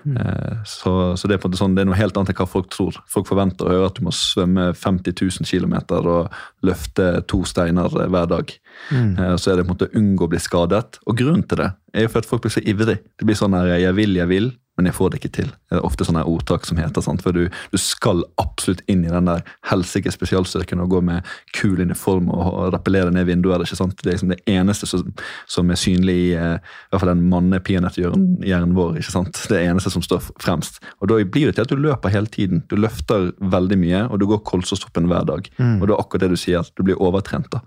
Eh, 0.06 0.56
Så, 0.64 1.16
så 1.16 1.28
det, 1.28 1.34
er 1.34 1.38
på 1.38 1.48
en 1.48 1.52
måte 1.52 1.58
sånn, 1.60 1.74
det 1.74 1.82
er 1.82 1.86
noe 1.86 1.96
helt 1.98 2.16
annet 2.16 2.30
enn 2.30 2.36
hva 2.38 2.46
folk 2.48 2.68
tror. 2.70 2.96
Folk 3.08 3.26
forventer 3.26 3.66
å 3.66 3.72
høre 3.72 3.86
at 3.86 3.94
du 3.94 4.02
må 4.04 4.10
svømme 4.14 4.72
50 4.74 5.12
000 5.12 5.44
km 5.48 5.74
og 6.06 6.30
løfte 6.62 7.26
to 7.26 7.42
steiner 7.44 7.86
eh, 7.86 8.08
hver 8.08 8.28
dag. 8.28 8.52
Eh, 8.92 9.36
Så 9.36 9.50
er 9.52 9.56
det 9.56 9.66
på 9.66 9.70
en 9.70 9.76
måte 9.76 9.88
å 9.90 9.96
unngå 9.98 10.24
å 10.26 10.28
bli 10.30 10.38
skadet. 10.38 10.98
Og 11.06 11.16
grunnen 11.16 11.46
til 11.48 11.58
det 11.58 11.72
er 11.94 12.02
jo 12.02 12.08
for 12.08 12.18
at 12.18 12.26
folk 12.26 12.42
blir 12.42 12.54
så 12.54 12.64
ivrig. 12.64 12.98
Det 13.18 13.26
blir 13.26 13.36
sånn 13.36 13.54
her 13.54 13.78
'jeg 13.78 13.94
vil, 13.94 14.14
jeg 14.14 14.28
vil', 14.28 14.52
men 14.78 14.86
jeg 14.86 14.94
får 14.94 15.10
det 15.10 15.18
ikke 15.18 15.32
til. 15.34 15.48
Det 15.68 15.76
er 15.78 15.86
ofte 15.86 16.06
sånne 16.06 16.22
ordtak 16.30 16.66
som 16.68 16.78
heter 16.78 17.02
sant? 17.02 17.22
For 17.24 17.34
du, 17.34 17.48
du 17.72 17.78
skal 17.82 18.22
absolutt 18.38 18.84
inn 18.90 19.02
i 19.02 19.10
den 19.10 19.26
der 19.26 19.42
helsike 19.66 20.12
spesialstyrken 20.14 20.82
og 20.84 20.92
gå 20.92 21.00
med 21.04 21.26
kul 21.56 21.82
uniform 21.82 22.30
og, 22.30 22.68
rappellere 22.72 23.10
ned 23.14 23.26
vinduet. 23.26 23.64
ikke 23.66 23.78
sant? 23.78 23.96
Det 23.98 24.12
er 24.12 24.16
liksom 24.16 24.34
det 24.34 24.40
eneste 24.48 24.86
som, 24.86 25.02
som 25.50 25.72
er 25.74 25.80
synlig 25.80 26.16
i 26.18 26.28
eh, 26.38 26.58
i 26.62 26.92
hvert 26.92 27.02
fall 27.02 27.10
den 27.10 27.26
mannepeanøtthjernen 27.32 28.76
vår. 28.78 29.00
ikke 29.02 29.16
sant? 29.16 29.42
Det 29.50 29.60
eneste 29.64 29.92
som 29.94 30.04
står 30.04 30.30
fremst. 30.42 30.78
Og 31.02 31.10
Da 31.10 31.18
blir 31.24 31.50
det 31.50 31.58
til 31.58 31.66
at 31.66 31.74
du 31.74 31.82
løper 31.82 32.14
hele 32.14 32.30
tiden. 32.30 32.62
Du 32.70 32.76
løfter 32.78 33.32
veldig 33.42 33.80
mye, 33.82 34.04
og 34.06 34.22
du 34.22 34.28
går 34.30 34.44
Kolsåstoppen 34.46 35.10
hver 35.10 35.26
dag. 35.28 35.50
Og 35.58 35.86
det 35.88 35.94
er 35.94 35.98
akkurat 35.98 36.26
det 36.26 36.36
du 36.36 36.40
sier, 36.40 36.62
at 36.62 36.72
du 36.78 36.86
blir 36.86 37.02
overtrent. 37.02 37.50
da. 37.50 37.60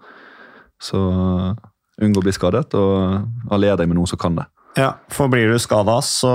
Så 0.81 0.97
unngå 2.01 2.21
å 2.21 2.25
bli 2.25 2.33
skadet, 2.33 2.71
og 2.77 3.51
allier 3.53 3.77
deg 3.77 3.89
med 3.89 3.99
noen 3.99 4.09
som 4.09 4.19
kan 4.21 4.39
det. 4.39 4.47
Ja, 4.79 4.93
for 5.11 5.27
blir 5.27 5.49
du 5.51 5.57
skada, 5.59 5.97
så 5.99 6.29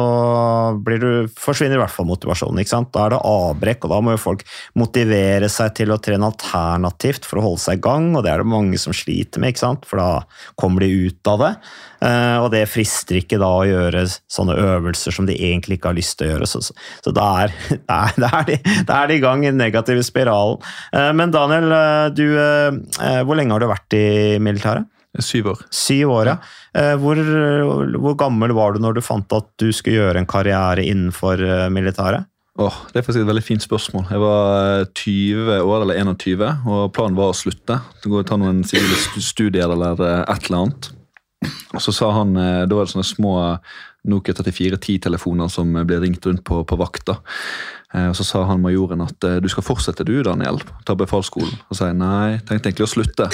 du, 0.84 1.06
forsvinner 1.40 1.78
i 1.78 1.80
hvert 1.80 1.92
fall 1.94 2.08
motivasjonen. 2.10 2.60
ikke 2.60 2.72
sant? 2.74 2.90
Da 2.92 3.06
er 3.06 3.14
det 3.14 3.20
avbrekk, 3.24 3.86
og 3.86 3.92
da 3.94 4.00
må 4.04 4.12
jo 4.12 4.20
folk 4.20 4.42
motivere 4.76 5.48
seg 5.48 5.72
til 5.78 5.94
å 5.94 5.96
trene 6.04 6.28
alternativt 6.28 7.24
for 7.24 7.40
å 7.40 7.46
holde 7.46 7.62
seg 7.64 7.78
i 7.78 7.84
gang, 7.86 8.10
og 8.12 8.26
det 8.26 8.34
er 8.34 8.42
det 8.42 8.50
mange 8.52 8.80
som 8.80 8.92
sliter 8.96 9.40
med, 9.40 9.54
ikke 9.54 9.62
sant? 9.64 9.88
for 9.88 10.02
da 10.02 10.10
kommer 10.60 10.84
de 10.84 11.08
ut 11.08 11.30
av 11.32 11.40
det. 11.40 11.50
Eh, 12.04 12.36
og 12.42 12.50
det 12.52 12.66
frister 12.68 13.22
ikke 13.22 13.38
da 13.40 13.48
å 13.56 13.64
gjøre 13.64 14.04
sånne 14.04 14.58
øvelser 14.66 15.16
som 15.16 15.28
de 15.28 15.38
egentlig 15.48 15.78
ikke 15.78 15.94
har 15.94 15.96
lyst 15.96 16.18
til 16.20 16.28
å 16.28 16.34
gjøre. 16.34 16.50
Så, 16.50 16.60
så 16.60 17.14
da, 17.16 17.30
er, 17.46 17.56
er, 18.02 18.50
de, 18.50 18.58
er 18.84 19.14
i 19.14 19.22
gang 19.22 19.46
i 19.46 19.48
den 19.48 19.62
negative 19.62 20.04
spiralen. 20.04 20.60
Eh, 20.92 21.08
men 21.16 21.32
Daniel, 21.32 21.72
eh, 21.72 22.10
du, 22.12 22.26
hvor 23.24 23.40
lenge 23.40 23.56
har 23.56 23.64
du 23.64 23.70
vært 23.72 23.96
i 23.96 24.04
militæret? 24.44 24.92
Syv 25.22 25.46
år. 25.52 25.60
Syv 25.72 26.10
år, 26.12 26.26
ja. 26.32 26.36
Eh, 26.76 26.94
Hvor, 27.00 27.16
hvor 27.98 28.16
gammel 28.20 28.52
var 28.56 28.74
du 28.76 28.80
når 28.84 28.98
du 28.98 29.02
fant 29.04 29.32
at 29.36 29.46
du 29.60 29.70
skulle 29.72 29.96
gjøre 30.00 30.20
en 30.22 30.26
karriere 30.28 30.84
innenfor 30.84 31.40
eh, 31.40 31.68
militæret? 31.72 32.26
Åh, 32.58 32.72
Det 32.92 33.00
er 33.00 33.04
faktisk 33.04 33.20
et 33.24 33.28
veldig 33.28 33.44
fint 33.44 33.62
spørsmål. 33.64 34.06
Jeg 34.10 34.20
var 34.22 34.80
eh, 34.80 34.86
20 34.96 35.58
år, 35.60 35.82
eller 35.84 35.98
21, 36.00 36.44
og 36.66 36.92
planen 36.96 37.16
var 37.18 37.32
å 37.32 37.36
slutte. 37.36 37.80
Gå 38.04 38.20
og 38.22 38.26
Ta 38.28 38.38
noen 38.40 38.62
sivile 38.64 38.96
stu- 38.96 39.20
studier 39.24 39.68
eller 39.72 40.00
eh, 40.00 40.22
et 40.32 40.48
eller 40.48 40.62
annet. 40.66 40.90
Og 41.76 41.82
så 41.84 41.92
sa 41.92 42.08
han, 42.16 42.36
eh, 42.40 42.62
Da 42.66 42.74
var 42.78 42.86
det 42.88 42.94
sånne 42.94 43.04
små 43.10 43.34
Nokia 44.06 44.36
3410-telefoner 44.38 45.48
som 45.50 45.72
ble 45.82 45.96
ringt 45.98 46.24
rundt 46.28 46.44
på, 46.46 46.60
på 46.64 46.76
vakta. 46.78 47.18
Eh, 47.18 47.75
Og 47.94 48.16
Så 48.18 48.24
sa 48.26 48.42
han 48.48 48.60
majoren 48.60 49.04
at 49.04 49.24
eh, 49.24 49.38
du 49.40 49.46
skal 49.48 49.64
fortsette 49.64 50.04
du, 50.04 50.16
Daniel, 50.26 50.58
ta 50.84 50.96
befalsskolen. 50.98 51.54
Og 51.70 51.78
sa 51.78 51.92
nei, 51.94 52.38
tenkte 52.48 52.70
egentlig 52.70 52.88
å 52.88 52.90
slutte. 52.90 53.28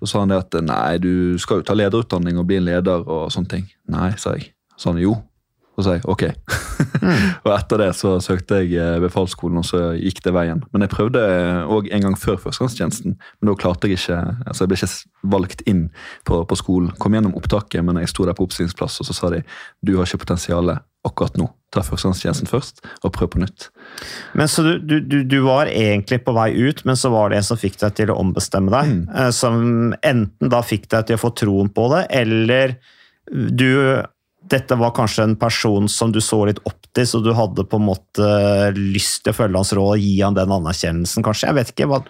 Så 0.00 0.10
sa 0.10 0.24
han 0.24 0.32
det 0.34 0.40
at 0.42 0.58
nei, 0.66 0.98
du 0.98 1.38
skal 1.40 1.62
jo 1.62 1.68
ta 1.68 1.76
lederutdanning 1.78 2.40
og 2.40 2.48
bli 2.50 2.58
en 2.58 2.66
leder 2.66 3.06
og 3.06 3.30
sånne 3.32 3.52
ting. 3.54 3.70
Nei, 3.94 4.10
sa 4.20 4.34
jeg. 4.34 4.50
Så 4.76 4.90
han 4.90 5.00
jo. 5.00 5.14
Så 5.74 5.82
sa 5.82 5.96
jeg 5.96 6.04
ok. 6.06 6.22
og 7.44 7.50
etter 7.50 7.80
det 7.82 7.88
så 7.98 8.14
søkte 8.22 8.60
jeg 8.62 8.76
eh, 8.78 9.00
befalsskolen, 9.02 9.58
og 9.58 9.66
så 9.66 9.80
gikk 9.98 10.22
det 10.22 10.34
veien. 10.36 10.62
Men 10.70 10.86
jeg 10.86 10.92
prøvde 10.92 11.24
òg 11.66 11.90
en 11.90 12.06
gang 12.06 12.16
før 12.18 12.38
førstegangstjenesten, 12.44 13.16
men 13.18 13.50
da 13.50 13.56
klarte 13.58 13.90
jeg 13.90 13.98
ikke 13.98 14.20
altså 14.46 14.64
jeg 14.64 14.70
ble 14.70 14.78
ikke 14.78 14.92
valgt 15.34 15.64
inn 15.70 15.84
på, 16.28 16.44
på 16.46 16.58
skolen. 16.60 16.94
Kom 17.02 17.16
gjennom 17.16 17.34
opptaket, 17.38 17.82
men 17.86 17.98
jeg 18.02 18.12
sto 18.12 18.28
der 18.28 18.38
på 18.38 18.46
oppstillingsplass, 18.46 19.00
og 19.02 19.10
så 19.10 19.18
sa 19.18 19.32
de 19.34 19.42
du 19.82 19.96
har 19.98 20.06
ikke 20.06 20.22
potensialet 20.22 20.86
akkurat 21.04 21.36
nå. 21.36 21.50
Ta 21.74 21.82
førstegangstjenesten 21.84 22.48
først, 22.48 22.80
og 23.02 23.12
prøv 23.16 23.34
på 23.34 23.42
nytt. 23.42 23.68
Men 24.38 24.48
så 24.48 24.62
du, 24.64 24.72
du, 24.78 24.96
du, 25.02 25.18
du 25.26 25.38
var 25.44 25.68
egentlig 25.68 26.22
på 26.24 26.32
vei 26.36 26.52
ut, 26.54 26.84
men 26.86 26.96
så 26.96 27.10
var 27.12 27.32
det 27.32 27.42
en 27.42 27.50
som 27.50 27.60
fikk 27.60 27.80
deg 27.82 27.98
til 27.98 28.14
å 28.14 28.18
ombestemme 28.22 28.72
deg. 28.72 28.94
Mm. 28.94 29.30
Som 29.34 29.58
enten 30.00 30.54
da 30.54 30.62
fikk 30.64 30.86
deg 30.94 31.10
til 31.10 31.18
å 31.18 31.24
få 31.26 31.34
troen 31.36 31.74
på 31.74 31.90
det, 31.92 32.06
eller 32.14 32.78
du 33.32 34.00
Dette 34.50 34.76
var 34.76 34.92
kanskje 34.96 35.24
en 35.24 35.36
person 35.40 35.88
som 35.88 36.12
du 36.12 36.20
så 36.20 36.42
litt 36.48 36.60
opp 36.68 36.80
til, 36.94 37.06
så 37.08 37.20
du 37.24 37.30
hadde 37.34 37.64
på 37.64 37.78
en 37.80 37.86
måte 37.88 38.26
lyst 38.76 39.22
til 39.24 39.32
å 39.32 39.38
følge 39.38 39.56
hans 39.62 39.72
råd 39.76 39.94
og 39.96 40.02
gi 40.04 40.14
han 40.20 40.36
den 40.36 40.52
anerkjennelsen, 40.52 41.24
kanskje? 41.24 41.48
Jeg 41.48 41.58
vet 41.60 41.70
ikke. 41.74 41.88
hva... 41.90 42.02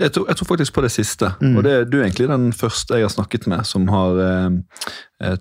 Jeg 0.00 0.12
tror, 0.14 0.26
jeg 0.30 0.38
tror 0.38 0.48
faktisk 0.52 0.74
på 0.76 0.82
det 0.84 0.90
siste. 0.94 1.30
Og 1.44 1.62
det, 1.66 1.72
du 1.90 1.98
er 1.98 2.06
egentlig 2.06 2.28
den 2.30 2.50
første 2.56 2.96
jeg 3.00 3.04
har 3.08 3.12
snakket 3.12 3.48
med 3.50 3.66
som 3.68 3.88
har 3.92 4.20
eh, 4.24 4.50
eh, 5.26 5.38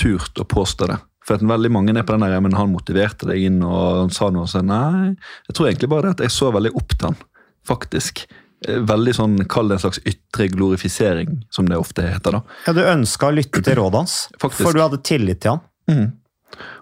turt 0.00 0.38
å 0.42 0.46
påstå 0.48 0.88
det. 0.90 0.96
For 1.26 1.38
at 1.38 1.44
veldig 1.46 1.70
mange 1.70 1.92
er 1.94 2.06
på 2.06 2.16
den 2.16 2.24
der, 2.26 2.40
men 2.42 2.56
han 2.58 2.72
motiverte 2.72 3.28
deg 3.28 3.44
inn 3.46 3.60
og 3.62 4.00
han 4.00 4.14
sa 4.14 4.30
noe 4.34 4.48
og 4.48 4.50
sa 4.50 4.62
nei. 4.66 5.12
Jeg 5.50 5.54
tror 5.58 5.68
egentlig 5.70 5.90
bare 5.92 6.08
det 6.08 6.14
at 6.16 6.24
jeg 6.26 6.34
så 6.34 6.50
veldig 6.54 6.72
opp 6.80 6.96
til 6.96 7.10
han, 7.12 7.20
faktisk. 7.68 8.24
Eh, 8.66 8.78
Veldig 8.86 9.14
sånn, 9.18 9.36
Kall 9.50 9.70
det 9.70 9.78
en 9.80 9.84
slags 9.84 10.00
ytre 10.06 10.48
glorifisering, 10.54 11.40
som 11.54 11.66
det 11.70 11.78
ofte 11.78 12.06
heter. 12.06 12.38
da. 12.38 12.42
Ja, 12.66 12.74
Du 12.78 12.82
ønska 12.82 13.28
å 13.30 13.34
lytte 13.34 13.62
til 13.62 13.78
rådet 13.78 14.02
hans, 14.04 14.16
Faktisk. 14.38 14.62
for 14.66 14.72
du 14.78 14.82
hadde 14.82 15.02
tillit 15.02 15.42
til 15.42 15.56
han. 15.56 15.62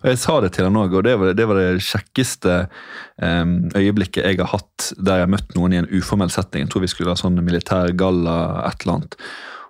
Og 0.00 0.08
Jeg 0.10 0.18
sa 0.18 0.40
det 0.42 0.52
til 0.56 0.66
han 0.66 0.78
òg, 0.80 0.96
og 0.98 1.04
det 1.06 1.14
var 1.18 1.36
det, 1.36 1.46
var 1.46 1.60
det 1.60 1.84
kjekkeste 1.84 2.56
um, 3.22 3.70
øyeblikket 3.76 4.26
jeg 4.26 4.40
har 4.40 4.50
hatt 4.50 4.90
der 4.98 5.20
jeg 5.20 5.28
har 5.28 5.32
møtt 5.36 5.54
noen 5.54 5.76
i 5.76 5.80
en 5.82 5.88
uformell 5.92 6.32
setting. 6.32 6.64
Jeg 6.64 6.72
tror 6.72 6.84
vi 6.84 6.90
skulle 6.90 7.14
ha 7.14 7.20
sånn 7.20 7.38
militær 7.44 7.94
galla, 7.98 8.66
et 8.66 8.82
eller 8.82 8.98
annet. 8.98 9.16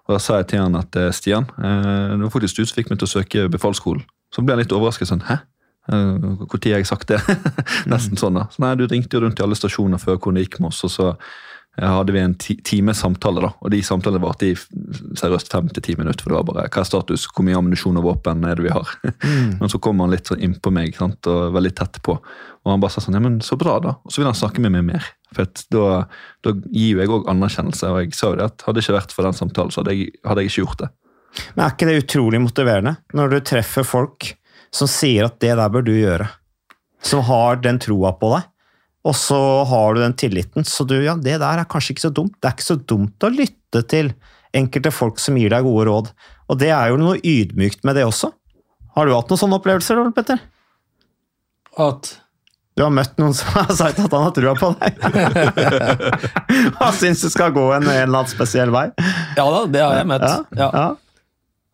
Og 0.08 0.16
Da 0.16 0.22
sa 0.22 0.40
jeg 0.40 0.50
til 0.50 0.64
han 0.64 0.78
at 0.78 0.96
eh, 0.98 1.12
Stian, 1.14 1.46
uh, 1.60 2.16
det 2.16 2.24
var 2.24 2.32
faktisk 2.34 2.58
du 2.58 2.64
som 2.64 2.80
fikk 2.80 2.90
meg 2.90 2.98
til 3.02 3.10
å 3.10 3.14
søke 3.18 3.46
befalsskolen. 3.52 4.06
Så 4.34 4.42
ble 4.42 4.56
han 4.56 4.62
litt 4.62 4.74
overrasket. 4.74 5.10
sånn, 5.10 5.26
Hæ? 5.28 5.42
Når 5.90 6.46
har 6.46 6.78
jeg 6.78 6.86
sagt 6.86 7.08
det? 7.10 7.18
Nesten 7.90 8.18
sånn 8.20 8.36
da. 8.38 8.46
Så 8.52 8.62
nei, 8.62 8.74
Du 8.78 8.86
ringte 8.86 9.16
jo 9.16 9.24
rundt 9.24 9.40
i 9.40 9.44
alle 9.44 9.58
stasjoner 9.58 9.98
før 9.98 10.20
hvor 10.20 10.34
det 10.34 10.44
gikk 10.44 10.60
med 10.60 10.70
oss, 10.70 10.84
og 10.86 10.92
så 10.92 11.06
eh, 11.14 11.40
hadde 11.78 12.12
vi 12.12 12.20
en 12.20 12.34
time 12.34 12.94
samtale. 12.94 13.40
da, 13.40 13.52
og 13.60 13.70
De 13.70 13.80
samtalene 13.82 14.22
varte 14.22 14.50
i 14.50 14.56
seriøst 14.56 15.52
fem 15.52 15.68
til 15.68 15.82
ti 15.82 15.94
minutter. 15.96 16.22
for 16.22 16.30
det 16.30 16.38
var 16.40 16.48
bare, 16.48 16.68
Hva 16.68 16.82
er 16.82 16.88
status? 16.88 17.26
Hvor 17.30 17.46
mye 17.46 17.56
ammunisjon 17.56 17.96
og 17.96 18.04
våpen 18.04 18.44
er 18.44 18.56
det 18.58 18.66
vi 18.66 18.74
har? 18.74 18.88
Men 19.60 19.68
så 19.68 19.80
kom 19.80 20.00
han 20.00 20.10
litt 20.10 20.26
sånn 20.26 20.42
innpå 20.42 20.72
meg 20.72 20.96
sant, 20.96 21.26
og 21.26 21.54
veldig 21.54 21.74
tett 21.78 22.02
på. 22.02 22.18
Og 22.64 22.72
han 22.72 22.80
bare 22.82 22.92
sa 22.92 23.00
sånn, 23.00 23.16
ja, 23.16 23.22
men 23.24 23.38
så 23.40 23.56
bra 23.56 23.78
da. 23.80 23.94
Og 24.04 24.12
så 24.12 24.20
vil 24.20 24.28
han 24.28 24.36
snakke 24.36 24.60
med 24.60 24.74
meg 24.74 24.84
mer. 24.84 25.06
For 25.32 25.48
da, 25.72 26.02
da 26.44 26.52
gir 26.68 26.96
jo 26.96 27.00
jeg 27.00 27.08
òg 27.14 27.30
anerkjennelse. 27.32 27.88
Og 27.88 28.02
jeg 28.02 28.12
sa 28.18 28.32
jo 28.32 28.36
det 28.36 28.50
at 28.50 28.66
hadde 28.66 28.76
det 28.76 28.84
ikke 28.84 28.96
vært 28.98 29.14
for 29.16 29.24
den 29.24 29.38
samtalen, 29.38 29.72
så 29.72 29.80
hadde 29.80 29.94
jeg, 29.96 30.10
hadde 30.26 30.44
jeg 30.44 30.52
ikke 30.52 30.64
gjort 30.66 30.82
det. 30.82 30.90
Men 31.54 31.64
er 31.64 31.72
ikke 31.72 31.88
det 31.88 31.96
utrolig 32.02 32.42
motiverende 32.42 32.96
når 33.16 33.32
du 33.32 33.38
treffer 33.52 33.86
folk 33.86 34.32
som 34.74 34.90
sier 34.90 35.30
at 35.30 35.38
det 35.42 35.54
der 35.56 35.72
bør 35.72 35.86
du 35.86 35.94
gjøre? 35.94 36.28
Som 37.00 37.24
har 37.30 37.62
den 37.64 37.78
troa 37.80 38.12
på 38.20 38.34
deg, 38.34 38.48
og 39.06 39.14
så 39.16 39.38
har 39.70 39.94
du 39.96 40.02
den 40.02 40.12
tilliten. 40.18 40.66
Så 40.68 40.84
du, 40.84 40.96
ja, 41.00 41.14
det 41.16 41.38
der 41.40 41.62
er 41.62 41.68
kanskje 41.70 41.94
ikke 41.94 42.04
så 42.08 42.12
dumt. 42.12 42.34
Det 42.36 42.50
er 42.50 42.56
ikke 42.58 42.66
så 42.66 42.76
dumt 42.76 43.24
å 43.24 43.30
lytte 43.32 43.80
til 43.88 44.12
enkelte 44.56 44.92
folk 44.92 45.20
som 45.22 45.38
gir 45.40 45.52
deg 45.54 45.64
gode 45.64 45.86
råd. 45.88 46.10
Og 46.50 46.58
det 46.60 46.68
er 46.74 46.90
jo 46.92 46.98
noe 47.00 47.20
ydmykt 47.22 47.84
med 47.86 47.96
det 47.96 48.04
også. 48.08 48.32
Har 48.96 49.06
du 49.06 49.14
hatt 49.14 49.30
noen 49.30 49.40
sånne 49.40 49.56
opplevelser, 49.60 50.00
Ole 50.02 50.12
Petter? 50.16 50.42
At 51.80 52.16
Du 52.76 52.82
har 52.84 52.92
møtt 52.94 53.16
noen 53.20 53.34
som 53.36 53.50
har 53.54 53.70
sagt 53.76 53.98
at 54.02 54.12
han 54.12 54.26
har 54.26 54.34
trua 54.36 54.54
på 54.58 54.70
deg. 54.80 54.98
Han 56.80 56.94
syns 56.96 57.22
du 57.24 57.28
skal 57.32 57.52
gå 57.54 57.64
en, 57.74 57.84
en 57.84 57.90
eller 57.90 58.08
annen 58.22 58.30
spesiell 58.30 58.72
vei. 58.74 58.86
Ja 59.36 59.44
da, 59.52 59.64
det 59.70 59.82
har 59.84 59.96
jeg 60.00 60.08
møtt. 60.10 60.26
Ja, 60.58 60.68
Ja. 60.74 60.88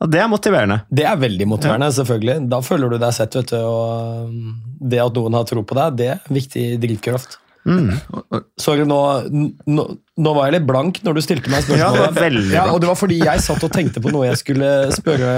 Ja. 0.01 0.09
Det 0.13 0.21
er 0.21 0.29
motiverende. 0.29 0.79
Det 0.93 1.07
er 1.09 1.19
veldig 1.21 1.49
motiverende, 1.49 1.89
selvfølgelig. 1.97 2.49
Da 2.53 2.61
føler 2.65 2.93
du 2.93 2.99
deg 3.01 3.17
sett, 3.17 3.37
vet 3.39 3.53
du. 3.55 3.59
Og 3.65 4.31
um, 4.31 4.55
det 4.93 5.01
at 5.03 5.17
noen 5.17 5.39
har 5.39 5.47
tro 5.49 5.65
på 5.65 5.79
deg, 5.79 5.99
det 6.01 6.09
er 6.15 6.33
viktig 6.37 6.67
drivkraft. 6.83 7.39
Sorry, 8.61 8.85
nå, 8.87 8.99
nå, 9.67 9.87
nå 10.17 10.33
var 10.33 10.47
jeg 10.49 10.55
litt 10.57 10.67
blank 10.69 10.99
når 11.05 11.19
du 11.19 11.21
stilte 11.25 11.51
meg 11.53 11.67
Ja, 11.69 11.91
spørsmålet. 11.93 12.17
veldig 12.21 12.55
Ja, 12.55 12.65
og 12.73 12.81
det 12.81 12.89
var 12.89 12.97
fordi 12.97 13.19
jeg 13.21 13.43
satt 13.45 13.65
og 13.67 13.73
tenkte 13.75 14.01
på 14.01 14.13
noe 14.15 14.25
jeg 14.31 14.39
skulle 14.41 14.71
spørre, 14.97 15.35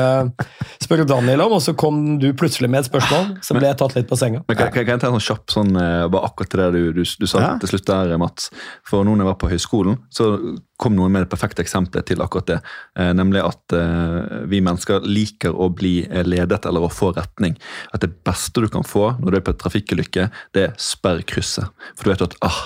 spørre 0.85 1.07
Daniel 1.09 1.43
om, 1.47 1.57
og 1.59 1.63
så 1.65 1.75
kom 1.79 2.19
du 2.23 2.29
plutselig 2.39 2.71
med 2.71 2.85
et 2.85 2.91
spørsmål, 2.91 3.33
så 3.43 3.57
ble 3.59 3.67
jeg 3.71 3.79
tatt 3.81 3.97
litt 3.99 4.09
på 4.11 4.19
senga. 4.21 4.45
Men 4.47 4.61
kan, 4.61 4.71
kan, 4.75 4.87
jeg 4.87 5.03
ta 5.03 5.11
en 5.11 5.19
sånn 5.19 5.27
kjapp 5.27 5.55
sånn, 5.57 5.75
eh, 5.83 6.05
bare 6.15 6.31
akkurat 6.31 6.53
til 6.55 6.63
det 6.63 6.69
du, 6.77 6.81
du, 7.01 7.03
du 7.03 7.27
sa 7.27 7.43
Ja. 7.43 7.51
til 7.59 7.73
slutt 7.75 7.91
der, 7.91 8.15
Mats? 8.23 8.53
For 8.87 9.03
nå 9.03 9.17
når 9.17 9.25
jeg 9.27 9.31
var 9.33 9.41
på 9.43 9.51
høyskolen, 9.53 9.99
så 10.15 10.31
kom 10.79 10.95
noen 10.95 11.11
med 11.11 11.27
det 11.27 11.33
perfekte 11.33 11.65
eksempelet 11.65 12.07
til 12.07 12.23
akkurat 12.23 12.47
det. 12.53 12.61
Eh, 12.99 13.11
nemlig 13.19 13.43
at 13.43 13.75
eh, 13.75 14.47
vi 14.47 14.63
mennesker 14.63 15.03
liker 15.11 15.59
å 15.59 15.73
bli 15.75 16.05
eh, 16.07 16.23
ledet 16.23 16.63
eller 16.71 16.87
å 16.87 16.93
få 16.93 17.11
retning. 17.19 17.59
At 17.91 18.07
det 18.07 18.13
beste 18.23 18.63
du 18.63 18.71
kan 18.71 18.87
få 18.87 19.11
når 19.19 19.31
du 19.35 19.41
er 19.41 19.47
på 19.49 19.57
et 19.57 19.63
trafikkulykke, 19.67 20.31
det 20.55 20.69
er 20.69 20.77
sperr 20.79 21.25
krysset. 21.27 21.67
For 21.99 22.07
du 22.07 22.15
vet 22.15 22.29
at 22.31 22.39
ah, 22.47 22.61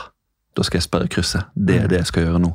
da 0.57 0.61
skal 0.67 0.79
jeg 0.81 0.89
sperre 0.89 1.13
krysset. 1.13 1.43
Det 1.55 1.77
er 1.83 1.87
det 1.91 1.99
jeg 2.03 2.11
skal 2.13 2.23
gjøre 2.27 2.43
nå. 2.43 2.51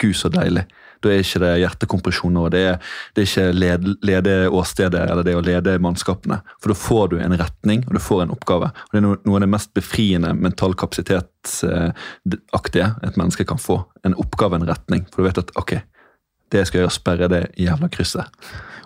Gud, 0.00 0.16
så 0.18 0.28
deilig. 0.32 0.64
Da 1.04 1.10
er 1.12 1.20
ikke 1.20 1.42
det 1.42 1.60
hjertekompresjon 1.60 2.32
nå. 2.34 2.42
Det 2.52 2.62
er, 2.70 2.76
det 3.14 3.20
er 3.22 3.26
ikke 3.28 3.58
led, 3.58 3.82
lede 4.08 4.32
åstedet 4.48 5.02
eller 5.04 5.24
det 5.26 5.34
å 5.36 5.44
lede 5.44 5.82
mannskapene. 5.84 6.38
For 6.62 6.68
da 6.72 6.76
får 6.80 7.04
du 7.12 7.16
en 7.20 7.40
retning, 7.40 7.80
og 7.86 7.92
du 7.96 8.00
får 8.02 8.20
en 8.24 8.34
oppgave. 8.34 8.66
Og 8.72 8.90
Det 8.92 8.98
er 9.00 9.06
noe, 9.06 9.18
av 9.36 9.42
det 9.44 9.52
mest 9.52 9.70
befriende 9.76 10.30
mentalkapasitetsaktige 10.38 12.88
et 13.04 13.16
menneske 13.20 13.44
kan 13.48 13.60
få. 13.60 13.76
En 14.04 14.18
oppgave, 14.20 14.54
en 14.58 14.70
retning. 14.70 15.02
For 15.12 15.18
du 15.20 15.24
vet 15.28 15.42
at 15.44 15.50
ok, 15.60 15.72
det 16.54 16.62
skal 16.68 16.76
jeg 16.78 16.82
gjøre, 16.84 16.92
er 16.92 17.00
sperre 17.00 17.26
det 17.32 17.44
jævla 17.60 17.86
krysset. 17.92 18.26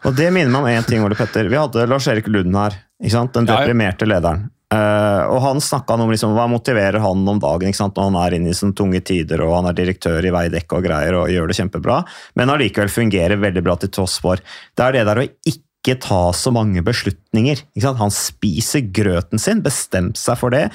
Og 0.07 0.11
det 0.19 0.29
minner 0.35 0.53
meg 0.53 0.61
om 0.63 0.69
én 0.71 0.87
ting, 0.87 1.01
Ole 1.05 1.17
Petter. 1.19 1.45
Vi 1.51 1.59
hadde 1.59 1.89
Lars-Erik 1.91 2.27
Lund 2.31 2.55
her. 2.57 2.73
ikke 3.03 3.15
sant? 3.15 3.35
Den 3.35 3.47
deprimerte 3.49 4.07
lederen. 4.07 4.41
Eh, 4.69 5.23
og 5.33 5.41
Han 5.41 5.63
snakka 5.65 5.97
om 5.97 6.11
liksom, 6.13 6.35
hva 6.37 6.45
motiverer 6.51 7.01
han 7.01 7.25
om 7.29 7.41
dagen 7.41 7.73
når 7.73 8.03
han 8.03 8.19
er 8.21 8.37
inne 8.37 8.53
i 8.53 8.57
sånne 8.57 8.77
tunge 8.77 9.01
tider 9.01 9.41
og 9.41 9.55
han 9.57 9.71
er 9.71 9.79
direktør 9.79 10.25
i 10.29 10.33
Veidekke 10.35 10.77
og 10.77 10.85
greier 10.85 11.17
og 11.17 11.33
gjør 11.33 11.49
det 11.49 11.57
kjempebra, 11.57 12.03
men 12.37 12.53
allikevel 12.53 12.93
fungerer 12.93 13.41
veldig 13.41 13.65
bra 13.65 13.79
til 13.81 13.93
tross 13.97 14.19
for. 14.21 14.43
Det 14.77 14.85
er 14.85 14.99
det 14.99 15.09
der 15.09 15.23
å 15.23 15.27
ikke 15.49 15.97
ta 16.05 16.23
så 16.37 16.53
mange 16.53 16.83
beslutninger. 16.85 17.65
Han 17.81 18.13
spiser 18.13 18.91
grøten 18.93 19.41
sin, 19.41 19.65
bestemt 19.65 20.21
seg 20.21 20.37
for 20.41 20.53
det. 20.53 20.67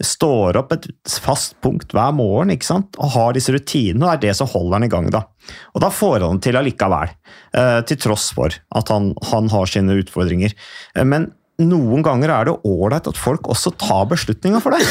Står 0.00 0.56
opp 0.56 0.70
et 0.76 0.86
fast 1.10 1.58
punkt 1.60 1.90
hver 1.92 2.14
morgen 2.16 2.54
og 2.54 3.10
har 3.16 3.34
disse 3.34 3.52
rutinene, 3.52 4.06
og 4.06 4.12
det 4.12 4.14
er 4.14 4.22
det 4.30 4.36
som 4.38 4.48
holder 4.48 4.78
han 4.78 4.86
i 4.86 4.92
gang. 4.92 5.10
da. 5.10 5.24
Og 5.74 5.82
da 5.82 5.90
får 5.90 6.22
han 6.22 6.38
det 6.38 6.46
til 6.46 6.60
allikevel, 6.60 7.12
uh, 7.58 7.80
til 7.82 7.98
tross 8.06 8.30
for 8.36 8.54
at 8.54 8.94
han, 8.94 9.10
han 9.32 9.50
har 9.50 9.68
sine 9.68 9.98
utfordringer. 10.04 10.54
Uh, 10.94 11.04
Men 11.04 11.32
noen 11.62 12.04
ganger 12.06 12.32
er 12.34 12.48
det 12.48 12.60
ålreit 12.68 13.10
at 13.10 13.18
folk 13.18 13.50
også 13.52 13.74
tar 13.80 14.06
beslutninger 14.10 14.62
for 14.64 14.76
deg. 14.76 14.86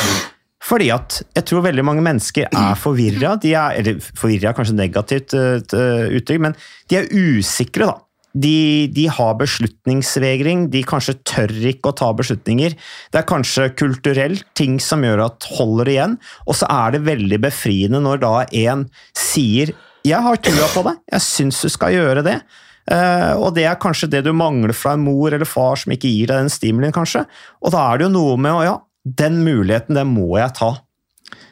Fordi 0.70 0.90
at 0.92 1.22
jeg 1.38 1.48
tror 1.48 1.64
veldig 1.66 1.86
mange 1.88 2.04
mennesker 2.04 2.50
er 2.50 2.76
forvirra. 2.80 3.38
Er, 3.48 3.80
eller 3.80 4.04
forvirra 4.04 4.52
er 4.52 4.58
kanskje 4.58 4.76
negativt 4.78 5.36
eh, 5.38 6.20
uttrykk, 6.20 6.44
men 6.50 6.56
de 6.92 7.00
er 7.00 7.10
usikre, 7.16 7.88
da. 7.90 7.98
De, 8.40 8.86
de 8.94 9.08
har 9.10 9.38
beslutningsvegring, 9.40 10.68
de 10.70 10.84
kanskje 10.86 11.16
tør 11.26 11.50
ikke 11.72 11.90
å 11.90 11.98
ta 11.98 12.12
beslutninger. 12.14 12.76
Det 13.10 13.22
er 13.22 13.30
kanskje 13.30 13.72
kulturelt 13.80 14.46
ting 14.60 14.78
som 14.84 15.02
gjør 15.04 15.26
at 15.26 15.48
holder 15.58 15.90
igjen, 15.96 16.18
og 16.46 16.60
så 16.60 16.70
er 16.70 16.94
det 16.94 17.08
veldig 17.08 17.40
befriende 17.48 18.04
når 18.06 18.22
da 18.22 18.34
en 18.68 18.86
sier 19.18 19.74
'jeg 20.06 20.22
har 20.24 20.38
trua 20.38 20.68
på 20.72 20.84
deg, 20.86 21.00
jeg 21.12 21.22
syns 21.22 21.62
du 21.62 21.70
skal 21.70 21.92
gjøre 21.92 22.24
det'. 22.24 22.42
Eh, 22.90 23.34
og 23.38 23.54
det 23.54 23.68
er 23.70 23.80
kanskje 23.82 24.10
det 24.10 24.24
du 24.26 24.32
mangler 24.34 24.74
fra 24.74 24.96
en 24.96 25.06
mor 25.06 25.34
eller 25.34 25.48
far 25.48 25.78
som 25.78 25.94
ikke 25.94 26.10
gir 26.10 26.32
deg 26.32 26.44
den 26.44 26.54
stimulien, 26.54 26.96
kanskje. 26.96 27.26
Og 27.62 27.74
da 27.76 27.86
er 27.86 28.00
det 28.00 28.08
jo 28.08 28.14
noe 28.16 28.38
med 28.42 28.56
å 28.56 28.64
ja, 28.66 28.78
den 29.04 29.44
muligheten, 29.46 29.98
den 29.98 30.10
må 30.14 30.32
jeg 30.40 30.56
ta. 30.58 30.74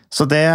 Så 0.07 0.23
det, 0.29 0.45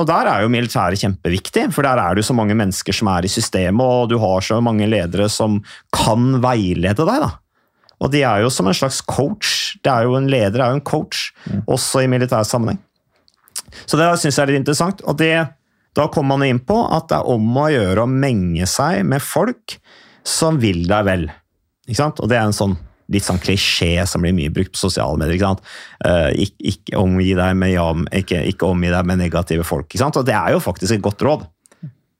og 0.00 0.06
der 0.08 0.28
er 0.30 0.42
jo 0.42 0.52
militæret 0.52 1.02
kjempeviktig, 1.02 1.66
for 1.76 1.84
der 1.84 2.00
er 2.00 2.14
det 2.16 2.24
jo 2.24 2.30
så 2.30 2.36
mange 2.38 2.56
mennesker 2.56 2.96
som 2.96 3.10
er 3.12 3.26
i 3.28 3.30
systemet, 3.30 3.84
og 3.84 4.08
du 4.10 4.16
har 4.22 4.44
så 4.44 4.62
mange 4.64 4.88
ledere 4.88 5.28
som 5.32 5.58
kan 5.94 6.38
veilede 6.42 7.04
deg. 7.04 7.26
da. 7.26 7.34
Og 8.00 8.12
de 8.12 8.22
er 8.28 8.42
jo 8.44 8.52
som 8.52 8.68
en 8.68 8.76
slags 8.76 9.02
coach. 9.04 9.76
Det 9.84 9.92
er 9.92 10.08
jo 10.08 10.16
En 10.16 10.28
leder 10.28 10.60
er 10.60 10.72
jo 10.72 10.80
en 10.80 10.88
coach, 10.88 11.30
også 11.68 12.04
i 12.04 12.10
militær 12.10 12.44
sammenheng. 12.48 12.80
Så 13.84 13.98
det 14.00 14.08
syns 14.20 14.36
jeg 14.36 14.42
er 14.42 14.52
litt 14.52 14.62
interessant. 14.62 15.02
Og 15.04 15.16
det, 15.20 15.32
da 15.96 16.08
kommer 16.12 16.36
man 16.36 16.46
inn 16.48 16.60
på 16.60 16.76
at 16.92 17.08
det 17.10 17.20
er 17.20 17.30
om 17.32 17.56
å 17.56 17.70
gjøre 17.72 18.04
å 18.04 18.10
menge 18.10 18.68
seg 18.68 19.04
med 19.08 19.24
folk 19.24 19.78
som 20.26 20.58
vil 20.60 20.84
deg 20.90 21.06
vel. 21.06 21.24
Ikke 21.86 22.00
sant? 22.02 22.20
Og 22.20 22.30
det 22.30 22.38
er 22.38 22.48
en 22.48 22.56
sånn 22.56 22.76
litt 23.12 23.26
sånn 23.26 23.40
klisjé 23.42 24.00
som 24.08 24.24
blir 24.24 24.34
mye 24.34 24.52
brukt 24.52 24.72
på 24.74 24.80
sosiale 24.80 25.18
medier. 25.20 25.36
ikke 25.36 25.50
sant? 25.50 25.66
Eh, 26.04 26.30
ikke, 26.46 26.70
ikke, 26.72 26.96
omgi 26.98 27.34
deg 27.38 27.58
med 27.58 27.76
ikke, 28.20 28.40
ikke 28.50 28.70
omgi 28.70 28.90
deg 28.90 29.06
med 29.06 29.20
negative 29.22 29.66
folk. 29.66 29.86
ikke 29.86 30.02
sant? 30.02 30.18
Og 30.18 30.26
det 30.26 30.34
er 30.34 30.56
jo 30.56 30.62
faktisk 30.62 30.96
et 30.96 31.04
godt 31.04 31.22
råd, 31.22 31.44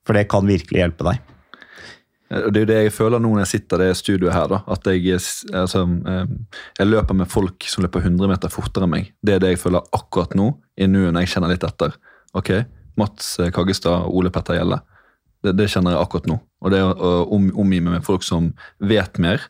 for 0.07 0.15
det 0.15 0.29
kan 0.31 0.47
virkelig 0.47 0.85
hjelpe 0.85 1.09
deg. 1.09 1.19
Eh, 2.31 2.47
Det 2.47 2.55
er 2.55 2.63
jo 2.63 2.71
det 2.71 2.79
jeg 2.85 2.95
føler 2.95 3.19
nå 3.19 3.33
når 3.33 3.43
jeg 3.43 3.53
sitter 3.57 3.83
i 3.83 3.89
det 3.89 3.99
studioet 3.99 4.33
her. 4.33 4.47
da, 4.47 4.63
at 4.67 4.87
jeg, 4.87 5.19
altså, 5.53 5.83
jeg 6.79 6.87
løper 6.87 7.15
med 7.15 7.27
folk 7.27 7.63
som 7.67 7.83
løper 7.83 8.07
100 8.07 8.27
meter 8.27 8.49
fortere 8.49 8.87
enn 8.87 8.95
meg. 8.95 9.11
Det 9.21 9.35
er 9.35 9.39
det 9.39 9.55
jeg 9.55 9.63
føler 9.67 9.83
akkurat 9.91 10.35
nå, 10.35 10.53
i 10.77 10.87
nuet 10.87 11.11
når 11.11 11.25
jeg 11.25 11.35
kjenner 11.35 11.51
litt 11.51 11.67
etter. 11.67 11.99
Ok, 12.33 12.63
Mats 12.99 13.37
eh, 13.39 13.51
Kaggestad 13.53 14.07
og 14.07 14.19
Ole 14.21 14.33
Petter 14.33 14.59
Gjelle. 14.59 14.81
Det, 15.45 15.53
det 15.57 15.69
kjenner 15.71 15.95
jeg 15.95 16.03
akkurat 16.03 16.29
nå. 16.31 16.39
Og 16.65 16.73
det 16.73 16.81
å 16.81 17.13
om, 17.33 17.49
omgi 17.61 17.79
meg 17.83 17.99
med 17.99 18.05
folk 18.07 18.25
som 18.25 18.51
vet 18.81 19.19
mer. 19.21 19.45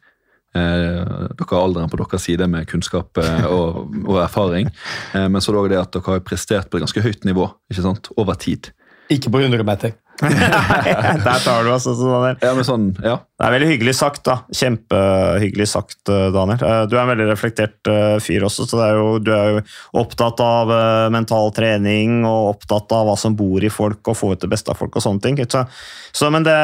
Eh, 0.57 1.29
dere 1.37 1.51
har 1.51 1.61
alderen 1.61 1.91
på 1.91 1.99
deres 2.01 2.25
side 2.27 2.47
med 2.49 2.67
kunnskap 2.69 3.19
eh, 3.21 3.45
og, 3.51 3.93
og 4.05 4.19
erfaring. 4.23 4.71
Eh, 5.13 5.27
men 5.29 5.43
så 5.43 5.51
er 5.51 5.57
det 5.57 5.61
også 5.61 5.73
det 5.73 5.81
at 5.83 5.95
dere 5.95 6.17
har 6.17 6.25
prestert 6.25 6.69
på 6.69 6.79
et 6.79 6.85
ganske 6.85 7.03
høyt 7.03 7.27
nivå 7.27 7.49
ikke 7.71 7.85
sant? 7.85 8.11
over 8.17 8.39
tid. 8.39 8.71
Ikke 9.13 9.31
på 9.31 9.39
100 9.43 9.63
meter. 9.67 9.95
Der 10.21 11.41
tar 11.43 11.63
du 11.63 11.69
altså, 11.71 11.93
Sånn. 11.95 12.39
Ja, 12.41 12.53
men 12.57 12.65
sånn, 12.65 12.87
ja. 13.05 13.19
Det 13.37 13.45
er 13.45 13.51
veldig 13.53 13.67
hyggelig 13.69 13.93
sagt, 13.93 14.23
da. 14.25 14.39
Kjempehyggelig 14.49 15.67
sagt, 15.69 16.09
eh, 16.09 16.31
Daniel. 16.33 16.57
Eh, 16.57 16.85
Du 16.89 16.95
er 16.97 17.01
en 17.03 17.11
veldig 17.11 17.27
reflektert 17.29 17.85
eh, 17.85 18.17
fyr 18.23 18.41
også, 18.47 18.65
så 18.65 18.79
det 18.79 18.85
er 18.87 18.95
jo, 18.97 19.19
du 19.21 19.31
er 19.35 19.51
jo 19.51 19.61
opptatt 20.01 20.39
av 20.41 20.71
mental 21.13 21.51
trening 21.53 22.23
og 22.25 22.55
opptatt 22.55 22.91
av 22.97 23.05
hva 23.05 23.13
som 23.19 23.35
bor 23.37 23.61
i 23.63 23.69
folk, 23.69 24.01
og 24.09 24.17
få 24.17 24.31
ut 24.33 24.41
det 24.41 24.49
beste 24.49 24.71
av 24.73 24.79
folk 24.79 24.95
og 24.97 25.03
sånne 25.05 25.21
ting. 25.21 25.37
Så, 25.45 25.61
så, 26.17 26.31
men 26.33 26.41
det, 26.47 26.55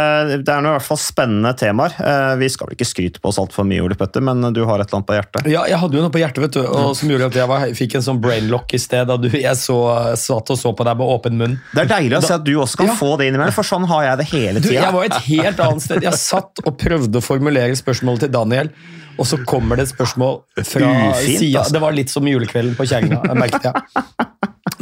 det 0.48 0.50
er 0.50 0.64
nå 0.66 0.72
i 0.72 0.78
hvert 0.80 0.88
fall 0.88 0.98
spennende 0.98 1.54
temaer. 1.60 1.94
Vi 2.42 2.50
skal 2.50 2.68
vel 2.72 2.74
ikke 2.78 2.90
skryte 2.90 3.22
på 3.22 3.30
oss 3.30 3.38
altfor 3.38 3.68
mye, 3.70 3.84
Ole 3.86 3.94
Petter, 4.00 4.26
men 4.26 4.42
du 4.56 4.64
har 4.66 4.82
et 4.82 4.88
eller 4.90 4.98
annet 5.04 5.10
på 5.12 5.18
hjertet. 5.20 5.52
Ja, 5.54 5.68
jeg 5.70 5.78
hadde 5.78 6.00
jo 6.00 6.06
noe 6.08 6.14
på 6.16 6.24
hjertet 6.24 6.42
vet 6.48 6.58
du, 6.58 6.64
og 6.66 6.96
som 6.98 7.14
gjorde 7.14 7.30
at 7.30 7.38
jeg 7.38 7.52
var, 7.54 7.68
fikk 7.78 8.00
en 8.00 8.08
sånn 8.10 8.22
brainlock 8.24 8.74
i 8.74 8.82
sted. 8.82 9.06
Da 9.14 9.20
du, 9.22 9.30
jeg 9.30 9.62
så, 9.62 9.78
satt 10.18 10.50
og 10.56 10.58
så 10.60 10.74
på 10.74 10.90
deg 10.90 10.98
med 10.98 11.14
åpen 11.20 11.38
munn. 11.38 11.60
Det 11.76 11.86
er 11.86 11.92
deilig 12.00 12.18
å 12.18 12.24
se 12.26 12.34
at 12.40 12.48
du 12.50 12.54
også 12.58 12.82
kan 12.82 12.90
Ja. 12.94 12.98
få 12.98 13.14
det 13.22 13.30
innimellom, 13.30 13.54
for 13.54 13.68
sånn 13.68 13.86
har 13.94 14.10
jeg 14.10 14.24
det 14.24 14.28
hele 14.34 14.64
tida. 14.64 14.80
jeg 14.82 14.98
var 14.98 15.06
et 15.12 15.22
helt 15.30 15.64
annet 15.70 15.86
sted. 15.86 16.02
Jeg 16.10 16.18
satt 16.18 16.63
og 16.64 16.78
prøvde 16.80 17.20
å 17.20 17.24
formulere 17.24 17.76
spørsmålet 17.78 18.26
til 18.26 18.34
Daniel, 18.34 18.70
og 19.20 19.28
så 19.30 19.38
kommer 19.46 19.78
det 19.78 19.88
et 19.88 19.94
spørsmål 19.94 20.40
fra 20.58 20.90
Ufint, 20.90 21.40
sida. 21.40 21.60
altså. 21.62 21.76
Det 21.76 21.82
var 21.84 21.96
litt 21.96 22.14
som 22.14 22.28
julekvelden 22.28 22.78
på 22.78 22.88
Kjerringa, 22.90 23.22
merket 23.38 23.68
jeg. 23.70 24.30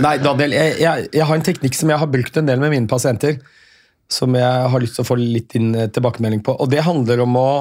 Nei, 0.02 0.16
Daniel, 0.24 0.56
jeg, 0.56 0.78
jeg, 0.82 1.10
jeg 1.18 1.28
har 1.28 1.38
en 1.38 1.46
teknikk 1.46 1.76
som 1.78 1.92
jeg 1.92 2.02
har 2.02 2.10
brukt 2.10 2.38
en 2.40 2.48
del 2.48 2.62
med 2.62 2.74
mine 2.74 2.90
pasienter, 2.90 3.42
som 4.12 4.34
jeg 4.36 4.72
har 4.74 4.84
lyst 4.84 4.98
til 4.98 5.06
å 5.06 5.08
få 5.08 5.18
litt 5.20 5.56
inn 5.60 5.74
eh, 5.76 5.90
tilbakemelding 5.94 6.42
på. 6.46 6.56
Og 6.64 6.72
det 6.72 6.84
handler 6.86 7.24
om 7.26 7.38
å 7.40 7.52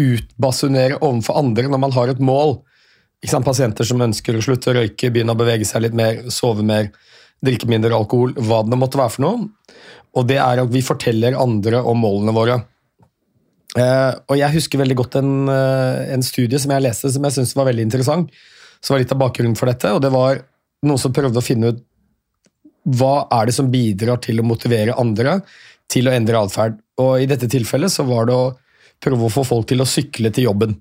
utbasunere 0.00 0.98
overfor 1.00 1.38
andre 1.40 1.68
når 1.70 1.82
man 1.82 1.94
har 1.94 2.12
et 2.12 2.22
mål. 2.22 2.58
Ikke 3.20 3.34
sant? 3.34 3.46
Pasienter 3.46 3.86
som 3.86 4.00
ønsker 4.00 4.36
å 4.36 4.42
slutte 4.44 4.72
å 4.72 4.76
røyke, 4.78 5.10
begynne 5.12 5.34
å 5.34 5.38
bevege 5.38 5.66
seg 5.68 5.84
litt 5.84 5.96
mer, 5.96 6.24
sove 6.32 6.64
mer, 6.66 6.90
drikke 7.44 7.68
mindre 7.70 7.96
alkohol, 7.96 8.32
hva 8.36 8.62
det 8.66 8.78
måtte 8.80 9.00
være 9.00 9.14
for 9.16 9.26
noe. 9.26 9.48
Og 10.18 10.26
det 10.28 10.40
er 10.42 10.62
at 10.62 10.72
vi 10.72 10.82
forteller 10.84 11.38
andre 11.38 11.82
om 11.86 12.00
målene 12.02 12.34
våre. 12.34 12.58
Eh, 13.78 14.12
og 14.26 14.34
jeg 14.34 14.54
husker 14.56 14.80
veldig 14.80 14.96
godt 14.98 15.20
en, 15.20 15.34
uh, 15.46 16.00
en 16.10 16.24
studie 16.26 16.58
som 16.58 16.72
jeg 16.74 16.82
leste 16.82 17.10
som 17.14 17.26
jeg 17.26 17.36
syntes 17.36 17.54
var 17.54 17.68
veldig 17.68 17.84
interessant, 17.86 18.32
som 18.82 18.96
var 18.96 19.04
litt 19.04 19.14
av 19.14 19.20
bakgrunnen 19.20 19.54
for 19.58 19.70
dette, 19.70 19.92
og 19.94 20.02
det 20.02 20.10
var 20.10 20.42
noen 20.86 20.98
som 20.98 21.14
prøvde 21.14 21.38
å 21.38 21.44
finne 21.44 21.70
ut 21.70 21.84
hva 22.96 23.28
er 23.36 23.46
det 23.46 23.54
som 23.54 23.68
bidrar 23.70 24.18
til 24.24 24.40
å 24.40 24.46
motivere 24.46 24.96
andre 24.98 25.38
til 25.90 26.08
å 26.08 26.14
endre 26.16 26.40
atferd. 26.40 26.78
I 26.98 27.28
dette 27.28 27.48
tilfellet 27.50 27.92
så 27.92 28.06
var 28.08 28.26
det 28.28 28.36
å 28.36 28.54
prøve 29.04 29.26
å 29.26 29.32
få 29.32 29.44
folk 29.46 29.68
til 29.68 29.84
å 29.84 29.88
sykle 29.88 30.32
til 30.32 30.48
jobben. 30.48 30.72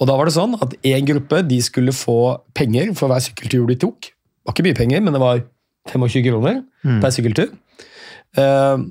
Og 0.00 0.08
da 0.08 0.16
var 0.16 0.28
det 0.28 0.34
sånn 0.36 0.56
at 0.64 0.74
en 0.76 1.08
gruppe 1.08 1.42
de 1.46 1.58
skulle 1.64 1.94
få 1.96 2.40
penger 2.56 2.94
for 2.96 3.12
hver 3.12 3.22
sykkeltur 3.24 3.68
de 3.68 3.76
tok. 3.80 4.10
Det 4.10 4.48
var 4.48 4.56
ikke 4.56 4.66
mye 4.68 4.78
penger, 4.80 5.04
men 5.04 5.16
det 5.16 5.22
var 5.22 5.42
25 5.92 6.24
kroner 6.26 6.62
per 7.02 7.14
sykkeltur. 7.14 7.52
Uh, 8.38 8.88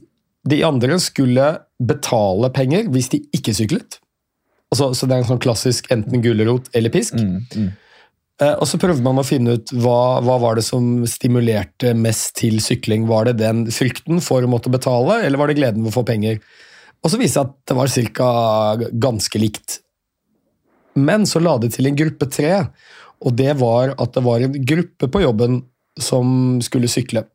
De 0.49 0.61
andre 0.65 0.99
skulle 1.01 1.47
betale 1.80 2.49
penger 2.55 2.89
hvis 2.91 3.11
de 3.13 3.21
ikke 3.36 3.55
syklet. 3.55 3.99
Altså, 4.69 4.91
så 4.93 5.07
det 5.07 5.15
er 5.15 5.23
en 5.23 5.30
sånn 5.32 5.41
klassisk 5.41 5.88
enten 5.93 6.21
gulrot 6.21 6.69
eller 6.77 6.93
pisk. 6.93 7.15
Eh, 8.39 8.55
Og 8.59 8.67
så 8.69 8.80
prøvde 8.80 9.03
man 9.03 9.19
å 9.19 9.25
finne 9.27 9.57
ut 9.57 9.71
hva, 9.73 10.19
hva 10.23 10.38
var 10.39 10.59
det 10.59 10.63
som 10.67 11.03
stimulerte 11.09 11.95
mest 11.97 12.36
til 12.39 12.59
sykling. 12.63 13.07
Var 13.09 13.32
det 13.32 13.39
den 13.41 13.65
frykten 13.73 14.21
for 14.23 14.45
å 14.45 14.51
måtte 14.51 14.71
betale, 14.71 15.23
eller 15.25 15.41
var 15.41 15.47
det 15.51 15.57
gleden 15.59 15.84
ved 15.84 15.91
å 15.91 15.97
få 15.97 16.05
penger? 16.07 16.39
Og 17.03 17.11
så 17.11 17.19
viste 17.19 17.39
det 17.39 17.47
seg 17.47 17.49
at 17.49 17.57
det 17.71 17.77
var 17.80 17.91
cirka 17.91 18.30
ganske 19.07 19.39
likt. 19.41 19.80
Men 20.99 21.25
så 21.30 21.39
la 21.39 21.57
det 21.59 21.73
til 21.75 21.88
en 21.88 21.97
gruppe 21.99 22.27
tre, 22.32 22.53
og 23.19 23.36
det 23.36 23.53
var 23.59 23.95
at 23.99 24.15
det 24.15 24.23
var 24.23 24.43
en 24.43 24.55
gruppe 24.67 25.07
på 25.11 25.21
jobben 25.23 25.61
som 25.99 26.59
skulle 26.63 26.91
sykle. 26.91 27.25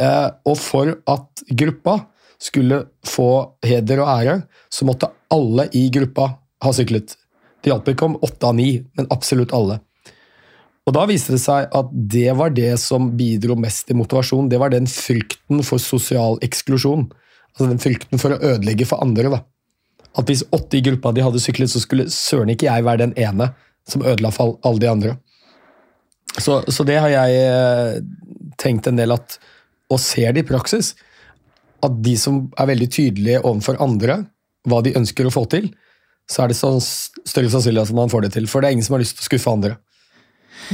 Eh, 0.00 0.28
og 0.48 0.56
for 0.60 0.96
at 1.08 1.44
gruppa 1.48 2.02
skulle 2.42 2.82
få 3.06 3.30
heder 3.66 4.02
og 4.02 4.10
ære, 4.10 4.36
så 4.72 4.86
måtte 4.88 5.10
alle 5.32 5.68
i 5.78 5.86
gruppa 5.94 6.28
ha 6.62 6.72
syklet. 6.74 7.14
Det 7.62 7.70
hjalp 7.70 7.88
ikke 7.92 8.08
om 8.08 8.18
åtte 8.26 8.48
av 8.48 8.56
ni, 8.58 8.74
men 8.98 9.10
absolutt 9.14 9.54
alle. 9.54 9.78
Og 10.82 10.94
Da 10.96 11.04
viste 11.06 11.36
det 11.36 11.42
seg 11.44 11.70
at 11.70 11.90
det 11.92 12.32
var 12.34 12.50
det 12.54 12.74
som 12.82 13.12
bidro 13.18 13.54
mest 13.54 13.86
til 13.86 14.00
motivasjon. 14.00 14.48
Det 14.50 14.58
var 14.58 14.72
den 14.74 14.88
frykten 14.90 15.62
for 15.66 15.78
sosial 15.78 16.40
eksklusjon. 16.42 17.06
Altså 17.52 17.68
den 17.70 17.82
frykten 17.82 18.18
for 18.18 18.34
å 18.34 18.40
ødelegge 18.40 18.88
for 18.90 19.02
andre. 19.04 19.30
da. 19.30 19.42
At 20.18 20.26
hvis 20.26 20.42
åtte 20.50 20.80
i 20.80 20.82
gruppa 20.82 21.12
de 21.14 21.22
hadde 21.22 21.40
syklet, 21.40 21.70
så 21.70 21.80
skulle 21.80 22.10
søren 22.10 22.50
ikke 22.50 22.66
jeg 22.66 22.84
være 22.84 23.04
den 23.04 23.14
ene 23.14 23.52
som 23.88 24.02
ødela 24.02 24.32
for 24.34 24.58
alle 24.66 24.82
de 24.82 24.90
andre. 24.90 25.14
Så, 26.40 26.62
så 26.66 26.84
det 26.88 26.98
har 26.98 27.12
jeg 27.12 27.38
eh, 27.46 28.02
tenkt 28.58 28.88
en 28.88 28.98
del 28.98 29.12
at 29.12 29.38
Og 29.92 30.00
ser 30.00 30.32
det 30.32 30.46
i 30.46 30.48
praksis. 30.48 30.94
At 31.82 31.96
de 32.04 32.16
som 32.20 32.44
er 32.58 32.68
veldig 32.70 32.88
tydelige 32.94 33.40
overfor 33.42 33.80
andre 33.82 34.22
hva 34.68 34.82
de 34.84 34.94
ønsker 34.98 35.26
å 35.26 35.32
få 35.34 35.46
til, 35.50 35.72
så 36.30 36.44
er 36.44 36.52
det 36.52 36.56
sånn 36.58 36.78
større 36.80 37.50
sannsynlighet 37.50 37.90
at 37.90 37.98
man 37.98 38.12
får 38.12 38.26
det 38.26 38.34
til. 38.36 38.46
For 38.50 38.62
det 38.62 38.70
er 38.70 38.76
ingen 38.76 38.86
som 38.86 38.94
har 38.96 39.02
lyst 39.02 39.16
til 39.18 39.24
å 39.24 39.30
skuffe 39.30 39.50
andre. 39.50 39.72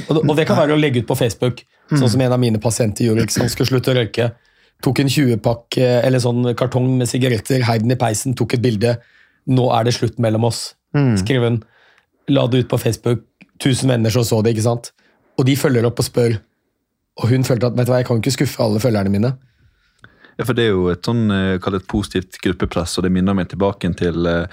Og 0.04 0.12
det, 0.12 0.22
og 0.22 0.34
det 0.36 0.44
kan 0.48 0.58
være 0.58 0.76
å 0.76 0.80
legge 0.80 1.00
ut 1.00 1.08
på 1.08 1.16
Facebook, 1.16 1.62
sånn 1.88 2.10
som 2.12 2.20
en 2.20 2.34
av 2.36 2.40
mine 2.42 2.60
pasienter 2.60 3.08
gjorde. 3.08 3.24
ikke? 3.24 3.48
Skulle 3.54 3.70
slutte 3.70 3.94
å 3.94 3.96
røyke. 3.96 4.28
Tok 4.84 5.00
en 5.02 5.08
20-pakk 5.10 5.78
eller 5.80 6.22
sånn 6.22 6.52
kartong 6.58 6.90
med 7.00 7.08
sigaretter, 7.10 7.64
heiv 7.66 7.82
den 7.86 7.96
i 7.96 7.98
peisen, 7.98 8.36
tok 8.38 8.54
et 8.58 8.62
bilde. 8.62 8.98
'Nå 9.48 9.64
er 9.72 9.88
det 9.88 9.94
slutt 9.96 10.18
mellom 10.20 10.44
oss', 10.44 10.74
skrev 11.16 11.42
hun. 11.46 11.62
La 12.28 12.46
det 12.46 12.58
ut 12.66 12.68
på 12.68 12.78
Facebook. 12.78 13.24
Tusen 13.58 13.88
venner 13.88 14.12
som 14.12 14.22
så 14.22 14.42
det, 14.44 14.52
ikke 14.52 14.68
sant? 14.68 14.92
Og 15.40 15.46
de 15.48 15.56
følger 15.56 15.86
opp 15.88 15.98
og 15.98 16.04
spør. 16.04 16.36
Og 17.18 17.30
hun 17.32 17.42
følte 17.48 17.66
at 17.66 17.76
vet 17.78 17.88
du 17.88 17.90
hva, 17.90 18.02
jeg 18.02 18.06
kan 18.06 18.20
ikke 18.20 18.36
skuffe 18.36 18.62
alle 18.62 18.78
følgerne 18.78 19.10
mine. 19.10 19.32
Ja, 20.38 20.44
for 20.46 20.54
Det 20.54 20.68
er 20.68 20.70
jo 20.70 20.86
et 20.92 21.02
sånn, 21.02 21.30
eh, 21.34 21.58
kall 21.58 21.80
positivt 21.90 22.38
gruppepress, 22.44 22.96
og 22.98 23.04
det 23.04 23.10
minner 23.10 23.34
meg 23.34 23.48
tilbake 23.50 23.90
til 23.98 24.26
eh, 24.26 24.46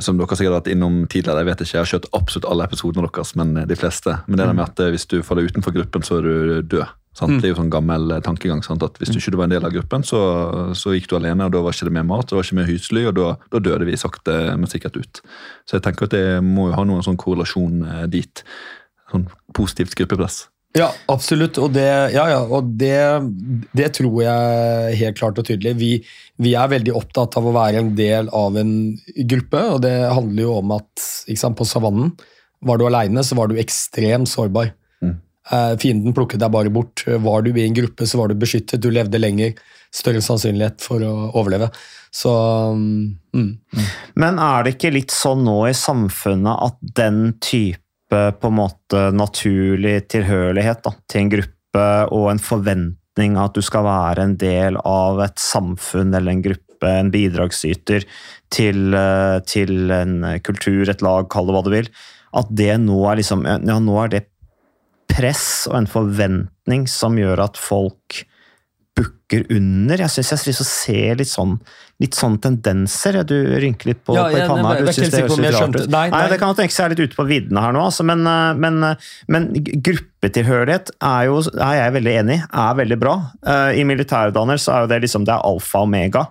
som 0.00 0.16
dere 0.16 0.26
sikkert 0.32 0.54
har 0.54 0.60
vært 0.62 0.72
innom 0.72 1.02
tidligere. 1.04 1.42
Jeg 1.42 1.48
vet 1.50 1.60
ikke, 1.64 1.74
jeg 1.74 1.82
har 1.82 1.92
kjørt 1.92 2.08
absolutt 2.16 2.48
alle 2.48 2.64
episodene 2.64 3.04
deres, 3.04 3.34
men 3.36 3.56
eh, 3.58 3.66
de 3.68 3.76
fleste. 3.76 4.14
Men 4.26 4.40
det 4.40 4.46
er 4.46 4.56
med 4.56 4.64
at 4.64 4.80
eh, 4.80 4.90
hvis 4.94 5.04
du 5.06 5.20
faller 5.22 5.44
utenfor 5.44 5.76
gruppen, 5.76 6.02
så 6.02 6.18
er 6.18 6.24
du 6.24 6.62
død. 6.62 6.96
Sant? 7.18 7.34
Mm. 7.34 7.38
Det 7.42 7.44
er 7.44 7.52
jo 7.52 7.60
sånn 7.60 7.74
gammel 7.74 8.16
tankegang. 8.24 8.64
Sant? 8.64 8.82
at 8.82 8.96
Hvis 8.96 9.12
du 9.12 9.18
ikke 9.18 9.36
var 9.36 9.50
en 9.50 9.56
del 9.56 9.68
av 9.68 9.74
gruppen, 9.74 10.04
så, 10.06 10.20
så 10.72 10.96
gikk 10.96 11.10
du 11.10 11.18
alene, 11.18 11.44
og 11.44 11.52
da 11.52 11.60
var 11.60 11.76
ikke 11.76 11.90
det 11.90 11.96
mer 11.98 12.08
mat, 12.08 12.28
det 12.30 12.38
var 12.38 12.46
ikke 12.46 12.60
mer 12.62 12.70
husly, 12.72 13.04
og 13.10 13.16
da, 13.18 13.30
da 13.52 13.60
døde 13.68 13.84
vi 13.84 14.00
sakte, 14.00 14.36
men 14.56 14.70
sikkert 14.70 14.96
ut. 14.96 15.20
Så 15.68 15.76
jeg 15.76 15.84
tenker 15.84 16.08
at 16.08 16.16
det 16.16 16.26
må 16.46 16.70
jo 16.70 16.78
ha 16.78 16.88
noen 16.88 17.04
sånn 17.04 17.20
korrelasjon 17.20 17.82
dit. 18.08 18.44
Sånn 19.12 19.28
positivt 19.56 19.98
gruppepress. 19.98 20.46
Ja, 20.76 20.88
absolutt. 21.08 21.58
Og 21.62 21.72
det, 21.74 21.88
ja, 22.12 22.26
ja, 22.30 22.40
og 22.44 22.74
det, 22.78 22.98
det 23.76 23.92
tror 23.96 24.18
jeg 24.22 24.98
helt 25.00 25.20
klart 25.20 25.40
og 25.40 25.46
tydelig. 25.48 25.74
Vi, 25.80 25.92
vi 26.44 26.56
er 26.58 26.72
veldig 26.74 26.94
opptatt 26.98 27.38
av 27.40 27.48
å 27.48 27.54
være 27.56 27.80
en 27.82 27.94
del 27.98 28.28
av 28.36 28.58
en 28.60 28.74
gruppe, 29.32 29.62
og 29.74 29.80
det 29.86 29.94
handler 30.12 30.44
jo 30.44 30.58
om 30.60 30.76
at 30.76 31.06
sant, 31.32 31.56
på 31.58 31.66
savannen 31.68 32.12
var 32.66 32.78
du 32.78 32.88
aleine, 32.88 33.22
så 33.24 33.38
var 33.38 33.48
du 33.48 33.58
ekstremt 33.60 34.30
sårbar. 34.30 34.74
Eh, 35.48 35.74
fienden 35.80 36.12
plukket 36.12 36.42
deg 36.42 36.52
bare 36.52 36.72
bort. 36.72 37.04
Var 37.06 37.44
du 37.44 37.52
i 37.54 37.64
en 37.64 37.76
gruppe, 37.76 38.06
så 38.06 38.20
var 38.20 38.28
du 38.28 38.36
beskyttet. 38.38 38.82
Du 38.82 38.90
levde 38.92 39.20
lenger. 39.20 39.54
Større 39.94 40.20
sannsynlighet 40.24 40.84
for 40.84 41.04
å 41.04 41.12
overleve. 41.32 41.70
Så 42.12 42.32
mm. 42.76 43.52
Men 44.20 44.40
er 44.40 44.64
det 44.64 44.76
ikke 44.76 44.92
litt 44.92 45.12
sånn 45.14 45.46
nå 45.46 45.62
i 45.68 45.76
samfunnet 45.76 46.64
at 46.68 46.78
den 46.98 47.38
type 47.40 47.80
på 48.08 48.48
en 48.48 48.56
måte 48.56 49.08
naturlig 49.12 50.08
tilhørighet 50.12 50.80
da, 50.86 50.94
til 51.10 51.24
en 51.24 51.32
gruppe 51.34 51.84
og 52.14 52.30
en 52.32 52.40
forventning 52.40 53.36
at 53.40 53.56
du 53.56 53.60
skal 53.64 53.84
være 53.84 54.24
en 54.24 54.36
del 54.40 54.78
av 54.86 55.20
et 55.26 55.42
samfunn 55.42 56.14
eller 56.14 56.32
en 56.32 56.44
gruppe, 56.46 56.88
en 56.88 57.12
bidragsyter 57.12 58.06
til, 58.54 58.94
eh, 58.94 59.38
til 59.44 59.92
en 59.92 60.40
kultur, 60.46 60.88
et 60.88 61.04
lag, 61.04 61.28
kall 61.28 61.50
det 61.50 61.56
hva 61.56 61.64
du 61.66 61.70
vil, 61.74 61.92
at 62.38 62.50
det 62.54 62.74
nå 62.80 62.98
er 63.10 63.20
liksom 63.20 63.44
Ja, 63.44 63.78
nå 63.80 64.00
er 64.04 64.12
det 64.12 64.24
press 65.08 65.66
og 65.70 65.80
en 65.80 65.90
forventning 65.90 66.86
som 66.90 67.16
gjør 67.18 67.44
at 67.48 67.60
folk 67.60 68.22
bukker 69.28 69.44
under. 69.54 69.98
Jeg 69.98 70.10
syns 70.10 70.46
jeg 70.46 70.54
ser 70.64 71.18
litt 71.18 71.28
sånn, 71.28 71.58
litt 72.00 72.14
sånn 72.14 72.38
tendenser. 72.40 73.22
Du 73.24 73.34
rynker 73.60 73.90
litt 73.92 74.04
på, 74.04 74.14
Ja, 74.14 74.28
på 74.30 74.38
ja, 74.38 74.46
panna. 74.48 74.76
ikke 74.78 75.10
det 75.10 75.22
litt 75.28 75.54
rart 75.54 75.76
ut. 75.76 75.90
Nei, 75.90 76.10
nei. 76.10 76.28
det 76.28 76.38
kan 76.38 76.54
tenke 76.54 76.72
seg 76.72 76.90
litt 76.90 77.00
ute 77.00 77.16
på 77.16 77.26
viddene 77.26 77.60
her 77.60 77.72
nå, 77.72 77.84
altså, 77.84 78.04
men, 78.04 78.26
eh, 78.26 78.54
men, 78.54 78.82
eh, 78.84 78.96
men 79.28 79.52
gruppetilhørighet 79.54 80.90
er 81.00 81.24
jo 81.26 81.38
er 81.60 81.74
jeg 81.76 81.92
veldig 81.92 82.14
enig 82.22 82.38
i, 82.38 82.44
er 82.52 82.74
veldig 82.74 82.98
bra. 82.98 83.16
Uh, 83.46 83.72
I 83.76 83.84
militærutdanner 83.84 84.58
så 84.58 84.72
er 84.72 84.80
jo 84.82 84.92
det 84.92 85.02
liksom 85.02 85.24
det 85.24 85.34
er 85.34 85.44
alfa 85.44 85.82
og 85.82 85.88
omega. 85.88 86.28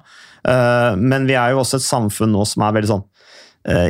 Uh, 0.48 0.96
Men 0.96 1.28
vi 1.28 1.36
er 1.36 1.52
jo 1.52 1.62
også 1.62 1.78
et 1.78 1.86
samfunn 1.88 2.32
nå 2.32 2.46
som 2.46 2.64
er 2.64 2.74
veldig 2.74 2.90
sånn 2.90 3.06
eh, 3.68 3.90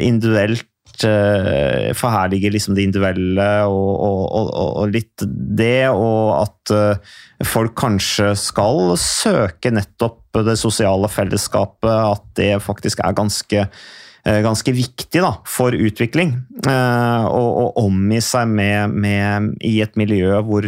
individuelt 0.98 1.92
uh, 1.92 1.94
forherliger 1.94 2.52
liksom 2.52 2.76
det 2.76 2.84
individuelle 2.88 3.66
og, 3.66 4.00
og, 4.02 4.32
og, 4.32 4.78
og- 4.82 4.92
litt 4.92 5.24
det, 5.58 5.90
og 5.90 6.42
at 6.42 6.72
uh, 6.72 6.98
folk 7.46 7.76
kanskje 7.78 8.36
skal 8.38 8.96
søke 8.98 9.72
nettopp 9.72 10.24
det 10.46 10.58
sosiale 10.58 11.08
fellesskapet, 11.10 11.90
at 11.90 12.24
det 12.38 12.62
faktisk 12.62 13.00
er 13.02 13.14
ganske 13.18 13.64
eh, 13.64 14.42
ganske 14.44 14.72
viktig 14.72 15.22
da, 15.24 15.32
for 15.50 15.74
utvikling. 15.74 16.36
Å 16.68 17.72
omgi 17.82 18.20
seg 18.22 18.48
med, 18.48 18.94
med 18.94 19.56
i 19.66 19.82
et 19.82 19.98
miljø 19.98 20.38
hvor, 20.46 20.68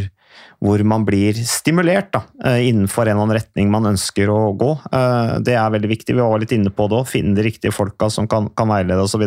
hvor 0.59 0.81
man 0.83 1.05
blir 1.07 1.37
stimulert 1.47 2.09
da, 2.11 2.19
eh, 2.43 2.65
innenfor 2.67 3.07
en 3.07 3.13
eller 3.13 3.23
annen 3.23 3.37
retning 3.37 3.69
man 3.71 3.85
ønsker 3.93 4.27
å 4.27 4.39
gå. 4.59 4.71
Eh, 4.91 5.39
Det 5.45 5.53
er 5.55 5.69
veldig 5.71 5.87
viktig. 5.93 6.15
Vi 6.17 6.19
var 6.21 6.39
litt 6.41 6.51
inne 6.51 6.69
på 6.75 6.89
det 6.91 6.97
òg. 6.99 7.07
Finne 7.07 7.33
de 7.37 7.45
riktige 7.47 7.71
folka 7.71 8.09
som 8.11 8.27
kan, 8.27 8.49
kan 8.49 8.67
veilede 8.67 8.99
osv. 9.05 9.23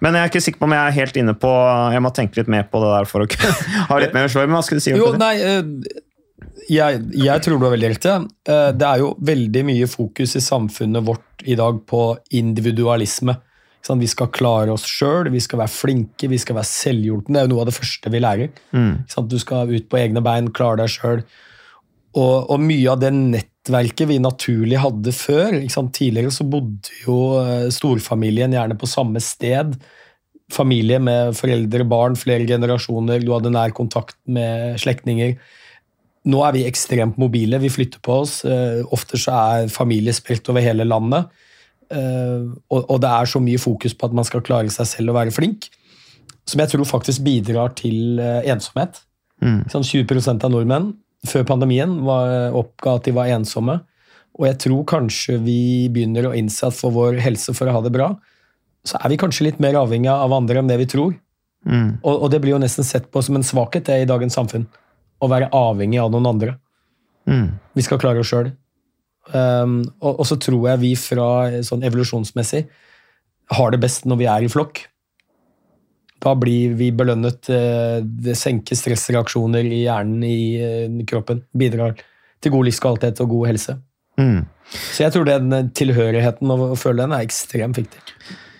Men 0.00 0.14
jeg 0.14 0.22
er 0.22 0.28
ikke 0.30 0.42
sikker 0.44 0.58
på 0.62 0.68
om 0.68 0.76
jeg 0.76 0.86
er 0.86 0.98
helt 1.00 1.16
inne 1.16 1.34
på 1.34 1.50
Jeg 1.92 2.02
må 2.04 2.12
tenke 2.14 2.36
litt 2.38 2.48
mer 2.48 2.62
på 2.70 2.78
det 2.84 2.92
der 2.94 3.04
for 3.10 3.24
å 3.24 3.26
kunne 3.26 3.54
ha 3.90 3.98
litt 3.98 4.14
mer. 4.14 4.28
Men 4.46 4.54
hva 4.54 4.62
skulle 4.62 4.78
du 4.78 4.86
si? 4.86 4.92
om 4.94 4.98
Jo, 5.02 5.10
det? 5.16 5.18
nei, 5.18 5.34
eh, 5.42 6.04
jeg, 6.70 7.02
jeg 7.26 7.42
tror 7.42 7.58
du 7.58 7.64
har 7.66 7.74
veldig 7.74 7.90
rett. 7.96 8.08
Det 8.78 8.86
er 8.86 8.98
jo 9.02 9.14
veldig 9.24 9.64
mye 9.66 9.86
fokus 9.90 10.36
i 10.38 10.42
samfunnet 10.44 11.02
vårt 11.06 11.42
i 11.48 11.54
dag 11.58 11.82
på 11.88 12.02
individualisme. 12.38 13.34
Sant? 13.86 14.02
Vi 14.02 14.10
skal 14.10 14.30
klare 14.34 14.72
oss 14.74 14.86
sjøl, 14.88 15.30
vi 15.32 15.42
skal 15.42 15.62
være 15.62 15.72
flinke, 15.72 16.30
vi 16.30 16.40
skal 16.40 16.58
være 16.58 16.70
selvhjulpne. 16.70 17.34
Det 17.36 17.42
er 17.42 17.46
jo 17.46 17.52
noe 17.54 17.64
av 17.64 17.70
det 17.70 17.76
første 17.78 18.12
vi 18.12 18.22
lærer. 18.22 18.64
Mm. 18.74 19.04
Sånn. 19.10 19.28
Du 19.30 19.38
skal 19.40 19.70
ut 19.70 19.86
på 19.90 20.00
egne 20.00 20.22
bein, 20.24 20.50
klare 20.54 20.82
deg 20.82 20.92
sjøl. 20.92 21.22
Og, 22.18 22.48
og 22.50 22.58
mye 22.64 22.88
av 22.90 23.02
det 23.02 23.12
nettverket 23.14 24.10
vi 24.10 24.18
naturlig 24.22 24.80
hadde 24.82 25.14
før? 25.14 25.60
Tidligere 25.94 26.34
så 26.34 26.46
bodde 26.48 27.00
jo 27.04 27.20
eh, 27.42 27.68
storfamilien 27.74 28.56
gjerne 28.56 28.78
på 28.80 28.90
samme 28.90 29.22
sted. 29.22 29.76
Familie 30.52 30.98
med 31.04 31.36
foreldre, 31.36 31.84
barn, 31.88 32.16
flere 32.18 32.48
generasjoner. 32.48 33.22
Du 33.22 33.34
hadde 33.36 33.52
nær 33.54 33.74
kontakt 33.76 34.16
med 34.24 34.80
slektninger. 34.80 35.36
Nå 36.28 36.40
er 36.44 36.56
vi 36.56 36.64
ekstremt 36.68 37.20
mobile. 37.20 37.60
Vi 37.62 37.72
flytter 37.72 38.00
på 38.04 38.22
oss. 38.24 38.40
Eh, 38.48 38.80
Ofte 38.92 39.20
så 39.20 39.36
er 39.36 39.72
familie 39.72 40.16
spredt 40.16 40.48
over 40.50 40.64
hele 40.64 40.88
landet. 40.88 41.28
Eh, 41.90 42.46
Og, 42.68 42.84
og 42.84 43.00
det 43.00 43.10
er 43.10 43.28
så 43.30 43.40
mye 43.40 43.60
fokus 43.60 43.94
på 43.96 44.08
at 44.08 44.16
man 44.16 44.26
skal 44.28 44.44
klare 44.44 44.70
seg 44.72 44.86
selv 44.86 45.12
og 45.12 45.18
være 45.20 45.34
flink, 45.34 45.70
som 46.48 46.60
jeg 46.60 46.72
tror 46.72 46.88
faktisk 46.88 47.24
bidrar 47.24 47.74
til 47.76 48.20
eh, 48.20 48.48
ensomhet. 48.52 49.02
Mm. 49.40 49.62
Sånn 49.70 49.86
20% 49.86 50.44
av 50.44 50.52
nordmenn 50.52 50.92
før 51.26 51.44
pandemien 51.48 51.98
var, 52.06 52.52
oppga 52.54 52.96
at 52.98 53.08
de 53.08 53.14
var 53.16 53.30
ensomme. 53.34 53.80
Og 54.38 54.46
jeg 54.46 54.58
tror 54.62 54.84
kanskje 54.86 55.38
vi 55.42 55.88
begynner 55.90 56.28
å 56.28 56.34
innse 56.36 56.68
at 56.68 56.76
for 56.76 56.94
vår 56.94 57.18
helse, 57.24 57.54
for 57.56 57.66
å 57.66 57.74
ha 57.74 57.82
det 57.82 57.94
bra, 57.94 58.12
så 58.86 59.00
er 59.02 59.10
vi 59.10 59.18
kanskje 59.18 59.48
litt 59.48 59.58
mer 59.62 59.74
avhengig 59.80 60.10
av 60.12 60.32
andre 60.32 60.60
enn 60.60 60.70
det 60.70 60.78
vi 60.78 60.86
tror. 60.90 61.16
Mm. 61.66 61.98
Og, 62.04 62.14
og 62.14 62.30
det 62.30 62.38
blir 62.44 62.54
jo 62.54 62.62
nesten 62.62 62.86
sett 62.86 63.10
på 63.10 63.22
som 63.24 63.36
en 63.36 63.46
svakhet 63.46 63.88
det 63.88 64.02
i 64.04 64.08
dagens 64.08 64.36
samfunn. 64.38 64.68
Å 65.18 65.30
være 65.30 65.50
avhengig 65.56 65.98
av 66.00 66.12
noen 66.14 66.30
andre. 66.30 66.54
Mm. 67.28 67.58
Vi 67.74 67.84
skal 67.84 67.98
klare 68.00 68.22
oss 68.22 68.30
sjøl. 68.30 68.52
Um, 69.32 69.80
og, 70.00 70.22
og 70.22 70.26
så 70.28 70.38
tror 70.40 70.70
jeg 70.70 70.80
vi 70.80 70.92
fra 70.96 71.26
sånn 71.66 71.82
evolusjonsmessig 71.84 72.62
har 73.58 73.72
det 73.72 73.80
best 73.82 74.06
når 74.08 74.20
vi 74.22 74.28
er 74.30 74.44
i 74.46 74.52
flokk. 74.52 74.84
Da 76.18 76.34
blir 76.34 76.74
vi 76.78 76.90
belønnet. 76.90 77.48
eh, 77.52 78.00
Det 78.02 78.34
senker 78.36 78.76
stressreaksjoner 78.76 79.64
i 79.64 79.84
hjernen, 79.84 80.24
i 80.26 80.40
eh, 80.58 81.04
kroppen. 81.06 81.44
Bidrar 81.56 81.94
til 82.42 82.52
god 82.54 82.66
livskvalitet 82.66 83.22
og 83.22 83.30
god 83.36 83.46
helse. 83.52 83.76
Mm. 84.18 84.40
Så 84.72 85.04
jeg 85.04 85.14
tror 85.14 85.28
den 85.28 85.70
tilhørigheten 85.78 86.50
og 86.50 86.72
å 86.72 86.78
føle 86.78 87.04
den 87.04 87.14
er 87.14 87.24
ekstremt 87.24 87.78
viktig. 87.78 88.02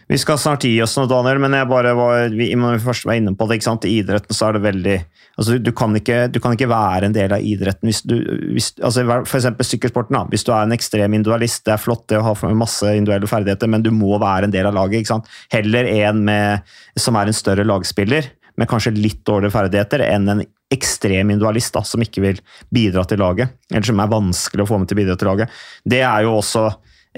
Vi 0.08 0.16
skal 0.16 0.38
snart 0.40 0.64
gi 0.64 0.72
oss 0.80 0.94
noe, 0.96 1.08
Daniel, 1.10 1.36
men 1.42 1.52
jeg 1.52 1.68
bare 1.68 1.90
var, 1.96 2.32
vi, 2.32 2.48
først 2.80 3.04
var 3.04 3.18
inne 3.18 3.34
på 3.36 3.44
det, 3.48 3.58
ikke 3.58 3.66
sant? 3.66 3.84
i 3.84 3.98
idretten 4.00 4.32
så 4.32 4.48
er 4.48 4.56
det 4.56 4.62
veldig 4.64 4.94
altså 5.38 5.58
du, 5.60 5.70
kan 5.76 5.92
ikke, 5.98 6.16
du 6.32 6.40
kan 6.42 6.56
ikke 6.56 6.70
være 6.70 7.10
en 7.10 7.14
del 7.14 7.34
av 7.36 7.44
idretten 7.44 7.90
hvis 7.90 8.00
du 8.08 8.14
hvis, 8.56 8.70
altså 8.80 9.04
eksempel 9.04 9.68
sykkelsporten. 9.68 10.16
da, 10.16 10.24
Hvis 10.32 10.46
du 10.48 10.52
er 10.54 10.64
en 10.64 10.74
ekstrem 10.74 11.12
individualist, 11.12 11.66
det 11.68 11.76
er 11.76 11.82
flott 11.82 12.06
det 12.08 12.22
å 12.22 12.24
ha 12.24 12.52
masse 12.56 12.88
individuelle 12.96 13.28
ferdigheter, 13.30 13.70
men 13.70 13.84
du 13.84 13.92
må 13.94 14.16
være 14.16 14.48
en 14.48 14.54
del 14.54 14.70
av 14.70 14.76
laget. 14.80 15.02
ikke 15.04 15.12
sant? 15.12 15.30
Heller 15.52 15.92
en 15.92 16.24
med, 16.24 16.74
som 16.96 17.18
er 17.20 17.28
en 17.28 17.36
større 17.36 17.68
lagspiller, 17.68 18.32
med 18.58 18.66
kanskje 18.70 18.96
litt 18.96 19.20
dårligere 19.28 19.54
ferdigheter, 19.54 20.02
enn 20.08 20.32
en 20.32 20.44
ekstrem 20.72 21.30
individualist 21.30 21.76
da, 21.76 21.84
som 21.86 22.02
ikke 22.02 22.24
vil 22.24 22.40
bidra 22.74 23.04
til 23.08 23.20
laget, 23.22 23.54
eller 23.70 23.86
som 23.86 24.00
er 24.02 24.10
vanskelig 24.10 24.64
å 24.64 24.70
få 24.72 24.80
med 24.80 24.90
til 24.90 24.98
å 24.98 25.02
bidra 25.04 25.20
til 25.20 25.30
laget. 25.30 25.60
Det 25.84 26.00
er 26.02 26.24
jo 26.26 26.38
også 26.40 26.64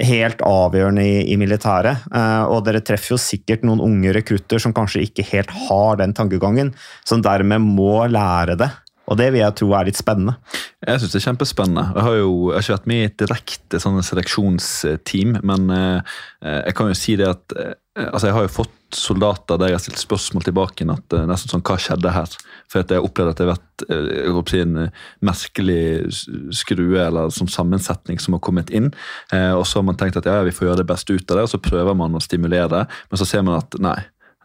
helt 0.07 0.42
avgjørende 0.46 1.05
i, 1.05 1.16
i 1.32 1.38
militæret. 1.40 2.07
Uh, 2.12 2.44
og 2.51 2.64
dere 2.66 2.82
treffer 2.84 3.14
jo 3.14 3.20
sikkert 3.20 3.64
noen 3.66 3.82
unge 3.84 4.14
rekrutter 4.16 4.62
som 4.62 4.74
kanskje 4.76 5.05
ikke 5.07 5.26
helt 5.32 5.53
har 5.68 6.01
den 6.01 6.14
tankegangen, 6.16 6.74
som 7.07 7.24
dermed 7.24 7.64
må 7.64 8.05
lære 8.11 8.59
det. 8.61 8.70
Og 9.11 9.18
det 9.18 9.30
vil 9.34 9.42
jeg 9.42 9.56
tro 9.58 9.70
er 9.74 9.88
litt 9.88 9.98
spennende. 9.98 10.36
Jeg 10.86 11.02
syns 11.02 11.14
det 11.14 11.20
er 11.20 11.26
kjempespennende. 11.26 11.86
Jeg 11.96 12.06
har 12.06 12.18
jo 12.20 12.34
jeg 12.50 12.56
har 12.56 12.64
ikke 12.64 12.76
vært 12.76 12.90
med 12.90 13.00
i 13.00 13.06
et 13.08 13.22
direkte 13.22 13.80
sånn 13.82 14.02
seleksjonsteam, 14.06 15.40
men 15.46 15.72
eh, 15.74 16.18
jeg 16.68 16.76
kan 16.78 16.90
jo 16.90 16.98
si 16.98 17.16
det 17.18 17.26
at 17.28 17.56
eh, 17.58 17.72
altså 18.06 18.28
Jeg 18.30 18.36
har 18.36 18.46
jo 18.46 18.52
fått 18.54 18.76
soldater 18.94 19.58
der 19.58 19.70
jeg 19.70 19.76
har 19.76 19.82
stilt 19.82 20.00
spørsmål 20.00 20.44
tilbake 20.46 20.86
at 20.88 21.14
nesten 21.28 21.50
sånn, 21.52 21.62
hva 21.66 21.76
skjedde 21.78 22.11
her? 22.14 22.36
For 22.70 22.82
at 22.82 22.94
jeg 22.94 23.02
opplevd 23.02 23.32
at 23.32 23.38
det 23.38 23.44
har 23.44 23.52
vært 23.52 23.84
jeg 23.90 24.32
håper, 24.34 24.62
en 24.62 24.78
merkelig 25.26 25.82
skrue 26.54 27.02
eller 27.02 27.34
sånn 27.34 27.50
sammensetning 27.50 28.18
som 28.22 28.34
har 28.34 28.42
kommet 28.46 28.70
inn. 28.74 28.90
og 29.30 29.62
så 29.66 29.78
har 29.78 29.86
man 29.88 29.98
tenkt 30.00 30.18
at 30.20 30.26
ja, 30.26 30.40
vi 30.46 30.54
får 30.54 30.68
gjøre 30.68 30.82
det 30.82 30.88
beste 30.90 31.14
ut 31.14 31.30
av 31.30 31.38
det, 31.38 31.44
og 31.46 31.52
så 31.52 31.62
prøver 31.62 31.98
man 31.98 32.18
å 32.18 32.22
stimulere 32.24 32.86
men 32.86 33.20
så 33.20 33.28
ser 33.28 33.46
man 33.46 33.61
at 33.61 33.78
nei 33.82 33.98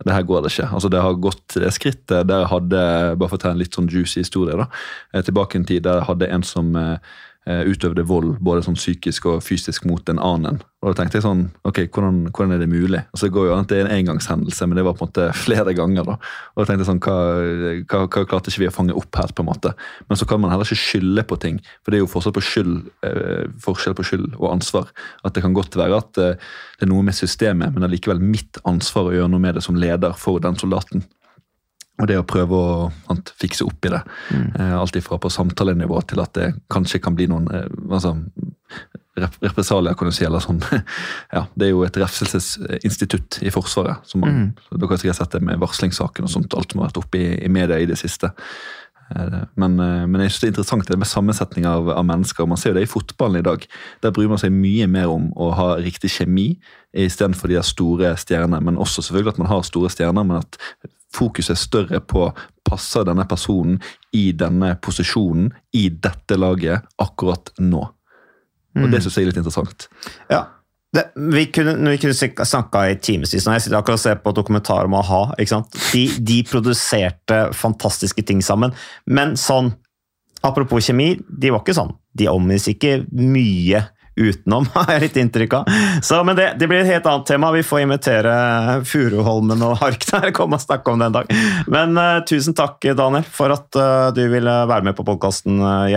det 0.03 0.11
her 0.11 0.25
går 0.27 0.41
det 0.43 0.51
ikke. 0.51 0.67
Altså 0.75 0.89
Det 0.91 1.01
har 1.01 1.21
gått 1.23 1.55
det 1.55 1.71
skrittet 1.71 2.27
der 2.27 2.43
jeg 2.43 2.51
hadde 2.51 2.81
bare 3.15 3.29
for 3.31 3.39
å 3.39 3.43
ta 3.45 3.53
en 3.53 3.61
litt 3.61 3.77
sånn 3.77 3.87
juicy 3.87 4.19
historie 4.25 4.57
da, 4.59 4.67
eh, 5.13 5.23
tilbake 5.23 5.55
en 5.55 5.67
tid 5.67 5.85
der 5.85 6.01
jeg 6.01 6.09
hadde 6.09 6.31
en 6.35 6.43
som 6.43 6.75
eh, 6.75 6.97
utøvde 7.45 8.01
vold 8.09 8.39
både 8.41 8.63
sånn 8.65 8.77
psykisk 8.77 9.27
og 9.29 9.43
fysisk 9.45 9.85
mot 9.85 10.07
en 10.09 10.17
annen. 10.17 10.57
Og 10.85 10.91
da 10.91 10.99
tenkte 10.99 11.17
jeg 11.17 11.25
sånn, 11.25 11.43
ok, 11.65 11.79
hvordan, 11.93 12.17
hvordan 12.29 12.55
er 12.55 12.59
det 12.61 12.67
mulig? 12.69 12.99
Og 13.13 13.21
Det 13.21 13.29
går 13.33 13.47
jo 13.47 13.53
an 13.55 13.63
at 13.63 13.71
det 13.71 13.77
er 13.79 13.87
en 13.87 13.95
engangshendelse, 13.95 14.67
men 14.69 14.77
det 14.77 14.83
var 14.85 14.93
på 14.97 15.05
en 15.05 15.09
måte 15.09 15.27
flere 15.45 15.73
ganger. 15.77 16.05
da. 16.05 16.17
Og 16.53 16.61
da 16.61 16.67
tenkte 16.67 16.85
jeg 16.85 16.89
sånn, 16.91 17.01
hva, 17.05 17.15
hva, 17.89 18.01
hva, 18.05 18.25
klarte 18.29 18.53
ikke 18.53 18.63
vi 18.63 18.69
å 18.69 18.75
fange 18.75 18.97
opp 18.97 19.17
her? 19.17 19.33
på 19.35 19.41
en 19.41 19.49
måte? 19.49 19.73
Men 20.09 20.19
så 20.21 20.27
kan 20.29 20.41
man 20.41 20.53
heller 20.53 20.69
ikke 20.69 20.77
skylde 20.77 21.25
på 21.25 21.39
ting, 21.41 21.57
for 21.81 21.91
det 21.91 21.99
er 21.99 22.05
jo 22.05 22.11
forskjell 22.11 22.35
på 22.37 22.45
skyld, 22.45 22.75
eh, 23.09 23.47
forskjell 23.65 23.97
på 23.97 24.05
skyld 24.05 24.29
og 24.37 24.47
ansvar. 24.51 24.93
At 25.25 25.33
det 25.33 25.45
kan 25.45 25.57
godt 25.57 25.77
være 25.77 25.97
at 26.01 26.21
eh, 26.21 26.37
det 26.77 26.85
er 26.85 26.93
noe 26.93 27.05
med 27.05 27.17
systemet, 27.17 27.73
men 27.73 27.81
det 27.81 27.89
er 27.89 27.95
likevel 27.97 28.21
mitt 28.21 28.61
ansvar 28.69 29.09
å 29.09 29.15
gjøre 29.15 29.33
noe 29.33 29.41
med 29.41 29.57
det 29.57 29.65
som 29.65 29.77
leder 29.79 30.13
for 30.17 30.41
den 30.43 30.57
soldaten. 30.61 31.05
Og 31.95 32.09
det 32.09 32.17
å 32.19 32.27
prøve 32.27 32.57
å 32.59 32.89
sant, 33.07 33.31
fikse 33.39 33.63
opp 33.63 33.87
i 33.87 33.93
det. 33.93 34.01
Mm. 34.35 34.47
Eh, 34.59 34.75
alt 34.75 34.97
ifra 34.99 35.19
på 35.21 35.31
samtalenivå 35.31 36.01
til 36.09 36.21
at 36.23 36.33
det 36.35 36.51
kanskje 36.73 36.99
kan 37.03 37.15
bli 37.15 37.29
noen 37.31 37.47
altså, 37.47 38.17
represalier, 39.15 39.95
kan 39.95 40.11
du 40.11 40.15
si. 40.15 40.25
eller 40.27 40.43
sånn. 40.43 40.59
ja, 41.35 41.45
Det 41.55 41.69
er 41.69 41.71
jo 41.71 41.85
et 41.87 41.99
refselsesinstitutt 42.01 43.39
i 43.47 43.53
Forsvaret. 43.53 44.03
som 44.03 44.25
man, 44.25 44.41
mm. 44.41 44.49
Dere 44.75 44.91
har 44.91 45.03
sikkert 45.03 45.21
sett 45.21 45.37
det 45.37 45.45
med 45.47 45.61
varslingssaken 45.63 46.27
og 46.27 46.33
sånt, 46.33 46.57
alt 46.57 46.73
som 46.73 46.83
har 46.83 46.91
vært 46.91 46.99
oppe 47.05 47.21
i, 47.21 47.29
i 47.45 47.51
media 47.51 47.79
i 47.79 47.87
det 47.87 47.99
siste. 48.01 48.33
Eh, 49.15 49.41
men, 49.55 49.77
men, 49.79 50.19
jeg 50.25 50.33
synes 50.33 50.41
det 50.41 50.49
er 50.49 50.53
interessant 50.57 50.91
det 50.91 50.99
med 50.99 51.07
sammensetning 51.07 51.69
av, 51.69 51.93
av, 51.95 52.03
mennesker. 52.11 52.49
Man 52.49 52.59
ser 52.59 52.73
jo 52.73 52.79
det 52.81 52.89
i 52.89 52.91
fotballen 52.91 53.39
i 53.39 53.45
dag. 53.47 53.63
Der 54.03 54.11
bryr 54.15 54.27
man 54.31 54.41
seg 54.41 54.51
mye 54.51 54.89
mer 54.91 55.13
om 55.13 55.31
å 55.39 55.53
ha 55.55 55.69
riktig 55.79 56.11
kjemi 56.17 56.57
istedenfor 56.91 57.51
de 57.51 57.63
store 57.63 58.17
stjernene. 58.19 58.59
Men 58.67 58.83
også 58.83 59.05
selvfølgelig 59.05 59.37
at 59.37 59.41
man 59.45 59.51
har 59.53 59.63
store 59.67 59.95
stjerner, 59.95 60.27
men 60.27 60.43
at 60.43 60.59
fokuset 61.15 61.55
er 61.55 61.61
større 61.61 62.01
på 62.03 62.27
passer 62.65 63.05
denne 63.07 63.25
personen 63.29 63.79
i 64.15 64.31
denne 64.37 64.73
posisjonen, 64.81 65.51
i 65.77 65.87
dette 65.89 66.37
laget, 66.39 66.85
akkurat 67.01 67.53
nå. 67.61 67.83
Og 68.75 68.85
Det 68.91 68.99
mm. 68.99 69.01
syns 69.05 69.17
jeg 69.17 69.25
er 69.25 69.31
litt 69.31 69.39
interessant. 69.39 69.87
Ja, 70.31 70.41
det, 70.95 71.05
vi 71.15 71.45
kunne, 71.51 71.75
vi 71.91 71.99
kunne 71.99 72.45
snakka 72.45 72.85
i 72.89 72.97
timevis. 73.03 73.35
Jeg 73.35 73.63
sitter 73.63 73.77
akkurat 73.79 73.99
og 73.99 74.03
ser 74.03 74.19
på 74.23 74.33
dokumentar 74.35 74.87
om 74.87 74.95
a-ha. 74.99 75.21
De, 75.37 76.05
de, 76.19 76.37
produserte 76.47 77.39
fantastiske 77.55 78.23
ting 78.27 78.43
sammen. 78.45 78.75
Men 79.05 79.35
sånn 79.39 79.73
Apropos 80.45 80.85
kjemi, 80.85 81.15
de 81.25 81.49
var 81.49 81.63
ikke 81.63 81.73
sånn. 81.73 81.95
De 82.13 82.27
omgis 82.29 82.67
ikke 82.69 82.99
mye 83.17 83.79
utenom, 84.15 84.67
har 84.73 84.93
jeg 84.95 85.05
litt 85.05 85.19
inntrykk 85.21 85.57
av. 85.59 85.71
Så, 86.03 86.21
men 86.27 86.37
det, 86.37 86.51
det, 86.59 86.69
blir 86.71 86.81
et 86.81 86.89
helt 86.89 87.07
annet 87.09 87.27
tema. 87.29 87.51
Vi 87.55 87.63
får 87.65 87.83
invitere 87.85 88.33
Furuholmen 88.87 89.63
og 89.67 89.77
Hark 89.81 90.07
der, 90.11 90.31
komme 90.37 90.59
og 90.59 90.65
snakke 90.65 90.93
om 90.93 91.01
det 91.01 91.09
en 91.09 91.17
dag. 91.19 91.31
Men 91.71 91.99
uh, 91.99 92.19
tusen 92.27 92.57
takk, 92.57 92.79
Daniel, 92.97 93.25
for 93.27 93.53
at 93.55 93.79
uh, 93.79 94.09
du 94.15 94.23
ville 94.31 94.57
være 94.69 94.89
med 94.89 94.97
på 94.97 95.05
podkasten 95.07 95.61
uh, 95.61 95.87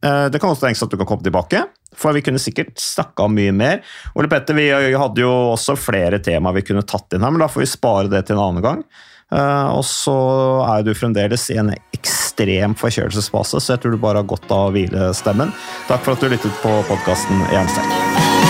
det 0.00 0.40
kan 0.40 0.50
også 0.50 0.66
tenkes 0.66 0.82
at 0.84 0.92
du 0.92 0.98
kan 1.00 1.08
komme 1.08 1.24
tilbake. 1.26 1.64
For 1.96 2.14
vi 2.14 2.22
kunne 2.24 2.40
sikkert 2.40 2.78
snakka 2.80 3.26
mye 3.32 3.52
mer. 3.54 3.80
Ole 4.14 4.30
Petter, 4.30 4.56
vi 4.56 4.70
hadde 4.70 5.24
jo 5.24 5.30
også 5.52 5.76
flere 5.78 6.20
temaer 6.22 6.60
vi 6.60 6.64
kunne 6.68 6.86
tatt 6.86 7.16
inn 7.16 7.24
her, 7.24 7.34
men 7.34 7.42
da 7.42 7.50
får 7.50 7.64
vi 7.64 7.70
spare 7.70 8.12
det 8.12 8.22
til 8.26 8.38
en 8.38 8.44
annen 8.46 8.64
gang. 8.64 8.84
Uh, 9.30 9.78
og 9.78 9.84
så 9.86 10.16
er 10.66 10.86
du 10.86 10.90
fremdeles 10.96 11.46
i 11.54 11.58
en 11.62 11.70
ekstrem 11.94 12.74
forkjølelsesfase, 12.78 13.62
så 13.62 13.76
jeg 13.76 13.84
tror 13.84 13.94
du 13.94 14.02
bare 14.02 14.24
har 14.24 14.30
godt 14.30 14.50
av 14.50 14.70
å 14.70 14.74
hvile 14.74 15.12
stemmen. 15.16 15.54
Takk 15.90 16.06
for 16.06 16.16
at 16.16 16.24
du 16.24 16.32
lyttet 16.32 16.62
på 16.64 16.80
podkasten 16.90 17.46
Jernsterk. 17.54 18.49